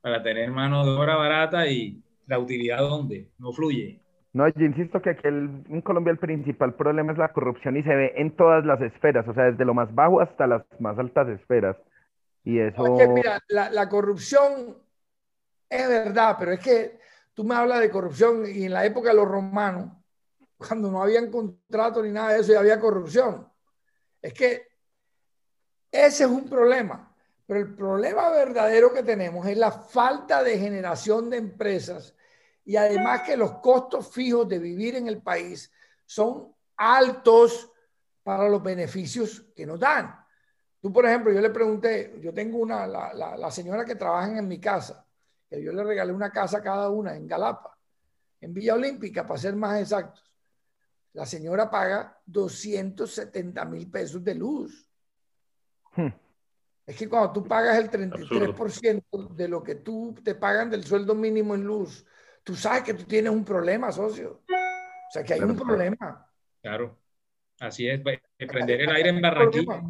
para 0.02 0.24
tener 0.24 0.50
mano 0.52 0.84
de 0.86 0.92
obra 0.92 1.16
barata 1.16 1.68
y 1.68 2.02
la 2.28 2.40
utilidad 2.40 2.80
donde 2.80 3.30
no 3.38 3.52
fluye. 3.52 4.00
No, 4.34 4.48
yo 4.48 4.66
insisto 4.66 5.02
que 5.02 5.12
aquí 5.12 5.28
el, 5.28 5.64
en 5.70 5.82
Colombia 5.82 6.12
el 6.12 6.20
principal 6.20 6.76
problema 6.76 7.12
es 7.12 7.18
la 7.18 7.34
corrupción 7.34 7.78
y 7.78 7.84
se 7.84 7.96
ve 7.96 8.14
en 8.16 8.36
todas 8.36 8.64
las 8.66 8.80
esferas, 8.82 9.28
o 9.28 9.34
sea, 9.34 9.46
desde 9.46 9.66
lo 9.66 9.74
más 9.74 9.94
bajo 9.94 10.22
hasta 10.22 10.46
las 10.46 10.64
más 10.80 10.98
altas 11.00 11.28
esferas. 11.30 11.76
Y 12.44 12.60
eso... 12.60 12.84
mira, 13.14 13.40
la, 13.50 13.70
la, 13.72 13.90
corrupción 13.90 14.78
es 15.68 15.88
verdad, 15.88 16.36
pero 16.40 16.52
es 16.52 16.60
que 16.60 17.00
tú 17.34 17.44
me 17.44 17.56
hablas 17.56 17.80
de 17.80 17.90
corrupción 17.90 18.44
y 18.46 18.66
en 18.66 18.74
la 18.74 18.86
época 18.86 19.10
de 19.10 19.16
los 19.16 19.28
romanos, 19.28 19.92
cuando 20.58 20.92
no 20.92 21.02
habían 21.02 21.32
contrato 21.32 22.04
ni 22.04 22.12
nada 22.12 22.34
de 22.34 22.42
eso 22.42 22.54
y 22.54 22.56
había 22.56 22.80
corrupción. 22.80 23.48
Es 24.22 24.34
que 24.34 24.68
ese 25.92 26.24
es 26.24 26.30
un 26.30 26.48
problema, 26.48 27.16
pero 27.46 27.60
el 27.60 27.74
problema 27.74 28.30
verdadero 28.30 28.94
que 28.94 29.04
tenemos 29.04 29.48
es 29.48 29.58
la 29.58 29.72
falta 29.72 30.44
de 30.44 30.58
generación 30.58 31.30
de 31.30 31.38
empresas 31.38 32.14
y 32.66 32.76
además 32.76 33.24
que 33.24 33.36
los 33.36 33.54
costos 33.54 34.12
fijos 34.12 34.48
de 34.48 34.60
vivir 34.60 34.96
en 34.96 35.08
el 35.08 35.22
país 35.22 35.72
son 36.06 36.54
altos 36.78 37.72
para 38.24 38.48
los 38.48 38.62
beneficios 38.62 39.44
que 39.56 39.66
nos 39.66 39.80
dan. 39.80 40.16
Tú, 40.80 40.94
por 40.94 41.06
ejemplo, 41.06 41.34
yo 41.34 41.42
le 41.42 41.50
pregunté, 41.50 42.20
yo 42.22 42.34
tengo 42.34 42.60
una, 42.60 42.86
la, 42.86 43.14
la, 43.14 43.52
señora 43.52 43.84
que 43.84 43.96
trabaja 43.96 44.38
en 44.38 44.48
mi 44.48 44.60
casa, 44.60 45.06
que 45.50 45.62
yo 45.62 45.74
le 45.74 45.84
regalé 45.84 46.14
una 46.14 46.32
casa 46.32 46.60
a 46.60 46.62
cada 46.62 46.90
una 46.90 47.16
en 47.16 47.28
Galapa, 47.28 47.76
en 48.40 48.54
Villa 48.54 48.76
Olímpica, 48.76 49.26
para 49.26 49.40
ser 49.40 49.56
más 49.56 49.82
exactos. 49.82 50.29
La 51.14 51.26
señora 51.26 51.70
paga 51.70 52.22
270 52.26 53.66
mil 53.66 53.90
pesos 53.90 54.24
de 54.24 54.36
luz. 54.36 54.88
Hmm. 55.96 56.10
Es 56.86 56.96
que 56.96 57.08
cuando 57.08 57.34
tú 57.34 57.48
pagas 57.48 57.78
el 57.78 57.90
33% 57.90 59.36
de 59.36 59.48
lo 59.48 59.62
que 59.64 59.76
tú 59.76 60.16
te 60.24 60.36
pagan 60.36 60.70
del 60.70 60.84
sueldo 60.84 61.14
mínimo 61.14 61.54
en 61.54 61.64
luz, 61.64 62.06
tú 62.44 62.56
sabes 62.56 62.84
que 62.84 62.94
tú 62.94 63.04
tienes 63.04 63.32
un 63.32 63.46
problema, 63.46 63.92
socio. 63.92 64.42
O 64.48 65.12
sea, 65.12 65.24
que 65.24 65.36
hay 65.36 65.42
un 65.42 65.56
problema. 65.56 66.28
Claro, 66.62 66.98
así 67.60 67.88
es. 67.88 68.02
Prender 68.38 68.82
el 68.82 68.90
aire 68.90 69.10
en 69.10 69.22
Barranquilla. 69.22 69.84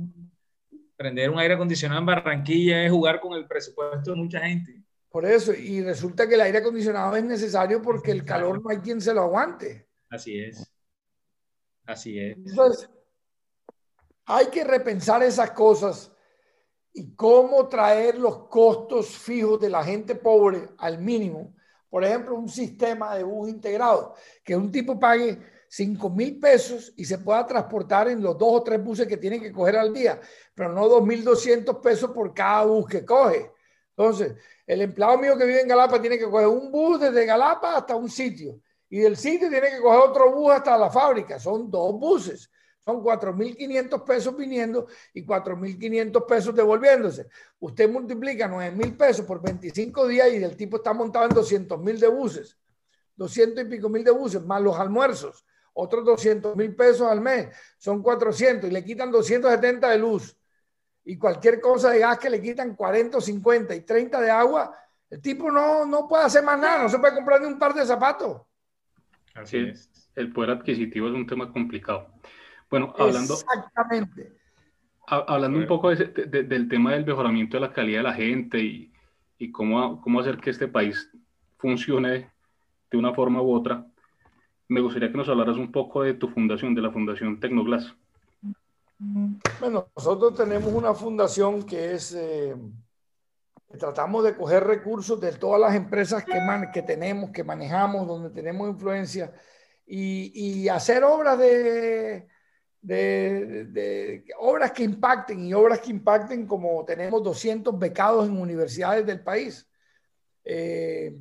Prender 0.97 1.29
un 1.29 1.39
aire 1.39 1.53
acondicionado 1.53 2.01
en 2.01 2.05
Barranquilla 2.05 2.83
es 2.83 2.91
jugar 2.91 3.21
con 3.21 3.33
el 3.33 3.47
presupuesto 3.47 4.11
de 4.11 4.17
mucha 4.17 4.41
gente. 4.41 4.83
Por 5.09 5.25
eso, 5.25 5.53
y 5.53 5.81
resulta 5.81 6.27
que 6.27 6.35
el 6.35 6.41
aire 6.41 6.59
acondicionado 6.59 7.15
es 7.15 7.23
necesario 7.23 7.81
porque 7.81 8.11
el 8.11 8.23
calor 8.23 8.61
no 8.61 8.69
hay 8.69 8.79
quien 8.79 9.01
se 9.01 9.13
lo 9.13 9.21
aguante. 9.21 9.87
Así 10.09 10.39
es. 10.39 10.68
Así 11.89 12.19
es. 12.19 12.37
Entonces, 12.37 12.87
hay 14.25 14.45
que 14.47 14.63
repensar 14.63 15.23
esas 15.23 15.49
cosas 15.51 16.11
y 16.93 17.15
cómo 17.15 17.67
traer 17.67 18.19
los 18.19 18.47
costos 18.47 19.07
fijos 19.07 19.59
de 19.59 19.69
la 19.69 19.83
gente 19.83 20.13
pobre 20.13 20.69
al 20.77 20.99
mínimo. 20.99 21.55
Por 21.89 22.03
ejemplo, 22.03 22.35
un 22.35 22.47
sistema 22.47 23.15
de 23.15 23.23
bus 23.23 23.49
integrado, 23.49 24.13
que 24.43 24.55
un 24.55 24.71
tipo 24.71 24.99
pague 24.99 25.39
5 25.67 26.11
mil 26.11 26.39
pesos 26.39 26.93
y 26.95 27.05
se 27.05 27.17
pueda 27.17 27.43
transportar 27.47 28.07
en 28.07 28.21
los 28.21 28.37
dos 28.37 28.49
o 28.51 28.63
tres 28.63 28.83
buses 28.83 29.07
que 29.07 29.17
tiene 29.17 29.41
que 29.41 29.51
coger 29.51 29.77
al 29.77 29.91
día, 29.91 30.21
pero 30.53 30.71
no 30.71 30.87
2.200 30.87 31.81
pesos 31.81 32.11
por 32.11 32.35
cada 32.35 32.65
bus 32.65 32.87
que 32.87 33.03
coge. 33.03 33.51
Entonces, 33.97 34.35
el 34.67 34.81
empleado 34.81 35.17
mío 35.17 35.35
que 35.35 35.45
vive 35.45 35.61
en 35.61 35.67
Galapa 35.67 35.99
tiene 35.99 36.19
que 36.19 36.29
coger 36.29 36.49
un 36.49 36.71
bus 36.71 36.99
desde 36.99 37.25
Galapa 37.25 37.77
hasta 37.77 37.95
un 37.95 38.09
sitio 38.09 38.61
y 38.89 38.99
del 38.99 39.15
sitio 39.17 39.49
tiene 39.49 39.69
que 39.69 39.79
coger 39.79 40.09
otro 40.09 40.31
bus 40.31 40.53
hasta 40.53 40.77
la 40.77 40.89
fábrica. 40.89 41.39
Son 41.39 41.69
dos 41.69 41.93
buses. 41.93 42.49
Son 42.79 43.03
4.500 43.03 44.03
pesos 44.03 44.35
viniendo 44.35 44.87
y 45.13 45.23
4.500 45.23 46.25
pesos 46.25 46.55
devolviéndose. 46.55 47.27
Usted 47.59 47.89
multiplica 47.89 48.49
9.000 48.49 48.97
pesos 48.97 49.25
por 49.25 49.41
25 49.41 50.07
días 50.07 50.29
y 50.33 50.43
el 50.43 50.55
tipo 50.55 50.77
está 50.77 50.93
montado 50.93 51.25
en 51.25 51.31
200.000 51.31 51.99
de 51.99 52.07
buses. 52.07 52.57
200 53.19 53.65
y 53.65 53.67
pico 53.67 53.89
mil 53.89 54.03
de 54.03 54.11
buses, 54.11 54.41
más 54.43 54.61
los 54.61 54.79
almuerzos. 54.79 55.45
Otros 55.73 56.03
200 56.05 56.55
mil 56.55 56.73
pesos 56.75 57.07
al 57.07 57.21
mes. 57.21 57.49
Son 57.77 58.01
400 58.01 58.69
y 58.69 58.73
le 58.73 58.83
quitan 58.83 59.11
270 59.11 59.89
de 59.89 59.97
luz. 59.97 60.35
Y 61.03 61.17
cualquier 61.17 61.59
cosa 61.59 61.91
de 61.91 61.99
gas 61.99 62.17
que 62.17 62.29
le 62.29 62.41
quitan 62.41 62.75
40, 62.75 63.19
50 63.19 63.75
y 63.75 63.81
30 63.81 64.21
de 64.21 64.31
agua, 64.31 64.73
el 65.09 65.21
tipo 65.21 65.51
no, 65.51 65.85
no 65.85 66.07
puede 66.07 66.23
hacer 66.23 66.43
más 66.43 66.57
nada. 66.59 66.83
No 66.83 66.89
se 66.89 66.97
puede 66.97 67.15
comprar 67.15 67.41
ni 67.41 67.47
un 67.47 67.59
par 67.59 67.73
de 67.73 67.85
zapatos. 67.85 68.41
Así 69.35 69.57
es. 69.57 69.89
El 70.15 70.31
poder 70.31 70.51
adquisitivo 70.51 71.07
es 71.07 71.13
un 71.13 71.25
tema 71.27 71.51
complicado. 71.51 72.07
Bueno, 72.69 72.93
hablando. 72.97 73.33
Exactamente. 73.33 74.33
Hablando 75.07 75.57
un 75.57 75.67
poco 75.67 75.89
del 75.89 76.67
tema 76.69 76.91
del 76.91 77.05
mejoramiento 77.05 77.57
de 77.57 77.61
la 77.61 77.73
calidad 77.73 77.99
de 77.99 78.03
la 78.03 78.13
gente 78.13 78.59
y, 78.59 78.91
y 79.39 79.51
cómo, 79.51 79.99
cómo 80.01 80.19
hacer 80.19 80.37
que 80.37 80.51
este 80.51 80.67
país 80.67 81.09
funcione 81.57 82.29
de 82.91 82.97
una 82.97 83.13
forma 83.13 83.41
u 83.41 83.53
otra, 83.53 83.85
me 84.67 84.81
gustaría 84.81 85.11
que 85.11 85.17
nos 85.17 85.29
hablaras 85.29 85.57
un 85.57 85.71
poco 85.71 86.03
de 86.03 86.13
tu 86.13 86.27
fundación, 86.27 86.75
de 86.75 86.81
la 86.81 86.91
Fundación 86.91 87.39
Tecnoglass. 87.39 87.95
Bueno, 89.59 89.87
nosotros 89.95 90.35
tenemos 90.35 90.71
una 90.71 90.93
fundación 90.93 91.63
que 91.63 91.93
es, 91.93 92.13
eh, 92.13 92.55
tratamos 93.77 94.23
de 94.23 94.35
coger 94.35 94.63
recursos 94.63 95.19
de 95.19 95.31
todas 95.33 95.61
las 95.61 95.75
empresas 95.75 96.23
que, 96.23 96.39
que 96.73 96.81
tenemos, 96.81 97.31
que 97.31 97.43
manejamos, 97.43 98.07
donde 98.07 98.29
tenemos 98.31 98.69
influencia, 98.69 99.31
y, 99.85 100.31
y 100.33 100.69
hacer 100.69 101.03
obras 101.03 101.37
de, 101.37 102.27
de, 102.81 104.23
obras 104.37 104.71
que 104.71 104.83
impacten 104.83 105.45
y 105.45 105.53
obras 105.53 105.79
que 105.79 105.91
impacten 105.91 106.47
como 106.47 106.85
tenemos 106.85 107.23
200 107.23 107.77
becados 107.77 108.27
en 108.27 108.39
universidades 108.39 109.05
del 109.05 109.21
país. 109.21 109.67
Eh, 110.43 111.15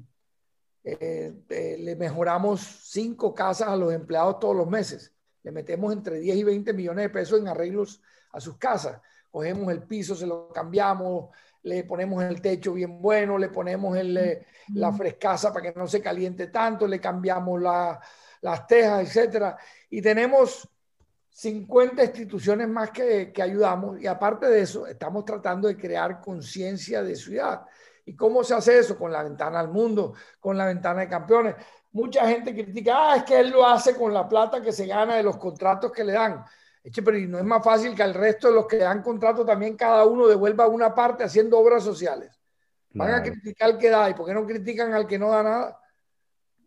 eh, 0.84 1.34
eh, 1.49 1.76
le 1.78 1.96
mejoramos 1.96 2.61
cinco 2.84 3.34
casas 3.34 3.68
a 3.68 3.76
los 3.76 3.92
empleados 3.92 4.38
todos 4.38 4.57
los 4.57 4.68
meses. 4.68 5.12
Le 5.42 5.53
metemos 5.53 5.92
entre 5.92 6.18
10 6.18 6.36
y 6.36 6.44
20 6.44 6.72
millones 6.72 7.05
de 7.05 7.11
pesos 7.11 7.40
en 7.40 7.49
arreglos 7.49 8.01
a 8.32 8.40
sus 8.40 8.57
casas. 8.57 9.01
Cogemos 9.30 9.70
el 9.70 9.82
piso, 9.82 10.14
se 10.14 10.26
lo 10.26 10.49
cambiamos, 10.49 11.30
le 11.62 11.84
ponemos 11.84 12.22
el 12.24 12.40
techo 12.40 12.72
bien 12.72 13.00
bueno, 13.00 13.38
le 13.38 13.48
ponemos 13.48 13.96
el, 13.96 14.44
la 14.74 14.92
frescasa 14.92 15.52
para 15.52 15.72
que 15.72 15.78
no 15.78 15.86
se 15.86 16.00
caliente 16.00 16.48
tanto, 16.48 16.86
le 16.86 17.00
cambiamos 17.00 17.61
las 17.61 18.66
tejas, 18.66 19.06
etcétera. 19.06 19.56
Y 19.90 20.00
tenemos 20.00 20.68
50 21.30 22.02
instituciones 22.04 22.68
más 22.68 22.90
que, 22.90 23.32
que, 23.32 23.42
ayudamos 23.42 24.00
y 24.00 24.06
aparte 24.06 24.46
de 24.46 24.61
eso, 24.61 24.86
estamos 24.86 25.24
tratando 25.24 25.68
de 25.68 25.76
crear 25.76 26.20
conciencia 26.20 27.02
de 27.02 27.14
ciudad. 27.14 27.62
¿Y 28.04 28.16
cómo 28.16 28.42
se 28.42 28.54
hace 28.54 28.78
eso? 28.78 28.96
Con 28.96 29.12
la 29.12 29.22
ventana 29.22 29.61
al 29.61 29.68
mundo, 29.68 30.14
con 30.40 30.56
la 30.56 30.64
ventana 30.64 31.00
de 31.00 31.09
campeones. 31.09 31.54
Mucha 31.92 32.26
gente 32.26 32.54
critica, 32.54 33.12
ah, 33.12 33.16
es 33.16 33.24
que 33.24 33.38
él 33.38 33.50
lo 33.50 33.66
hace 33.66 33.94
con 33.94 34.12
la 34.14 34.28
plata 34.28 34.62
que 34.62 34.72
se 34.72 34.86
gana 34.86 35.16
de 35.16 35.22
los 35.22 35.36
contratos 35.36 35.92
que 35.92 36.04
le 36.04 36.12
dan. 36.12 36.44
Eche, 36.89 37.03
pero 37.03 37.18
no 37.18 37.39
es 37.39 37.45
más 37.45 37.62
fácil 37.62 37.95
que 37.95 38.03
al 38.03 38.14
resto 38.14 38.49
de 38.49 38.55
los 38.55 38.66
que 38.66 38.78
dan 38.78 39.03
contratos 39.03 39.45
también 39.45 39.76
cada 39.76 40.07
uno 40.07 40.26
devuelva 40.26 40.66
una 40.68 40.95
parte 40.95 41.22
haciendo 41.22 41.59
obras 41.59 41.84
sociales. 41.84 42.32
Van 42.95 43.12
a 43.12 43.22
criticar 43.22 43.70
al 43.70 43.78
que 43.78 43.91
da, 43.91 44.09
¿y 44.09 44.14
por 44.14 44.26
qué 44.26 44.32
no 44.32 44.47
critican 44.47 44.95
al 44.95 45.07
que 45.07 45.18
no 45.18 45.30
da 45.30 45.43
nada? 45.43 45.80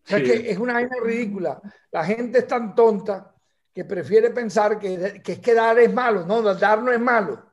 O 0.05 0.07
sea, 0.07 0.19
que 0.21 0.51
es 0.51 0.57
una 0.59 0.73
vaina 0.73 0.95
ridícula. 1.01 1.59
La 1.91 2.05
gente 2.05 2.37
es 2.39 2.47
tan 2.47 2.75
tonta 2.75 3.33
que 3.73 3.83
prefiere 3.83 4.29
pensar 4.29 4.77
que, 4.77 5.21
que, 5.23 5.31
es 5.33 5.39
que 5.39 5.53
dar 5.55 5.79
es 5.79 5.91
malo. 5.91 6.23
No, 6.23 6.41
dar 6.53 6.83
no 6.83 6.91
es 6.91 6.99
malo. 6.99 7.43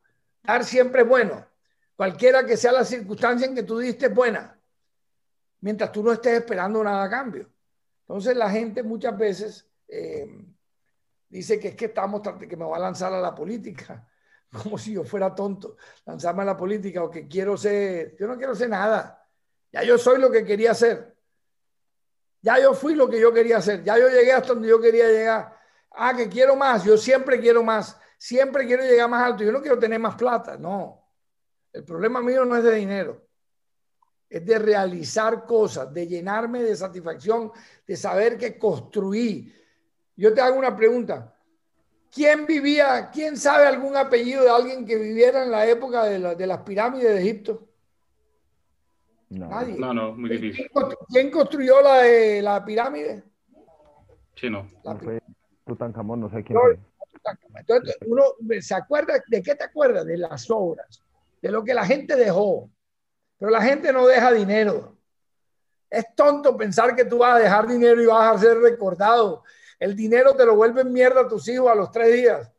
Dar 0.42 0.62
siempre 0.62 1.02
es 1.02 1.08
bueno. 1.08 1.46
Cualquiera 1.96 2.44
que 2.44 2.58
sea 2.58 2.72
la 2.72 2.84
circunstancia 2.84 3.46
en 3.46 3.54
que 3.54 3.62
tú 3.62 3.78
diste 3.78 4.06
es 4.06 4.14
buena. 4.14 4.60
Mientras 5.60 5.90
tú 5.90 6.02
no 6.02 6.12
estés 6.12 6.34
esperando 6.34 6.84
nada 6.84 7.02
a 7.04 7.10
cambio. 7.10 7.50
Entonces 8.02 8.36
la 8.36 8.50
gente 8.50 8.82
muchas 8.82 9.16
veces 9.16 9.66
eh, 9.88 10.26
dice 11.28 11.58
que 11.58 11.68
es 11.68 11.76
que 11.76 11.86
estamos, 11.86 12.22
que 12.22 12.56
me 12.56 12.64
va 12.64 12.76
a 12.76 12.80
lanzar 12.80 13.12
a 13.12 13.20
la 13.20 13.34
política. 13.34 14.06
Como 14.62 14.78
si 14.78 14.92
yo 14.92 15.04
fuera 15.04 15.34
tonto, 15.34 15.76
lanzarme 16.06 16.42
a 16.42 16.46
la 16.46 16.56
política 16.56 17.02
o 17.04 17.10
que 17.10 17.28
quiero 17.28 17.56
ser, 17.56 18.16
yo 18.16 18.26
no 18.26 18.36
quiero 18.36 18.54
ser 18.54 18.70
nada. 18.70 19.26
Ya 19.70 19.82
yo 19.82 19.98
soy 19.98 20.20
lo 20.20 20.30
que 20.30 20.44
quería 20.44 20.74
ser. 20.74 21.16
Ya 22.40 22.58
yo 22.60 22.72
fui 22.72 22.94
lo 22.94 23.08
que 23.08 23.20
yo 23.20 23.32
quería 23.32 23.58
hacer. 23.58 23.82
Ya 23.82 23.98
yo 23.98 24.08
llegué 24.08 24.32
hasta 24.32 24.54
donde 24.54 24.68
yo 24.68 24.80
quería 24.80 25.08
llegar 25.08 25.58
ah, 25.98 26.14
que 26.16 26.28
quiero 26.28 26.56
más, 26.56 26.84
yo 26.84 26.96
siempre 26.96 27.40
quiero 27.40 27.62
más, 27.62 27.98
siempre 28.16 28.66
quiero 28.66 28.82
llegar 28.84 29.08
más 29.08 29.26
alto, 29.26 29.44
yo 29.44 29.52
no 29.52 29.60
quiero 29.60 29.78
tener 29.78 29.98
más 29.98 30.14
plata, 30.14 30.56
no. 30.56 31.04
El 31.72 31.84
problema 31.84 32.20
mío 32.20 32.44
no 32.44 32.56
es 32.56 32.64
de 32.64 32.74
dinero, 32.74 33.28
es 34.28 34.44
de 34.44 34.58
realizar 34.58 35.44
cosas, 35.44 35.92
de 35.92 36.06
llenarme 36.06 36.62
de 36.62 36.76
satisfacción, 36.76 37.52
de 37.86 37.96
saber 37.96 38.38
que 38.38 38.58
construí. 38.58 39.54
Yo 40.18 40.34
te 40.34 40.40
hago 40.40 40.58
una 40.58 40.76
pregunta. 40.76 41.32
¿Quién 42.12 42.44
vivía, 42.44 43.08
quién 43.12 43.36
sabe 43.36 43.66
algún 43.66 43.96
apellido 43.96 44.42
de 44.42 44.50
alguien 44.50 44.84
que 44.84 44.96
viviera 44.96 45.44
en 45.44 45.50
la 45.52 45.64
época 45.64 46.04
de, 46.04 46.46
las 46.46 46.58
pirámides 46.62 47.14
de 47.14 47.20
Egipto? 47.20 47.68
No, 49.30 49.48
Nadie. 49.48 49.76
no, 49.78 49.94
no, 49.94 50.16
muy 50.16 50.30
difícil. 50.30 50.68
¿Quién 51.08 51.30
construyó 51.30 51.80
la, 51.80 52.02
la 52.42 52.64
pirámide? 52.64 53.22
Sí, 54.34 54.50
no. 54.50 54.66
Tutankamón, 55.64 56.20
no 56.20 56.30
sé 56.30 56.42
quién. 56.42 56.58
Entonces, 57.54 57.96
uno 58.06 58.24
se 58.60 58.74
acuerda, 58.74 59.22
¿de 59.28 59.42
qué 59.42 59.54
te 59.54 59.64
acuerdas? 59.64 60.04
De 60.04 60.16
las 60.16 60.50
obras, 60.50 61.00
de 61.40 61.50
lo 61.52 61.62
que 61.62 61.74
la 61.74 61.86
gente 61.86 62.16
dejó. 62.16 62.68
Pero 63.38 63.52
la 63.52 63.62
gente 63.62 63.92
no 63.92 64.04
deja 64.04 64.32
dinero. 64.32 64.96
Es 65.88 66.12
tonto 66.16 66.56
pensar 66.56 66.96
que 66.96 67.04
tú 67.04 67.18
vas 67.18 67.36
a 67.36 67.38
dejar 67.38 67.68
dinero 67.68 68.02
y 68.02 68.06
vas 68.06 68.34
a 68.34 68.38
ser 68.38 68.58
recordado. 68.58 69.44
El 69.78 69.94
dinero 69.94 70.34
te 70.34 70.44
lo 70.44 70.56
vuelve 70.56 70.84
mierda 70.84 71.22
a 71.22 71.28
tus 71.28 71.48
hijos 71.48 71.70
a 71.70 71.74
los 71.74 71.90
tres 71.90 72.12
días. 72.12 72.52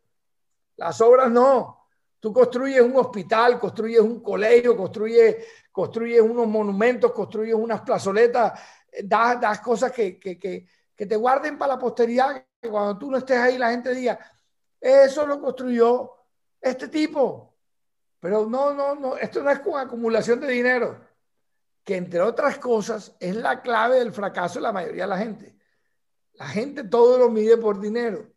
Las 0.77 1.01
obras 1.01 1.29
no. 1.29 1.87
Tú 2.19 2.33
construyes 2.33 2.81
un 2.81 2.95
hospital, 2.97 3.59
construyes 3.59 4.01
un 4.01 4.21
colegio, 4.21 4.75
construyes, 4.75 5.37
construyes 5.71 6.21
unos 6.21 6.47
monumentos, 6.47 7.11
construyes 7.11 7.55
unas 7.55 7.81
plazoletas, 7.81 8.59
das, 9.03 9.39
das 9.39 9.59
cosas 9.61 9.91
que, 9.91 10.19
que, 10.19 10.37
que, 10.37 10.67
que 10.95 11.05
te 11.05 11.15
guarden 11.15 11.57
para 11.57 11.73
la 11.75 11.79
posteridad, 11.79 12.45
que 12.61 12.69
cuando 12.69 12.97
tú 12.97 13.09
no 13.11 13.17
estés 13.17 13.37
ahí 13.37 13.57
la 13.57 13.71
gente 13.71 13.93
diga, 13.93 14.19
eso 14.79 15.25
lo 15.25 15.39
construyó 15.39 16.11
este 16.61 16.87
tipo. 16.89 17.55
Pero 18.19 18.45
no, 18.47 18.73
no, 18.73 18.95
no, 18.95 19.15
esto 19.15 19.41
no 19.41 19.49
es 19.49 19.59
con 19.59 19.79
acumulación 19.79 20.41
de 20.41 20.47
dinero. 20.47 20.99
que 21.83 21.95
entre 21.95 22.21
otras 22.21 22.59
cosas 22.59 23.15
es 23.19 23.35
la 23.35 23.61
clave 23.61 23.99
del 23.99 24.13
fracaso 24.13 24.59
de 24.59 24.63
la 24.63 24.71
mayoría 24.71 25.03
de 25.03 25.09
la 25.09 25.17
gente. 25.17 25.55
La 26.39 26.47
gente 26.47 26.85
todo 26.85 27.17
lo 27.17 27.29
mide 27.29 27.57
por 27.57 27.79
dinero. 27.79 28.31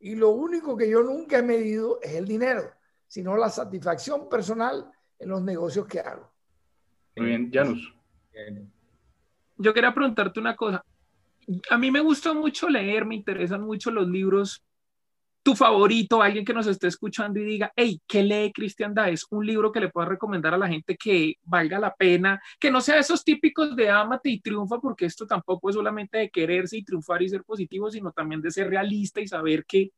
Y 0.00 0.16
lo 0.16 0.30
único 0.30 0.76
que 0.76 0.90
yo 0.90 1.02
nunca 1.02 1.38
he 1.38 1.42
medido 1.42 2.00
es 2.02 2.14
el 2.14 2.26
dinero, 2.26 2.70
sino 3.06 3.36
la 3.36 3.48
satisfacción 3.48 4.28
personal 4.28 4.90
en 5.18 5.28
los 5.28 5.42
negocios 5.42 5.86
que 5.86 6.00
hago. 6.00 6.30
Muy 7.16 7.26
bien, 7.26 7.50
Janus. 7.52 7.94
Yo 9.56 9.72
quería 9.72 9.94
preguntarte 9.94 10.38
una 10.38 10.54
cosa. 10.54 10.84
A 11.70 11.78
mí 11.78 11.90
me 11.90 12.00
gusta 12.00 12.34
mucho 12.34 12.68
leer, 12.68 13.06
me 13.06 13.14
interesan 13.14 13.62
mucho 13.62 13.90
los 13.90 14.06
libros 14.08 14.64
tu 15.48 15.54
favorito, 15.54 16.20
alguien 16.20 16.44
que 16.44 16.52
nos 16.52 16.66
esté 16.66 16.88
escuchando 16.88 17.40
y 17.40 17.44
diga, 17.44 17.72
hey, 17.74 17.98
¿qué 18.06 18.22
lee 18.22 18.52
Cristian 18.52 18.92
Daes? 18.92 19.24
Un 19.30 19.46
libro 19.46 19.72
que 19.72 19.80
le 19.80 19.88
pueda 19.88 20.06
recomendar 20.06 20.52
a 20.52 20.58
la 20.58 20.68
gente 20.68 20.94
que 20.94 21.36
valga 21.42 21.78
la 21.78 21.94
pena, 21.94 22.38
que 22.60 22.70
no 22.70 22.82
sea 22.82 22.98
esos 22.98 23.24
típicos 23.24 23.74
de 23.74 23.88
ámate 23.88 24.28
y 24.28 24.40
triunfa, 24.40 24.78
porque 24.78 25.06
esto 25.06 25.26
tampoco 25.26 25.70
es 25.70 25.74
solamente 25.74 26.18
de 26.18 26.28
quererse 26.28 26.76
y 26.76 26.84
triunfar 26.84 27.22
y 27.22 27.30
ser 27.30 27.44
positivo, 27.44 27.90
sino 27.90 28.12
también 28.12 28.42
de 28.42 28.50
ser 28.50 28.68
realista 28.68 29.22
y 29.22 29.26
saber 29.26 29.64
que 29.64 29.92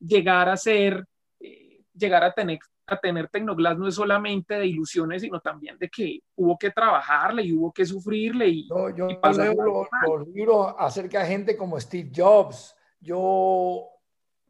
llegar 0.00 0.48
a 0.48 0.56
ser, 0.56 1.04
eh, 1.38 1.82
llegar 1.92 2.24
a 2.24 2.32
tener, 2.32 2.60
a 2.86 2.96
tener 2.96 3.28
Tecnoglass 3.28 3.76
no 3.76 3.86
es 3.86 3.96
solamente 3.96 4.54
de 4.54 4.68
ilusiones, 4.68 5.20
sino 5.20 5.38
también 5.38 5.76
de 5.76 5.90
que 5.90 6.20
hubo 6.34 6.56
que 6.56 6.70
trabajarle 6.70 7.42
y 7.42 7.52
hubo 7.52 7.74
que 7.74 7.84
sufrirle. 7.84 8.48
Y, 8.48 8.68
yo 8.68 8.88
yo 8.96 9.06
leo 9.06 9.86
los 10.06 10.28
libros 10.28 10.74
acerca 10.78 11.20
de 11.20 11.26
gente 11.26 11.58
como 11.58 11.78
Steve 11.78 12.10
Jobs. 12.10 12.74
Yo 13.00 13.90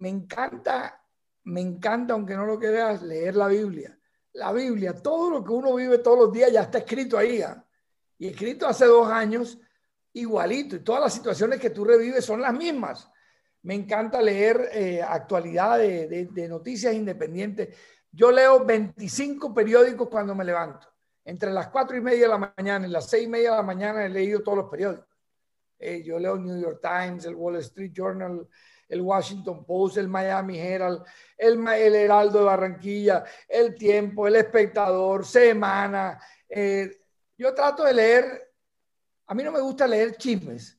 me 0.05 0.11
encanta, 0.11 1.02
me 1.44 1.62
encanta, 1.62 2.12
aunque 2.12 2.36
no 2.36 2.44
lo 2.44 2.59
creas, 2.59 3.00
leer 3.00 3.36
la 3.36 3.48
Biblia. 3.48 3.98
La 4.34 4.52
Biblia, 4.52 4.92
todo 4.92 5.30
lo 5.30 5.42
que 5.42 5.50
uno 5.50 5.74
vive 5.74 5.96
todos 5.96 6.18
los 6.18 6.32
días 6.32 6.52
ya 6.52 6.61
está 6.61 6.76
escrito 6.76 7.16
ahí. 7.16 7.40
¿ah? 7.40 7.64
Y 8.18 8.28
escrito 8.28 8.66
hace 8.66 8.84
dos 8.84 9.11
años, 9.11 9.59
igualito. 10.12 10.76
Y 10.76 10.80
todas 10.80 11.00
las 11.00 11.14
situaciones 11.14 11.59
que 11.59 11.70
tú 11.70 11.86
revives 11.86 12.22
son 12.22 12.42
las 12.42 12.52
mismas. 12.52 13.11
Me 13.62 13.74
encanta 13.74 14.20
leer 14.20 14.68
eh, 14.72 15.00
actualidad 15.02 15.78
de, 15.78 16.48
noticias 16.50 16.92
independientes. 16.92 17.74
Yo 18.12 18.30
leo 18.30 18.62
25 18.62 19.55
periódicos 19.55 20.09
cuando 20.11 20.34
me 20.34 20.44
levanto. 20.44 20.86
Entre 21.24 21.50
las 21.50 21.68
cuatro 21.68 21.96
y 21.96 22.02
media 22.02 22.24
de 22.24 22.28
la 22.28 22.52
mañana 22.55 22.86
y 22.86 22.90
las 22.90 23.09
seis 23.09 23.24
y 23.24 23.28
media 23.28 23.52
de 23.52 23.57
la 23.57 23.62
mañana 23.62 24.05
he 24.05 24.11
leído 24.11 24.42
todos 24.42 24.59
los 24.59 24.70
periódicos. 24.70 25.09
Eh, 25.78 26.02
yo 26.02 26.18
leo 26.18 26.36
New 26.36 26.61
York 26.61 26.80
Times, 26.82 27.24
el 27.24 27.36
Wall 27.36 27.57
Street 27.57 27.92
Journal, 27.94 28.46
el 28.89 29.01
Washington 29.01 29.64
Post, 29.64 29.97
el 29.97 30.09
Miami 30.09 30.59
Herald, 30.59 31.03
el, 31.37 31.66
Heraldo 31.66 32.41
de 32.41 32.45
Barranquilla, 32.45 33.24
el 33.49 33.74
Tiempo, 33.74 34.26
el 34.26 34.37
Espectador, 34.37 35.24
Semana. 35.24 36.20
Eh, 36.49 36.91
yo 37.37 37.55
trato 37.55 37.85
de 37.85 37.95
leer, 37.95 38.53
a 39.26 39.35
mí 39.35 39.43
no 39.43 39.53
me 39.53 39.61
gusta 39.61 39.87
leer 39.87 40.16
chismes, 40.16 40.78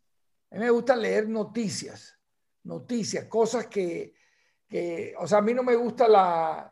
a 0.52 0.56
mí 0.56 0.62
me 0.62 0.70
gusta 0.70 0.96
leer 0.96 1.28
noticias, 1.28 2.18
noticias, 2.64 3.26
cosas 3.26 3.68
que, 3.68 4.14
o 5.18 5.28
sea, 5.28 5.40
a 5.40 5.42
mí 5.42 5.54
no 5.54 5.64
me 5.64 5.76
gusta 5.76 6.08
la, 6.08 6.72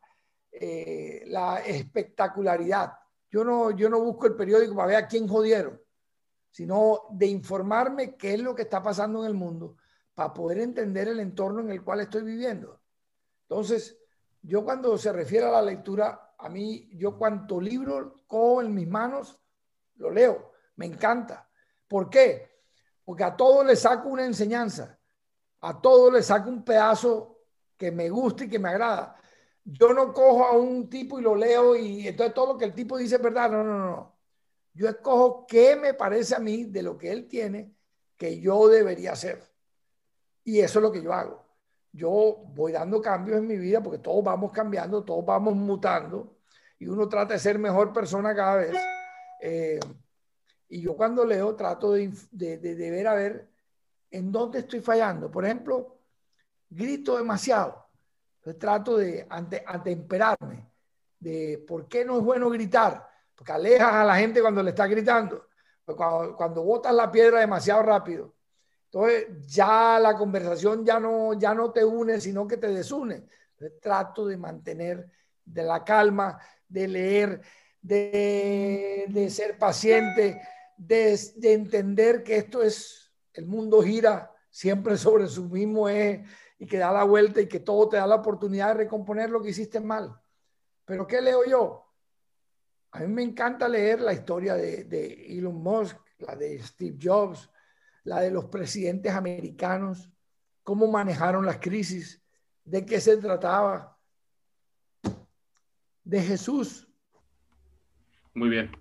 eh, 0.51 1.23
la 1.27 1.59
espectacularidad. 1.59 2.93
Yo 3.29 3.43
no, 3.43 3.71
yo 3.71 3.89
no 3.89 3.99
busco 3.99 4.27
el 4.27 4.35
periódico 4.35 4.75
para 4.75 4.87
ver 4.87 4.95
a 4.97 5.07
quién 5.07 5.27
jodieron, 5.27 5.81
sino 6.51 7.07
de 7.11 7.25
informarme 7.25 8.15
qué 8.15 8.35
es 8.35 8.39
lo 8.39 8.53
que 8.53 8.61
está 8.61 8.81
pasando 8.81 9.21
en 9.21 9.27
el 9.27 9.33
mundo 9.33 9.75
para 10.13 10.33
poder 10.33 10.59
entender 10.59 11.07
el 11.07 11.19
entorno 11.19 11.61
en 11.61 11.71
el 11.71 11.83
cual 11.83 12.01
estoy 12.01 12.23
viviendo. 12.23 12.81
Entonces, 13.43 13.97
yo 14.41 14.63
cuando 14.63 14.97
se 14.97 15.11
refiere 15.11 15.45
a 15.45 15.51
la 15.51 15.61
lectura, 15.61 16.35
a 16.37 16.49
mí, 16.49 16.89
yo 16.93 17.17
cuanto 17.17 17.59
libro 17.59 18.23
cojo 18.27 18.61
en 18.61 18.73
mis 18.73 18.87
manos, 18.87 19.39
lo 19.95 20.11
leo, 20.11 20.51
me 20.75 20.85
encanta. 20.85 21.49
¿Por 21.87 22.09
qué? 22.09 22.51
Porque 23.05 23.23
a 23.23 23.35
todo 23.35 23.63
le 23.63 23.75
saco 23.75 24.09
una 24.09 24.25
enseñanza, 24.25 24.99
a 25.61 25.79
todo 25.79 26.11
le 26.11 26.21
saco 26.21 26.49
un 26.49 26.63
pedazo 26.63 27.39
que 27.77 27.91
me 27.91 28.09
gusta 28.09 28.45
y 28.45 28.49
que 28.49 28.59
me 28.59 28.69
agrada. 28.69 29.15
Yo 29.63 29.93
no 29.93 30.13
cojo 30.13 30.45
a 30.45 30.57
un 30.57 30.89
tipo 30.89 31.19
y 31.19 31.21
lo 31.21 31.35
leo 31.35 31.75
y 31.75 32.07
entonces 32.07 32.33
todo 32.33 32.53
lo 32.53 32.57
que 32.57 32.65
el 32.65 32.73
tipo 32.73 32.97
dice 32.97 33.15
es 33.15 33.21
verdad. 33.21 33.49
No, 33.49 33.63
no, 33.63 33.79
no. 33.79 34.17
Yo 34.73 34.89
escojo 34.89 35.45
qué 35.47 35.75
me 35.75 35.93
parece 35.93 36.35
a 36.35 36.39
mí 36.39 36.65
de 36.65 36.83
lo 36.83 36.97
que 36.97 37.11
él 37.11 37.27
tiene 37.27 37.73
que 38.17 38.39
yo 38.39 38.67
debería 38.67 39.13
hacer. 39.13 39.52
Y 40.43 40.59
eso 40.59 40.79
es 40.79 40.83
lo 40.83 40.91
que 40.91 41.01
yo 41.01 41.13
hago. 41.13 41.43
Yo 41.91 42.43
voy 42.55 42.71
dando 42.71 43.01
cambios 43.01 43.37
en 43.37 43.47
mi 43.47 43.57
vida 43.57 43.81
porque 43.81 43.99
todos 43.99 44.23
vamos 44.23 44.51
cambiando, 44.51 45.03
todos 45.03 45.23
vamos 45.25 45.55
mutando 45.55 46.37
y 46.79 46.87
uno 46.87 47.07
trata 47.07 47.33
de 47.33 47.39
ser 47.39 47.59
mejor 47.59 47.93
persona 47.93 48.35
cada 48.35 48.55
vez. 48.57 48.75
Eh, 49.39 49.79
y 50.69 50.81
yo 50.81 50.97
cuando 50.97 51.23
leo 51.23 51.55
trato 51.55 51.93
de, 51.93 52.11
de, 52.31 52.57
de, 52.57 52.91
ver 52.91 53.07
a 53.07 53.13
ver 53.13 53.47
en 54.09 54.31
dónde 54.31 54.59
estoy 54.59 54.81
fallando. 54.81 55.29
Por 55.29 55.45
ejemplo, 55.45 55.97
grito 56.69 57.17
demasiado. 57.17 57.85
Entonces 58.37 58.59
trato 58.59 58.97
de 58.97 59.27
atemperarme 59.29 60.67
de 61.19 61.63
por 61.65 61.87
qué 61.87 62.03
no 62.03 62.17
es 62.17 62.23
bueno 62.23 62.49
gritar, 62.49 63.07
porque 63.35 63.53
alejas 63.53 63.93
a 63.93 64.03
la 64.03 64.17
gente 64.17 64.41
cuando 64.41 64.61
le 64.61 64.71
está 64.71 64.87
gritando. 64.87 65.47
cuando, 65.85 66.35
cuando 66.35 66.63
botas 66.63 66.93
la 66.93 67.11
piedra 67.11 67.39
demasiado 67.39 67.83
rápido, 67.83 68.33
entonces 68.93 69.47
ya 69.47 69.99
la 69.99 70.15
conversación 70.15 70.85
ya 70.85 70.99
no, 70.99 71.33
ya 71.33 71.55
no 71.55 71.71
te 71.71 71.83
une, 71.83 72.21
sino 72.21 72.47
que 72.47 72.57
te 72.57 72.67
desune. 72.67 73.25
trato 73.81 74.27
de 74.27 74.37
mantener 74.37 75.09
de 75.43 75.63
la 75.63 75.83
calma, 75.83 76.39
de 76.67 76.87
leer, 76.87 77.41
de, 77.81 79.05
de 79.09 79.29
ser 79.31 79.57
paciente, 79.57 80.39
de, 80.77 81.19
de, 81.37 81.53
entender 81.53 82.21
que 82.21 82.37
esto 82.37 82.61
es, 82.61 83.11
el 83.33 83.47
mundo 83.47 83.81
gira 83.81 84.31
siempre 84.51 84.95
sobre 84.95 85.27
su 85.27 85.45
mismo 85.49 85.89
eje 85.89 86.25
y 86.59 86.67
que 86.67 86.77
da 86.77 86.91
la 86.91 87.03
vuelta 87.03 87.41
y 87.41 87.47
que 87.47 87.61
todo 87.61 87.89
te 87.89 87.97
da 87.97 88.05
la 88.05 88.15
oportunidad 88.15 88.67
de 88.67 88.83
recomponer 88.83 89.31
lo 89.31 89.41
que 89.41 89.49
hiciste 89.49 89.79
mal. 89.79 90.21
Pero 90.85 91.07
¿qué 91.07 91.19
leo 91.19 91.43
yo? 91.45 91.91
A 92.91 92.99
mí 92.99 93.07
me 93.07 93.23
encanta 93.23 93.67
leer 93.67 94.01
la 94.01 94.13
historia 94.13 94.53
de, 94.53 94.83
de 94.83 95.35
Elon 95.35 95.63
Musk, 95.63 95.97
la 96.19 96.35
de 96.35 96.61
Steve 96.61 96.99
Jobs, 97.01 97.49
la 98.03 98.19
de 98.19 98.31
los 98.31 98.45
presidentes 98.45 99.13
americanos, 99.13 100.09
cómo 100.63 100.91
manejaron 100.91 101.45
las 101.45 101.59
crisis, 101.59 102.21
de 102.65 102.85
qué 102.85 102.99
se 102.99 103.17
trataba, 103.17 103.97
de 106.03 106.21
Jesús. 106.21 106.87
Muy 108.33 108.49
bien. 108.49 108.71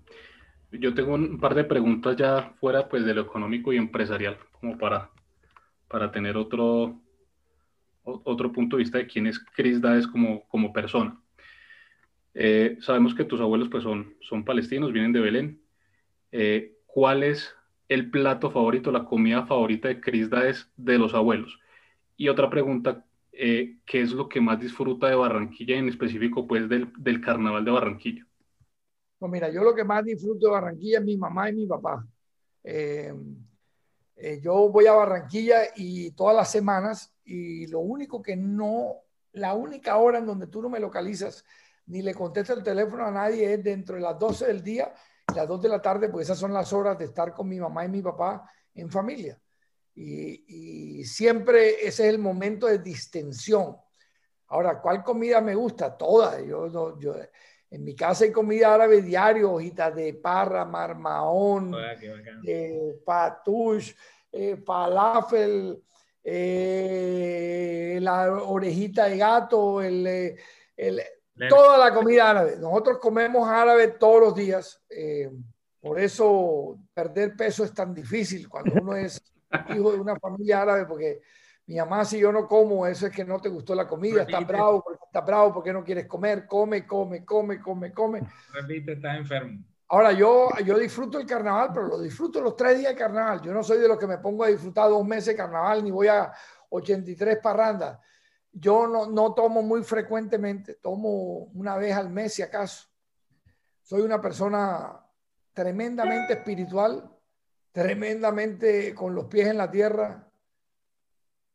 Yo 0.71 0.93
tengo 0.93 1.13
un 1.13 1.39
par 1.39 1.53
de 1.53 1.63
preguntas 1.63 2.15
ya 2.17 2.53
fuera 2.59 2.89
pues 2.89 3.05
de 3.05 3.13
lo 3.13 3.21
económico 3.21 3.71
y 3.71 3.77
empresarial, 3.77 4.37
como 4.59 4.77
para, 4.77 5.11
para 5.87 6.11
tener 6.11 6.35
otro, 6.35 6.99
otro 8.03 8.51
punto 8.51 8.75
de 8.75 8.83
vista 8.83 8.97
de 8.97 9.07
quién 9.07 9.27
es 9.27 9.39
Chris 9.39 9.79
Daes 9.79 10.07
como, 10.07 10.47
como 10.47 10.73
persona. 10.73 11.19
Eh, 12.33 12.77
sabemos 12.81 13.13
que 13.13 13.25
tus 13.25 13.39
abuelos 13.39 13.69
pues 13.69 13.83
son, 13.83 14.15
son 14.21 14.43
palestinos, 14.43 14.91
vienen 14.91 15.13
de 15.13 15.19
Belén. 15.19 15.61
Eh, 16.31 16.79
¿Cuál 16.87 17.21
es 17.21 17.55
el 17.87 18.09
plato 18.09 18.49
favorito, 18.51 18.91
la 18.91 19.05
comida 19.05 19.45
favorita 19.45 19.87
de 19.87 19.99
Cris 19.99 20.29
es 20.45 20.71
de 20.77 20.97
los 20.97 21.13
abuelos? 21.13 21.59
Y 22.17 22.29
otra 22.29 22.49
pregunta, 22.49 23.05
eh, 23.31 23.77
¿qué 23.85 24.01
es 24.01 24.11
lo 24.11 24.29
que 24.29 24.39
más 24.39 24.59
disfruta 24.59 25.07
de 25.07 25.15
Barranquilla, 25.15 25.75
en 25.75 25.89
específico 25.89 26.47
pues 26.47 26.69
del, 26.69 27.21
carnaval 27.21 27.65
de 27.65 27.71
Barranquilla? 27.71 28.25
Pues 29.17 29.31
mira, 29.31 29.49
yo 29.49 29.63
lo 29.63 29.73
que 29.73 29.83
más 29.83 30.03
disfruto 30.03 30.47
de 30.47 30.53
Barranquilla 30.53 30.99
es 30.99 31.05
mi 31.05 31.17
mamá 31.17 31.49
y 31.49 31.53
mi 31.53 31.65
papá. 31.65 32.05
Eh, 32.63 33.13
eh, 34.15 34.39
yo 34.41 34.69
voy 34.69 34.85
a 34.85 34.93
Barranquilla 34.93 35.61
y 35.75 36.11
todas 36.11 36.35
las 36.35 36.51
semanas 36.51 37.13
y 37.25 37.67
lo 37.67 37.79
único 37.79 38.21
que 38.21 38.35
no, 38.35 38.95
la 39.33 39.53
única 39.53 39.97
hora 39.97 40.19
en 40.19 40.25
donde 40.25 40.47
tú 40.47 40.61
no 40.61 40.69
me 40.69 40.79
localizas 40.79 41.43
ni 41.87 42.01
le 42.01 42.13
contesto 42.13 42.53
el 42.53 42.63
teléfono 42.63 43.05
a 43.05 43.11
nadie 43.11 43.53
es 43.53 43.63
dentro 43.63 43.95
de 43.95 44.01
las 44.01 44.17
12 44.17 44.47
del 44.47 44.63
día 44.63 44.93
las 45.35 45.47
2 45.47 45.61
de 45.61 45.69
la 45.69 45.81
tarde, 45.81 46.09
pues 46.09 46.27
esas 46.27 46.37
son 46.37 46.53
las 46.53 46.71
horas 46.73 46.97
de 46.97 47.05
estar 47.05 47.33
con 47.33 47.47
mi 47.47 47.59
mamá 47.59 47.85
y 47.85 47.89
mi 47.89 48.01
papá 48.01 48.49
en 48.75 48.89
familia. 48.89 49.39
Y, 49.95 51.03
siempre 51.05 51.85
ese 51.85 52.07
es 52.07 52.13
el 52.13 52.19
momento 52.19 52.67
de 52.67 52.79
distensión. 52.79 53.77
Ahora, 54.47 54.81
¿cuál 54.81 55.03
comida 55.03 55.41
me 55.41 55.55
gusta? 55.55 55.95
Toda. 55.95 56.41
Yo, 56.41 56.99
yo, 56.99 57.15
en 57.69 57.83
mi 57.83 57.95
casa 57.95 58.25
hay 58.25 58.31
comida 58.31 58.73
árabe 58.73 59.01
diario, 59.01 59.53
hojitas 59.53 59.95
de 59.95 60.13
parra, 60.13 60.65
marmaón, 60.65 61.75
eh, 62.45 63.01
patush, 63.05 63.93
eh, 64.31 64.57
falafel, 64.57 65.83
eh, 66.23 67.99
la 68.01 68.31
orejita 68.31 69.09
de 69.09 69.17
gato, 69.17 69.81
el, 69.81 70.37
el 70.77 71.01
Toda 71.49 71.77
la 71.77 71.93
comida 71.93 72.29
árabe. 72.29 72.57
Nosotros 72.59 72.99
comemos 72.99 73.47
árabe 73.47 73.87
todos 73.87 74.21
los 74.21 74.35
días. 74.35 74.81
Eh, 74.89 75.31
por 75.79 75.99
eso 75.99 76.77
perder 76.93 77.35
peso 77.35 77.63
es 77.63 77.73
tan 77.73 77.93
difícil 77.93 78.47
cuando 78.47 78.73
uno 78.81 78.95
es 78.95 79.21
hijo 79.75 79.91
de 79.91 79.99
una 79.99 80.15
familia 80.17 80.61
árabe, 80.61 80.85
porque 80.85 81.21
mi 81.65 81.75
mamá, 81.75 82.05
si 82.05 82.19
yo 82.19 82.31
no 82.31 82.47
como, 82.47 82.85
eso 82.85 83.07
es 83.07 83.15
que 83.15 83.23
no 83.23 83.39
te 83.39 83.49
gustó 83.49 83.73
la 83.73 83.87
comida, 83.87 84.23
estás 84.23 84.45
bravo, 84.45 84.83
está 85.05 85.21
bravo 85.21 85.53
porque 85.53 85.71
no 85.71 85.83
quieres 85.83 86.07
comer, 86.07 86.45
come, 86.45 86.85
come, 86.85 87.23
come, 87.25 87.61
come, 87.61 87.91
come. 87.93 88.21
Repite, 88.53 88.93
estás 88.93 89.17
enfermo. 89.17 89.63
Ahora, 89.89 90.11
yo, 90.11 90.49
yo 90.65 90.77
disfruto 90.79 91.19
el 91.19 91.25
carnaval, 91.25 91.69
pero 91.73 91.87
lo 91.87 92.01
disfruto 92.01 92.41
los 92.41 92.55
tres 92.55 92.79
días 92.79 92.93
de 92.93 92.97
carnaval. 92.97 93.41
Yo 93.41 93.53
no 93.53 93.63
soy 93.63 93.77
de 93.77 93.87
los 93.87 93.97
que 93.97 94.07
me 94.07 94.17
pongo 94.17 94.43
a 94.43 94.47
disfrutar 94.47 94.89
dos 94.89 95.05
meses 95.05 95.27
de 95.27 95.35
carnaval 95.35 95.83
ni 95.83 95.91
voy 95.91 96.07
a 96.07 96.31
83 96.69 97.37
parrandas. 97.37 97.99
Yo 98.53 98.87
no, 98.87 99.07
no 99.07 99.33
tomo 99.33 99.63
muy 99.63 99.83
frecuentemente, 99.83 100.75
tomo 100.75 101.49
una 101.55 101.75
vez 101.75 101.95
al 101.95 102.09
mes 102.09 102.35
si 102.35 102.43
acaso. 102.43 102.87
Soy 103.81 104.01
una 104.01 104.21
persona 104.21 105.03
tremendamente 105.53 106.33
espiritual, 106.33 107.11
tremendamente 107.71 108.93
con 108.93 109.15
los 109.15 109.25
pies 109.25 109.47
en 109.47 109.57
la 109.57 109.69
tierra. 109.69 110.31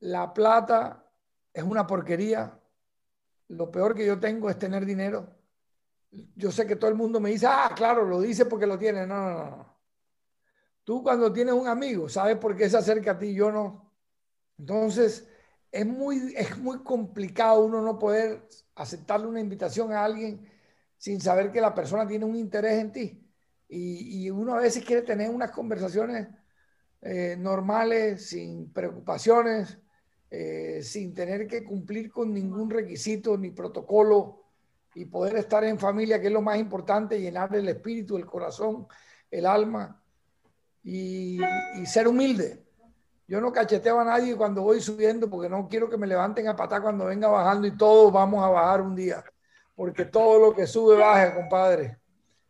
La 0.01 0.34
plata 0.34 1.09
es 1.53 1.62
una 1.62 1.86
porquería. 1.86 2.59
Lo 3.49 3.70
peor 3.70 3.94
que 3.94 4.05
yo 4.05 4.18
tengo 4.18 4.51
es 4.51 4.59
tener 4.59 4.84
dinero. 4.84 5.34
Yo 6.34 6.51
sé 6.51 6.66
que 6.66 6.76
todo 6.76 6.90
el 6.90 6.96
mundo 6.96 7.20
me 7.20 7.30
dice, 7.30 7.46
ah, 7.46 7.72
claro, 7.74 8.05
lo 8.05 8.20
dice 8.20 8.46
porque 8.46 8.66
lo 8.66 8.78
tiene. 8.78 9.07
No, 9.07 9.16
no, 9.16 9.51
no. 9.51 9.78
Tú 10.84 11.03
cuando 11.03 11.32
tienes 11.32 11.55
un 11.55 11.68
amigo, 11.68 12.09
sabes 12.09 12.36
por 12.38 12.57
qué 12.57 12.68
se 12.68 12.78
acerca 12.78 13.12
a 13.12 13.18
ti, 13.18 13.34
yo 13.34 13.53
no. 13.53 13.92
Entonces, 14.59 15.28
es 15.70 15.86
muy, 15.86 16.34
es 16.36 16.56
muy 16.58 16.78
complicado 16.82 17.64
uno 17.64 17.82
no 17.82 17.98
poder 17.98 18.48
aceptarle 18.74 19.26
una 19.26 19.40
invitación 19.40 19.92
a 19.92 20.04
alguien 20.04 20.48
sin 20.96 21.20
saber 21.20 21.52
que 21.52 21.60
la 21.60 21.74
persona 21.74 22.06
tiene 22.06 22.24
un 22.24 22.36
interés 22.36 22.78
en 22.80 22.92
ti. 22.92 23.24
Y, 23.70 24.30
uno 24.30 24.54
a 24.54 24.60
veces 24.60 24.82
quiere 24.82 25.02
tener 25.02 25.28
unas 25.28 25.50
conversaciones 25.50 26.28
eh, 27.02 27.36
normales, 27.38 28.30
sin 28.30 28.72
preocupaciones, 28.72 29.78
eh, 30.30 30.80
sin 30.82 31.12
tener 31.12 31.46
que 31.46 31.64
cumplir 31.64 32.10
con 32.10 32.32
ningún 32.32 32.70
requisito 32.70 33.36
ni 33.36 33.50
protocolo 33.50 34.44
y 34.94 35.04
poder 35.04 35.36
estar 35.36 35.64
en 35.64 35.78
familia, 35.78 36.18
que 36.18 36.28
es 36.28 36.32
lo 36.32 36.40
más 36.40 36.58
importante, 36.58 37.20
llenar 37.20 37.54
el 37.54 37.68
espíritu, 37.68 38.16
el 38.16 38.24
corazón, 38.24 38.86
el 39.30 39.44
alma 39.44 40.02
y, 40.82 41.38
y 41.80 41.86
ser 41.86 42.08
humilde. 42.08 42.67
Yo 43.29 43.43
no 43.43 43.53
cacheteo 43.53 44.01
a 44.01 44.05
nadie 44.05 44.35
cuando 44.35 44.62
voy 44.62 44.81
subiendo 44.81 45.29
porque 45.29 45.51
no 45.51 45.68
quiero 45.68 45.91
que 45.91 45.99
me 45.99 46.07
levanten 46.07 46.49
a 46.49 46.57
patar 46.57 46.81
cuando 46.81 47.05
venga 47.05 47.29
bajando 47.29 47.66
y 47.66 47.76
todos 47.76 48.11
vamos 48.11 48.43
a 48.43 48.49
bajar 48.49 48.81
un 48.81 48.97
día, 48.97 49.22
porque 49.76 50.07
todo 50.07 50.41
lo 50.41 50.55
que 50.55 50.66
sube 50.66 50.97
baja, 50.97 51.35
compadre. 51.35 51.99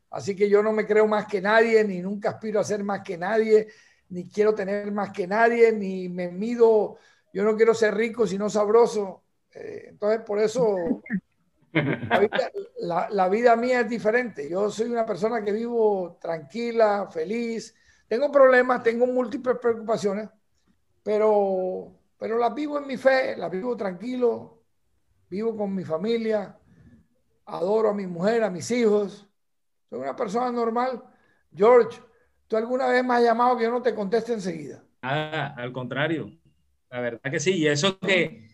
Así 0.09 0.37
que 0.37 0.49
yo 0.49 0.62
no 0.62 0.72
me 0.72 0.87
creo 0.87 1.09
más 1.09 1.26
que 1.26 1.41
nadie, 1.41 1.83
ni 1.83 2.01
nunca 2.01 2.31
aspiro 2.31 2.61
a 2.61 2.64
ser 2.64 2.85
más 2.85 3.03
que 3.03 3.18
nadie, 3.18 3.66
ni 4.09 4.29
quiero 4.29 4.55
tener 4.55 4.91
más 4.93 5.11
que 5.11 5.26
nadie, 5.26 5.72
ni 5.72 6.09
me 6.09 6.31
mido, 6.31 6.97
yo 7.33 7.43
no 7.43 7.57
quiero 7.57 7.74
ser 7.74 7.95
rico, 7.95 8.24
sino 8.24 8.49
sabroso. 8.49 9.24
Eh, 9.53 9.87
entonces, 9.89 10.20
por 10.20 10.39
eso 10.39 11.03
la 12.79 13.29
vida, 13.29 13.57
mía 13.57 13.81
es 13.81 13.89
diferente. 13.89 14.49
Yo 14.49 14.70
soy 14.70 14.91
una 14.91 15.05
persona 15.05 15.43
que 15.43 15.53
vivo 15.53 16.18
tranquila, 16.20 17.09
feliz. 17.11 17.74
Tengo 18.07 18.31
problemas, 18.31 18.83
tengo 18.83 19.07
múltiples 19.07 19.59
preocupaciones, 19.61 20.29
pero, 21.09 21.90
pero 22.18 22.36
las 22.36 22.54
vivo 22.54 22.76
en 22.76 22.86
mi 22.86 22.98
fe, 22.98 23.34
las 23.34 23.50
vivo 23.50 23.74
tranquilo, 23.78 24.61
vivo 25.30 25.56
con 25.56 25.74
mi 25.74 25.82
familia, 25.82 26.54
adoro 27.46 27.88
a 27.88 27.94
mi 27.94 28.06
mujer, 28.06 28.44
a 28.44 28.50
mis 28.50 28.70
hijos 28.70 29.26
soy 29.88 30.00
una 30.00 30.14
persona 30.14 30.52
normal. 30.52 31.02
George, 31.50 31.98
¿tú 32.46 32.59
alguna 32.59 32.88
vez 32.88 33.02
me 33.02 33.14
has 33.14 33.22
llamado 33.22 33.56
que 33.56 33.64
yo 33.64 33.70
no 33.70 33.80
te 33.80 33.94
conteste 33.94 34.34
enseguida? 34.34 34.84
Ah, 35.00 35.54
al 35.56 35.72
contrario. 35.72 36.30
La 36.90 37.00
verdad 37.00 37.30
que 37.30 37.40
sí. 37.40 37.56
Y 37.56 37.68
eso 37.68 37.98
que, 37.98 38.50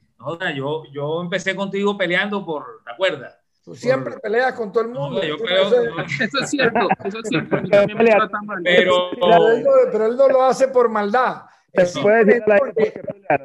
yo, 0.55 0.85
yo 0.93 1.23
empecé 1.23 1.57
contigo 1.57 1.99
peleando 1.99 2.47
por, 2.47 2.85
¿te 2.85 2.93
acuerdas? 2.93 3.37
Tú 3.65 3.75
siempre 3.75 4.17
peleas 4.19 4.53
con 4.53 4.71
todo 4.71 4.85
el 4.85 4.91
mundo. 4.91 5.25
yo 5.25 5.39
creo, 5.39 5.65
Eso 6.05 6.39
es 6.41 6.51
cierto, 6.51 6.87
eso 7.05 7.19
es 7.19 7.29
cierto. 7.29 7.57
Pero, 8.63 9.11
pero, 9.11 9.49
él 9.49 9.65
no, 9.65 9.71
pero 9.91 10.07
él 10.07 10.17
no 10.17 10.29
lo 10.29 10.45
hace 10.45 10.69
por 10.69 10.89
maldad. 10.89 11.47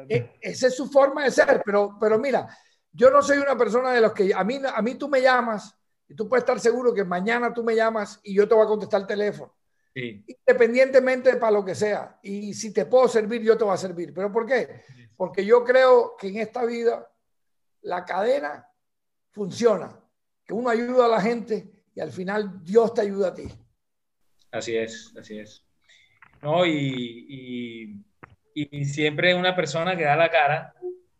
Es, 0.08 0.24
esa 0.40 0.66
es 0.68 0.76
su 0.76 0.88
forma 0.88 1.24
de 1.24 1.30
ser, 1.30 1.62
pero, 1.64 1.96
pero 2.00 2.18
mira, 2.18 2.48
yo 2.92 3.10
no 3.10 3.22
soy 3.22 3.38
una 3.38 3.56
persona 3.56 3.92
de 3.92 4.00
los 4.00 4.12
que 4.12 4.32
a 4.34 4.44
mí, 4.44 4.60
a 4.64 4.82
mí 4.82 4.94
tú 4.94 5.08
me 5.08 5.20
llamas 5.20 5.74
y 6.08 6.14
tú 6.14 6.28
puedes 6.28 6.42
estar 6.42 6.58
seguro 6.58 6.92
que 6.92 7.04
mañana 7.04 7.52
tú 7.52 7.62
me 7.62 7.74
llamas 7.74 8.20
y 8.22 8.34
yo 8.34 8.48
te 8.48 8.54
voy 8.54 8.64
a 8.64 8.68
contestar 8.68 9.02
el 9.02 9.06
teléfono. 9.06 9.54
Independientemente 9.94 11.32
de 11.32 11.36
para 11.36 11.52
lo 11.52 11.64
que 11.64 11.74
sea. 11.74 12.18
Y 12.22 12.54
si 12.54 12.72
te 12.72 12.86
puedo 12.86 13.08
servir, 13.08 13.42
yo 13.42 13.56
te 13.56 13.64
voy 13.64 13.74
a 13.74 13.76
servir. 13.76 14.14
¿Pero 14.14 14.32
por 14.32 14.46
qué? 14.46 14.82
Porque 15.16 15.44
yo 15.44 15.64
creo 15.64 16.16
que 16.16 16.28
en 16.28 16.38
esta 16.38 16.64
vida 16.64 17.08
la 17.82 18.04
cadena 18.04 18.66
funciona. 19.30 19.96
Que 20.44 20.54
uno 20.54 20.70
ayuda 20.70 21.06
a 21.06 21.08
la 21.08 21.20
gente 21.20 21.84
y 21.94 22.00
al 22.00 22.10
final 22.10 22.64
Dios 22.64 22.94
te 22.94 23.02
ayuda 23.02 23.28
a 23.28 23.34
ti. 23.34 23.48
Así 24.50 24.76
es, 24.76 25.12
así 25.16 25.38
es. 25.38 25.64
No, 26.42 26.64
y, 26.64 27.26
y, 27.28 28.04
siempre 28.84 29.34
una 29.34 29.54
persona 29.54 29.96
que 29.96 30.04
da 30.04 30.16
la 30.16 30.30
cara, 30.30 30.74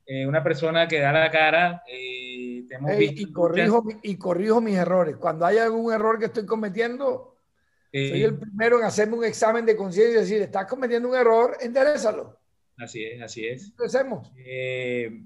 eh, 0.07 0.27
una 0.27 0.43
persona 0.43 0.89
que 0.89 1.01
da 1.01 1.13
la 1.13 1.31
cara. 1.31 1.83
Eh, 1.87 2.65
y, 3.13 3.33
corrijo, 3.33 3.85
y 4.03 4.17
corrijo 4.17 4.61
mis 4.61 4.77
errores. 4.77 5.17
Cuando 5.17 5.47
hay 5.47 5.59
algún 5.59 5.93
error 5.93 6.19
que 6.19 6.27
estoy 6.27 6.47
cometiendo, 6.47 7.37
soy 7.93 8.23
el 8.23 8.39
primero 8.39 8.79
en 8.79 8.85
hacerme 8.85 9.17
un 9.17 9.25
examen 9.25 9.67
de 9.67 9.77
conciencia 9.77 10.19
y 10.19 10.21
decir, 10.21 10.43
estás 10.43 10.67
cometiendo 10.67 11.09
un 11.09 11.17
error, 11.17 11.57
enderezalo. 11.61 12.39
Así 12.79 13.05
es, 13.05 13.21
así 13.21 13.47
es. 13.47 13.71
Empecemos. 13.71 14.33
Eh, 14.39 15.23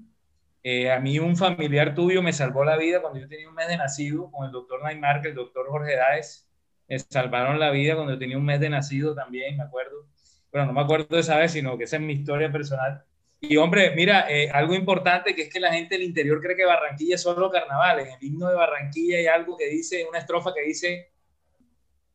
eh, 0.63 0.91
a 0.91 0.99
mí 0.99 1.19
un 1.19 1.37
familiar 1.37 1.93
tuyo 1.93 2.21
me 2.21 2.33
salvó 2.33 2.65
la 2.65 2.75
vida 2.75 3.01
cuando 3.01 3.19
yo 3.19 3.27
tenía 3.27 3.47
un 3.47 3.55
mes 3.55 3.67
de 3.67 3.77
nacido, 3.77 4.31
con 4.31 4.45
el 4.45 4.51
doctor 4.51 4.83
Neymar, 4.83 5.21
que 5.21 5.29
el 5.29 5.35
doctor 5.35 5.67
Jorge 5.67 5.95
Dáez, 5.95 6.49
me 6.87 6.99
salvaron 6.99 7.59
la 7.59 7.71
vida 7.71 7.95
cuando 7.95 8.13
yo 8.13 8.19
tenía 8.19 8.37
un 8.37 8.45
mes 8.45 8.59
de 8.59 8.69
nacido 8.69 9.13
también, 9.13 9.57
me 9.57 9.63
acuerdo. 9.63 10.07
Bueno, 10.55 10.67
no 10.67 10.73
me 10.73 10.81
acuerdo 10.83 11.13
de 11.13 11.19
esa 11.19 11.37
vez, 11.37 11.51
sino 11.51 11.77
que 11.77 11.83
esa 11.83 11.97
es 11.97 12.01
mi 12.01 12.13
historia 12.13 12.49
personal. 12.49 13.03
Y 13.41 13.57
hombre, 13.57 13.93
mira, 13.93 14.31
eh, 14.31 14.49
algo 14.49 14.73
importante 14.73 15.35
que 15.35 15.41
es 15.41 15.49
que 15.49 15.59
la 15.59 15.73
gente 15.73 15.95
del 15.95 16.05
interior 16.05 16.39
cree 16.39 16.55
que 16.55 16.63
Barranquilla 16.63 17.15
es 17.15 17.21
solo 17.21 17.51
carnaval. 17.51 17.99
En 17.99 18.07
el 18.07 18.23
himno 18.23 18.47
de 18.47 18.55
Barranquilla 18.55 19.17
hay 19.17 19.27
algo 19.27 19.57
que 19.57 19.67
dice, 19.67 20.05
una 20.07 20.19
estrofa 20.19 20.53
que 20.53 20.61
dice, 20.61 21.11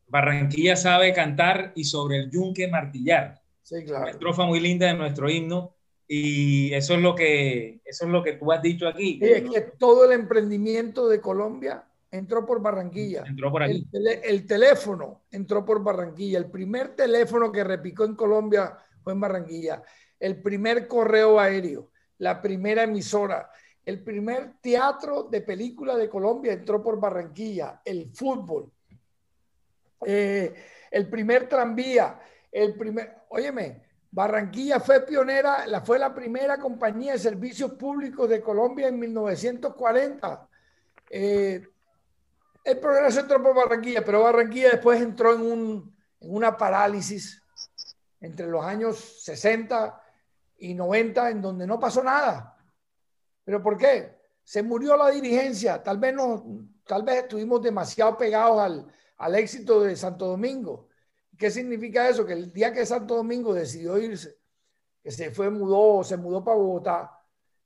Barranquilla 0.06 0.74
sabe 0.74 1.12
cantar 1.12 1.72
y 1.74 1.84
sobre 1.84 2.16
el 2.16 2.30
yunque 2.30 2.66
martillar. 2.66 3.42
Sí, 3.62 3.84
claro. 3.84 4.04
Una 4.04 4.12
estrofa 4.12 4.46
muy 4.46 4.58
linda 4.58 4.86
de 4.86 4.94
nuestro 4.94 5.28
himno. 5.28 5.76
Y 6.08 6.72
eso 6.72 6.94
es 6.94 7.00
lo 7.02 7.14
que, 7.14 7.82
eso 7.84 8.06
es 8.06 8.10
lo 8.10 8.22
que 8.22 8.32
tú 8.32 8.50
has 8.52 8.62
dicho 8.62 8.88
aquí. 8.88 9.18
es 9.20 9.50
que 9.50 9.60
todo 9.78 10.06
el 10.06 10.12
emprendimiento 10.18 11.10
de 11.10 11.20
Colombia 11.20 11.84
entró 12.10 12.44
por 12.44 12.60
Barranquilla. 12.60 13.24
Entró 13.26 13.50
por 13.50 13.62
aquí. 13.62 13.88
El, 13.92 14.06
el, 14.06 14.46
teléfono 14.46 15.22
entró 15.30 15.64
por 15.64 15.82
Barranquilla. 15.82 16.38
El 16.38 16.50
primer 16.50 16.96
teléfono 16.96 17.52
que 17.52 17.64
repicó 17.64 18.04
en 18.04 18.14
Colombia 18.14 18.76
fue 19.02 19.12
en 19.12 19.20
Barranquilla 19.20 19.82
el 20.20 20.40
primer 20.42 20.86
correo 20.86 21.40
aéreo, 21.40 21.90
la 22.18 22.40
primera 22.40 22.82
emisora, 22.82 23.50
el 23.84 24.04
primer 24.04 24.60
teatro 24.60 25.24
de 25.24 25.40
película 25.40 25.96
de 25.96 26.10
Colombia 26.10 26.52
entró 26.52 26.82
por 26.82 27.00
Barranquilla, 27.00 27.80
el 27.84 28.10
fútbol, 28.12 28.70
eh, 30.04 30.54
el 30.90 31.08
primer 31.08 31.48
tranvía, 31.48 32.20
el 32.52 32.74
primer, 32.74 33.16
óyeme, 33.30 33.82
Barranquilla 34.12 34.78
fue 34.80 35.06
pionera, 35.06 35.66
la, 35.66 35.80
fue 35.80 35.98
la 35.98 36.12
primera 36.12 36.58
compañía 36.58 37.12
de 37.12 37.18
servicios 37.18 37.72
públicos 37.72 38.28
de 38.28 38.42
Colombia 38.42 38.88
en 38.88 38.98
1940. 38.98 40.48
Eh, 41.08 41.64
el 42.64 42.78
progreso 42.78 43.20
entró 43.20 43.42
por 43.42 43.54
Barranquilla, 43.54 44.04
pero 44.04 44.22
Barranquilla 44.22 44.70
después 44.70 45.00
entró 45.00 45.34
en, 45.34 45.40
un, 45.40 45.96
en 46.20 46.34
una 46.34 46.56
parálisis 46.56 47.42
entre 48.20 48.46
los 48.46 48.64
años 48.64 49.22
60 49.22 50.02
y 50.58 50.74
90 50.74 51.30
en 51.30 51.40
donde 51.40 51.66
no 51.66 51.78
pasó 51.78 52.02
nada. 52.02 52.56
¿Pero 53.44 53.62
por 53.62 53.76
qué? 53.78 54.18
Se 54.44 54.62
murió 54.62 54.96
la 54.96 55.10
dirigencia. 55.10 55.82
Tal 55.82 55.98
vez, 55.98 56.14
no, 56.14 56.44
tal 56.84 57.02
vez 57.02 57.22
estuvimos 57.22 57.62
demasiado 57.62 58.16
pegados 58.16 58.60
al, 58.60 58.86
al 59.16 59.34
éxito 59.34 59.80
de 59.80 59.96
Santo 59.96 60.26
Domingo. 60.26 60.88
¿Qué 61.38 61.50
significa 61.50 62.08
eso? 62.08 62.26
Que 62.26 62.34
el 62.34 62.52
día 62.52 62.72
que 62.72 62.84
Santo 62.84 63.16
Domingo 63.16 63.54
decidió 63.54 63.96
irse, 63.98 64.36
que 65.02 65.10
se 65.10 65.30
fue, 65.30 65.48
mudó, 65.48 66.04
se 66.04 66.18
mudó 66.18 66.44
para 66.44 66.58
Bogotá 66.58 67.18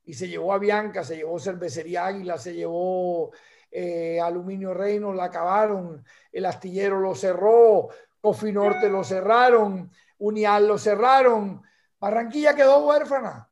y 0.05 0.15
se 0.15 0.29
llevó 0.29 0.53
a 0.53 0.59
Bianca, 0.59 1.03
se 1.03 1.17
llevó 1.17 1.39
Cervecería 1.41 2.07
Águila, 2.07 2.39
se 2.39 2.55
llevó 2.55 3.33
eh, 3.77 4.21
Aluminio 4.21 4.73
Reino, 4.73 5.13
la 5.13 5.25
acabaron, 5.25 6.05
el 6.31 6.47
astillero 6.47 7.01
lo 7.01 7.17
cerró, 7.17 7.89
Cofinorte 8.21 8.89
lo 8.89 9.03
cerraron, 9.03 9.91
Unial 10.19 10.69
lo 10.69 10.79
cerraron, 10.79 11.61
Barranquilla 11.99 12.55
quedó 12.55 12.87
huérfana. 12.87 13.51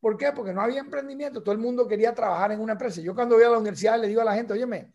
¿Por 0.00 0.16
qué? 0.16 0.32
Porque 0.32 0.54
no 0.54 0.62
había 0.62 0.80
emprendimiento. 0.80 1.42
Todo 1.42 1.52
el 1.52 1.60
mundo 1.60 1.86
quería 1.86 2.14
trabajar 2.14 2.50
en 2.52 2.60
una 2.60 2.72
empresa. 2.72 3.02
Yo 3.02 3.14
cuando 3.14 3.36
voy 3.36 3.44
a 3.44 3.50
la 3.50 3.58
universidad 3.58 4.00
le 4.00 4.08
digo 4.08 4.22
a 4.22 4.24
la 4.24 4.34
gente, 4.34 4.54
óyeme, 4.54 4.90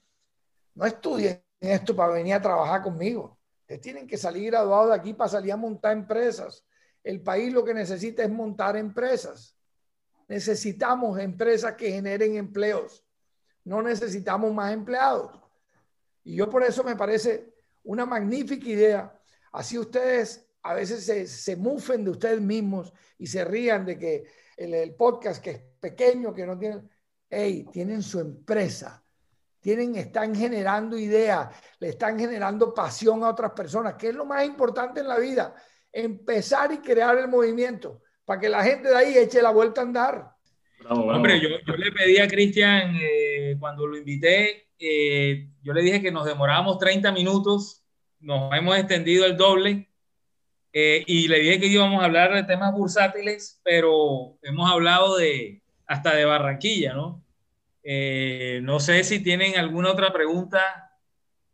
no 0.74 0.86
estudien 0.86 1.42
esto 1.60 1.96
para 1.96 2.14
venir 2.14 2.34
a 2.34 2.42
trabajar 2.42 2.82
conmigo. 2.82 3.38
Ustedes 3.62 3.82
tienen 3.82 4.08
que 4.08 4.18
salir 4.18 4.52
graduados 4.52 4.90
de 4.90 4.96
aquí 4.96 5.14
para 5.14 5.30
salir 5.30 5.52
a 5.52 5.58
montar 5.58 5.94
empresas. 5.94 6.66
El 7.04 7.22
país 7.22 7.54
lo 7.54 7.64
que 7.64 7.76
necesita 7.76 8.24
es 8.24 8.30
montar 8.30 8.76
empresas. 8.76 9.56
Necesitamos 10.28 11.20
empresas 11.20 11.76
que 11.76 11.92
generen 11.92 12.36
empleos. 12.36 13.07
No 13.68 13.82
necesitamos 13.82 14.54
más 14.54 14.72
empleados. 14.72 15.38
Y 16.24 16.36
yo 16.36 16.50
por 16.50 16.64
eso 16.64 16.86
me 16.86 16.96
parece 16.96 17.54
una 17.84 18.06
magnífica 18.06 18.66
idea. 18.66 19.20
Así 19.52 19.78
ustedes 19.78 20.48
a 20.64 20.74
veces 20.74 21.06
se, 21.06 21.28
se 21.28 21.58
mufen 21.58 22.06
de 22.06 22.12
ustedes 22.12 22.40
mismos 22.40 22.94
y 23.18 23.28
se 23.28 23.44
rían 23.44 23.86
de 23.86 24.00
que 24.00 24.26
el, 24.56 24.96
podcast 24.96 25.44
que 25.44 25.50
es 25.50 25.62
pequeño, 25.82 26.34
que 26.34 26.46
no 26.46 26.58
tienen, 26.58 26.90
hey, 27.30 27.68
tienen 27.70 28.02
su 28.02 28.22
empresa, 28.22 29.04
tienen, 29.60 29.98
están 29.98 30.34
generando 30.34 30.98
ideas, 30.98 31.50
le 31.80 31.90
están 31.90 32.18
generando 32.18 32.74
pasión 32.74 33.22
a 33.26 33.30
otras 33.30 33.52
personas, 33.52 33.96
que 33.96 34.08
es 34.10 34.16
lo 34.16 34.24
más 34.24 34.46
importante 34.46 35.02
en 35.02 35.10
la 35.10 35.18
vida, 35.18 35.54
empezar 35.92 36.72
y 36.72 36.78
crear 36.78 37.18
el 37.18 37.28
movimiento 37.28 38.02
para 38.24 38.40
que 38.40 38.48
la 38.48 38.64
gente 38.64 38.88
de 38.88 38.96
ahí 38.96 39.18
eche 39.18 39.42
la 39.42 39.52
vuelta 39.52 39.82
a 39.82 39.84
andar. 39.84 40.37
Hombre, 40.90 41.42
yo, 41.42 41.50
yo, 41.66 41.76
le 41.76 41.92
pedí 41.92 42.18
a 42.18 42.28
Cristian 42.28 42.96
eh, 43.02 43.58
cuando 43.60 43.88
lo 43.88 43.98
invité, 43.98 44.70
eh, 44.80 45.50
yo 45.62 45.74
le 45.74 45.82
dije 45.82 46.02
que 46.02 46.12
nos 46.12 46.26
demorábamos 46.26 46.78
30 46.78 47.12
minutos, 47.12 47.84
nos 48.20 48.54
hemos 48.54 48.78
extendido 48.78 49.26
el 49.26 49.36
doble 49.36 49.90
eh, 50.74 51.04
y 51.08 51.28
le 51.28 51.40
dije 51.40 51.60
que 51.60 51.68
íbamos 51.68 52.02
a 52.02 52.06
hablar 52.06 52.34
de 52.34 52.44
temas 52.44 52.72
bursátiles, 52.74 53.60
pero 53.64 54.38
hemos 54.44 54.70
hablado 54.70 55.18
de 55.18 55.62
hasta 55.88 56.16
de 56.16 56.26
Barranquilla, 56.26 56.94
¿no? 56.94 57.24
Eh, 57.82 58.60
no 58.64 58.80
sé 58.80 59.04
si 59.04 59.24
tienen 59.24 59.58
alguna 59.58 59.92
otra 59.92 60.12
pregunta. 60.12 60.92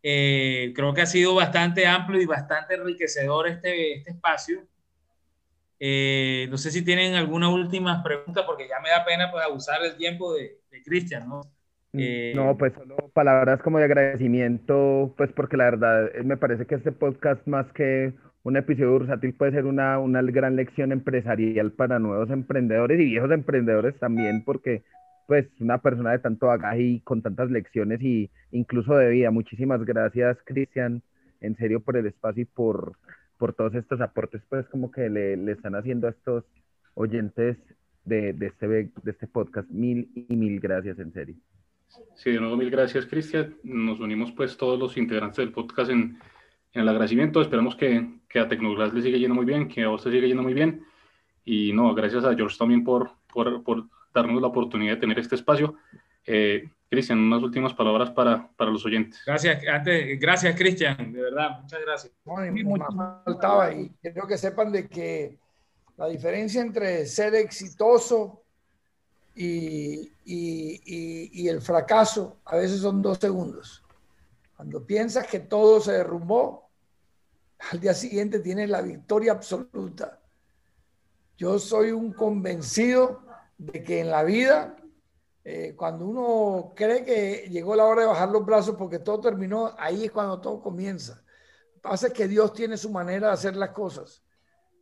Eh, 0.02 0.72
creo 0.74 0.92
que 0.92 1.02
ha 1.02 1.06
sido 1.06 1.34
bastante 1.34 1.86
amplio 1.86 2.20
y 2.20 2.26
bastante 2.26 2.74
enriquecedor 2.74 3.48
este, 3.48 3.94
este 3.94 4.10
espacio. 4.10 4.66
No 5.80 6.56
sé 6.56 6.70
si 6.70 6.84
tienen 6.84 7.14
alguna 7.14 7.48
última 7.48 8.02
pregunta, 8.02 8.46
porque 8.46 8.68
ya 8.68 8.80
me 8.80 8.90
da 8.90 9.04
pena 9.04 9.30
pues, 9.30 9.44
abusar 9.44 9.82
el 9.84 9.96
tiempo 9.96 10.34
de, 10.34 10.58
de 10.70 10.82
Cristian, 10.82 11.28
¿no? 11.28 11.42
Mm, 11.92 12.34
no, 12.34 12.58
pues 12.58 12.72
solo 12.74 12.96
palabras 13.12 13.62
como 13.62 13.78
de 13.78 13.84
agradecimiento, 13.84 15.14
pues 15.16 15.30
porque 15.32 15.56
la 15.56 15.64
verdad 15.64 16.10
me 16.24 16.36
parece 16.36 16.66
que 16.66 16.74
este 16.74 16.90
podcast 16.90 17.46
más 17.46 17.70
que 17.72 18.12
un 18.42 18.56
episodio 18.56 18.92
bursátil 18.92 19.32
puede 19.34 19.52
ser 19.52 19.64
una, 19.64 20.00
una 20.00 20.20
gran 20.22 20.56
lección 20.56 20.90
empresarial 20.90 21.70
para 21.72 22.00
nuevos 22.00 22.30
emprendedores 22.30 23.00
y 23.00 23.04
viejos 23.04 23.30
emprendedores 23.30 23.98
también, 24.00 24.42
porque 24.44 24.82
pues 25.26 25.46
una 25.60 25.78
persona 25.78 26.10
de 26.10 26.18
tanto 26.18 26.48
bagaje 26.48 26.82
y 26.82 27.00
con 27.00 27.22
tantas 27.22 27.50
lecciones 27.50 28.02
y 28.02 28.30
incluso 28.50 28.94
de 28.96 29.10
vida. 29.10 29.30
Muchísimas 29.30 29.82
gracias, 29.84 30.36
Cristian, 30.44 31.00
en 31.40 31.56
serio 31.56 31.80
por 31.80 31.96
el 31.96 32.06
espacio 32.06 32.42
y 32.42 32.46
por, 32.46 32.98
por 33.44 33.52
todos 33.52 33.74
estos 33.74 34.00
aportes, 34.00 34.40
pues 34.48 34.66
como 34.68 34.90
que 34.90 35.10
le, 35.10 35.36
le 35.36 35.52
están 35.52 35.74
haciendo 35.74 36.06
a 36.06 36.10
estos 36.12 36.44
oyentes 36.94 37.58
de, 38.02 38.32
de, 38.32 38.46
este, 38.46 38.66
de 38.66 38.90
este 39.04 39.26
podcast. 39.26 39.68
Mil 39.68 40.10
y 40.14 40.34
mil 40.34 40.58
gracias, 40.60 40.98
en 40.98 41.12
serio. 41.12 41.36
Sí, 42.14 42.30
de 42.32 42.40
nuevo, 42.40 42.56
mil 42.56 42.70
gracias, 42.70 43.04
Cristian. 43.04 43.54
Nos 43.62 44.00
unimos 44.00 44.32
pues 44.32 44.56
todos 44.56 44.78
los 44.78 44.96
integrantes 44.96 45.36
del 45.36 45.52
podcast 45.52 45.90
en 45.90 46.16
en 46.74 46.82
el 46.82 46.88
agradecimiento. 46.88 47.40
Esperamos 47.40 47.76
que, 47.76 48.18
que 48.28 48.40
a 48.40 48.48
Tecnoglass 48.48 48.92
le 48.92 49.02
siga 49.02 49.16
yendo 49.16 49.34
muy 49.34 49.46
bien, 49.46 49.68
que 49.68 49.84
a 49.84 49.96
te 49.96 50.10
siga 50.10 50.26
yendo 50.26 50.42
muy 50.42 50.54
bien. 50.54 50.84
Y 51.44 51.72
no, 51.72 51.94
gracias 51.94 52.24
a 52.24 52.34
George 52.34 52.56
también 52.58 52.84
por, 52.84 53.12
por, 53.32 53.62
por 53.62 53.84
darnos 54.12 54.42
la 54.42 54.48
oportunidad 54.48 54.94
de 54.94 55.00
tener 55.00 55.18
este 55.18 55.36
espacio. 55.36 55.76
Eh, 56.26 56.68
Cristian, 56.88 57.18
unas 57.18 57.42
últimas 57.42 57.74
palabras 57.74 58.10
para, 58.10 58.48
para, 58.56 58.70
los 58.70 58.84
oyentes. 58.84 59.20
Gracias, 59.26 59.62
antes, 59.66 60.20
gracias 60.20 60.56
Cristian, 60.56 61.12
de 61.12 61.20
verdad, 61.20 61.60
muchas 61.60 61.80
gracias. 61.80 62.12
Bueno, 62.24 62.86
faltaba 63.24 63.72
y 63.72 63.90
quiero 64.00 64.26
que 64.26 64.38
sepan 64.38 64.70
de 64.70 64.88
que 64.88 65.38
la 65.96 66.06
diferencia 66.06 66.60
entre 66.60 67.06
ser 67.06 67.34
exitoso 67.34 68.42
y, 69.34 70.12
y, 70.24 70.80
y, 70.84 71.42
y 71.42 71.48
el 71.48 71.60
fracaso 71.60 72.38
a 72.44 72.56
veces 72.56 72.80
son 72.80 73.02
dos 73.02 73.18
segundos. 73.18 73.82
Cuando 74.56 74.86
piensas 74.86 75.26
que 75.26 75.40
todo 75.40 75.80
se 75.80 75.92
derrumbó, 75.92 76.70
al 77.70 77.80
día 77.80 77.94
siguiente 77.94 78.38
tienes 78.40 78.70
la 78.70 78.82
victoria 78.82 79.32
absoluta. 79.32 80.20
Yo 81.36 81.58
soy 81.58 81.90
un 81.90 82.12
convencido 82.12 83.22
de 83.58 83.82
que 83.82 84.00
en 84.00 84.10
la 84.10 84.22
vida, 84.22 84.76
eh, 85.44 85.74
cuando 85.76 86.06
uno 86.06 86.72
cree 86.74 87.04
que 87.04 87.48
llegó 87.50 87.76
la 87.76 87.84
hora 87.84 88.02
de 88.02 88.08
bajar 88.08 88.30
los 88.30 88.46
brazos 88.46 88.76
porque 88.76 88.98
todo 88.98 89.20
terminó, 89.20 89.74
ahí 89.78 90.06
es 90.06 90.10
cuando 90.10 90.40
todo 90.40 90.62
comienza. 90.62 91.22
Pasa 91.82 92.06
es 92.06 92.12
que 92.14 92.26
Dios 92.26 92.54
tiene 92.54 92.78
su 92.78 92.90
manera 92.90 93.28
de 93.28 93.34
hacer 93.34 93.54
las 93.54 93.70
cosas. 93.70 94.22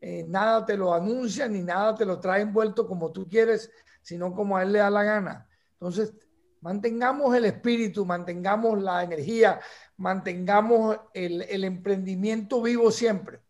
Eh, 0.01 0.25
nada 0.29 0.65
te 0.65 0.77
lo 0.77 0.95
anuncia 0.95 1.49
ni 1.49 1.63
nada 1.63 1.97
te 1.97 2.05
lo 2.05 2.21
trae 2.21 2.43
envuelto 2.43 2.87
como 2.87 3.11
tú 3.11 3.29
quieres, 3.29 3.71
sino 4.03 4.33
como 4.35 4.57
a 4.57 4.63
Él 4.63 4.73
le 4.73 4.79
da 4.79 4.91
la 4.91 5.03
gana. 5.03 5.49
Entonces, 5.73 6.15
mantengamos 6.61 7.35
el 7.35 7.45
espíritu, 7.45 8.07
mantengamos 8.07 8.81
la 8.81 9.03
energía, 9.03 9.61
mantengamos 9.97 10.97
el, 11.13 11.65
emprendimiento 11.65 12.63
vivo 12.63 12.93
siempre. 12.93 13.41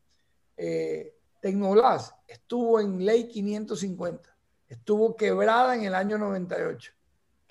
Eh, 0.57 1.15
Tecnoglass 1.41 2.15
estuvo 2.27 2.81
en 2.81 3.05
ley 3.05 3.29
550, 3.29 4.35
estuvo 4.69 5.15
quebrada 5.15 5.75
en 5.75 5.85
el 5.85 5.95
año 5.95 6.17
98, 6.17 6.93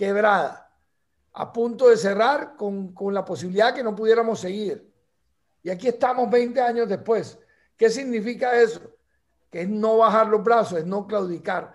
quebrada, 0.02 0.68
a 1.34 1.54
punto 1.54 1.88
de 1.88 1.96
cerrar 1.96 2.56
con, 2.56 2.92
con 2.92 3.14
la 3.14 3.24
posibilidad 3.24 3.72
que 3.72 3.84
no 3.84 3.96
pudiéramos 3.96 4.40
seguir. 4.40 4.92
Y 5.62 5.70
aquí 5.70 5.90
estamos 5.90 6.28
20 6.28 6.60
años 6.60 6.90
después. 6.90 7.38
¿Qué 7.78 7.88
significa 7.88 8.60
eso? 8.60 8.82
Que 9.52 9.62
es 9.62 9.70
no 9.70 9.98
bajar 9.98 10.28
los 10.28 10.44
brazos, 10.44 10.80
es 10.80 10.88
no 10.88 11.06
claudicar. 11.06 11.72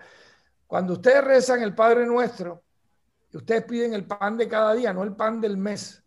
Cuando 0.67 0.95
ustedes 0.95 1.23
rezan 1.23 1.61
el 1.61 1.73
Padre 1.73 2.05
Nuestro, 2.05 2.61
ustedes 3.31 3.63
piden 3.63 3.93
el 3.93 4.03
pan 4.03 4.35
de 4.35 4.49
cada 4.49 4.73
día, 4.73 4.91
no 4.91 5.03
el 5.03 5.15
pan 5.15 5.39
del 5.39 5.55
mes. 5.55 6.03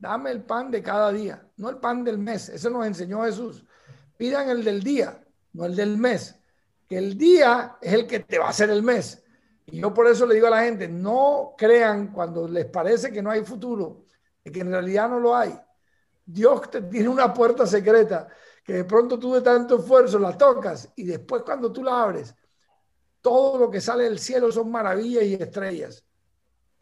Dame 0.00 0.32
el 0.32 0.42
pan 0.42 0.72
de 0.72 0.82
cada 0.82 1.12
día, 1.12 1.40
no 1.56 1.70
el 1.70 1.76
pan 1.76 2.02
del 2.02 2.18
mes. 2.18 2.48
Eso 2.48 2.68
nos 2.68 2.84
enseñó 2.84 3.22
Jesús. 3.22 3.64
Pidan 4.16 4.48
el 4.50 4.64
del 4.64 4.82
día, 4.82 5.22
no 5.52 5.66
el 5.66 5.76
del 5.76 5.98
mes. 5.98 6.34
Que 6.88 6.98
el 6.98 7.16
día 7.16 7.76
es 7.80 7.92
el 7.92 8.08
que 8.08 8.18
te 8.18 8.40
va 8.40 8.46
a 8.46 8.50
hacer 8.50 8.70
el 8.70 8.82
mes. 8.82 9.22
Y 9.66 9.80
yo 9.80 9.92
por 9.92 10.06
eso 10.06 10.26
le 10.26 10.34
digo 10.34 10.46
a 10.46 10.50
la 10.50 10.62
gente, 10.62 10.88
no 10.88 11.54
crean 11.58 12.12
cuando 12.12 12.46
les 12.46 12.66
parece 12.66 13.12
que 13.12 13.22
no 13.22 13.30
hay 13.30 13.44
futuro, 13.44 14.04
que 14.44 14.60
en 14.60 14.70
realidad 14.70 15.08
no 15.08 15.18
lo 15.18 15.36
hay. 15.36 15.58
Dios 16.24 16.70
te 16.70 16.82
tiene 16.82 17.08
una 17.08 17.32
puerta 17.34 17.66
secreta 17.66 18.28
que 18.64 18.74
de 18.74 18.84
pronto 18.84 19.18
tú 19.18 19.34
de 19.34 19.42
tanto 19.42 19.78
esfuerzo 19.78 20.18
la 20.18 20.36
tocas 20.36 20.90
y 20.96 21.04
después 21.04 21.42
cuando 21.42 21.70
tú 21.70 21.82
la 21.82 22.02
abres, 22.02 22.34
todo 23.20 23.58
lo 23.58 23.70
que 23.70 23.80
sale 23.80 24.04
del 24.04 24.18
cielo 24.18 24.50
son 24.50 24.70
maravillas 24.70 25.24
y 25.24 25.34
estrellas. 25.34 26.04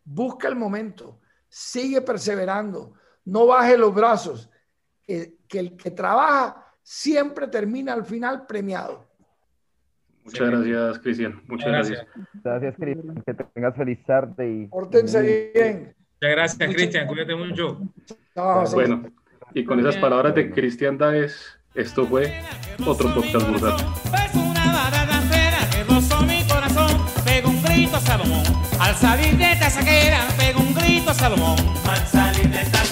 Busca 0.03 0.49
el 0.49 0.57
momento, 0.57 1.21
sigue 1.49 2.03
perseverando, 2.03 2.95
no 3.25 3.47
baje 3.47 3.77
los 3.79 3.95
brazos, 3.95 4.51
que, 5.07 5.39
el 5.51 5.77
que 5.77 5.91
trabaja 5.91 6.75
siempre 6.83 7.49
termina 7.49 7.93
al 7.93 8.05
final 8.05 8.47
premiado. 8.47 9.07
Muchas 10.25 10.51
gracias, 10.51 10.99
Cristian. 11.01 11.43
Muchas 11.47 11.69
gracias. 11.69 12.07
Gracias, 12.43 12.75
Cristian. 12.77 13.23
Que 13.27 13.35
tengas 13.35 13.77
feliz 13.77 13.99
tarde. 14.07 14.51
Y... 14.51 14.67
Pórtense 14.69 15.53
bien. 15.55 15.95
Muchas 16.21 16.37
gracias, 16.37 16.75
Cristian. 16.75 17.07
Cuídate 17.07 17.35
mucho. 17.37 17.81
bueno, 18.73 19.03
y 19.53 19.65
con 19.65 19.81
esas 19.81 19.97
palabras 19.97 20.35
de 20.35 20.51
Cristian 20.51 20.97
Daes, 20.97 21.59
esto 21.75 22.07
fue 22.07 22.33
otro 22.87 23.15
podcast 23.15 23.49
brutal. 23.49 23.77
Es 24.27 24.35
una 24.35 24.65
mi 26.27 26.43
corazón, 26.49 26.91
pego 27.25 27.51
un 27.51 27.63
grito 27.63 27.97
a 27.97 28.01
Salomón. 28.01 28.43
Al 28.81 28.95
salir 28.95 29.37
de 29.37 29.53
esta 29.53 29.71
saquera, 29.71 30.27
pego 30.39 30.61
un 30.61 30.75
grito 30.75 31.11
a 31.11 31.15
Salomón. 31.15 31.57
Al 31.89 32.07
salir 32.07 32.49
de 32.49 32.63
esta 32.63 32.85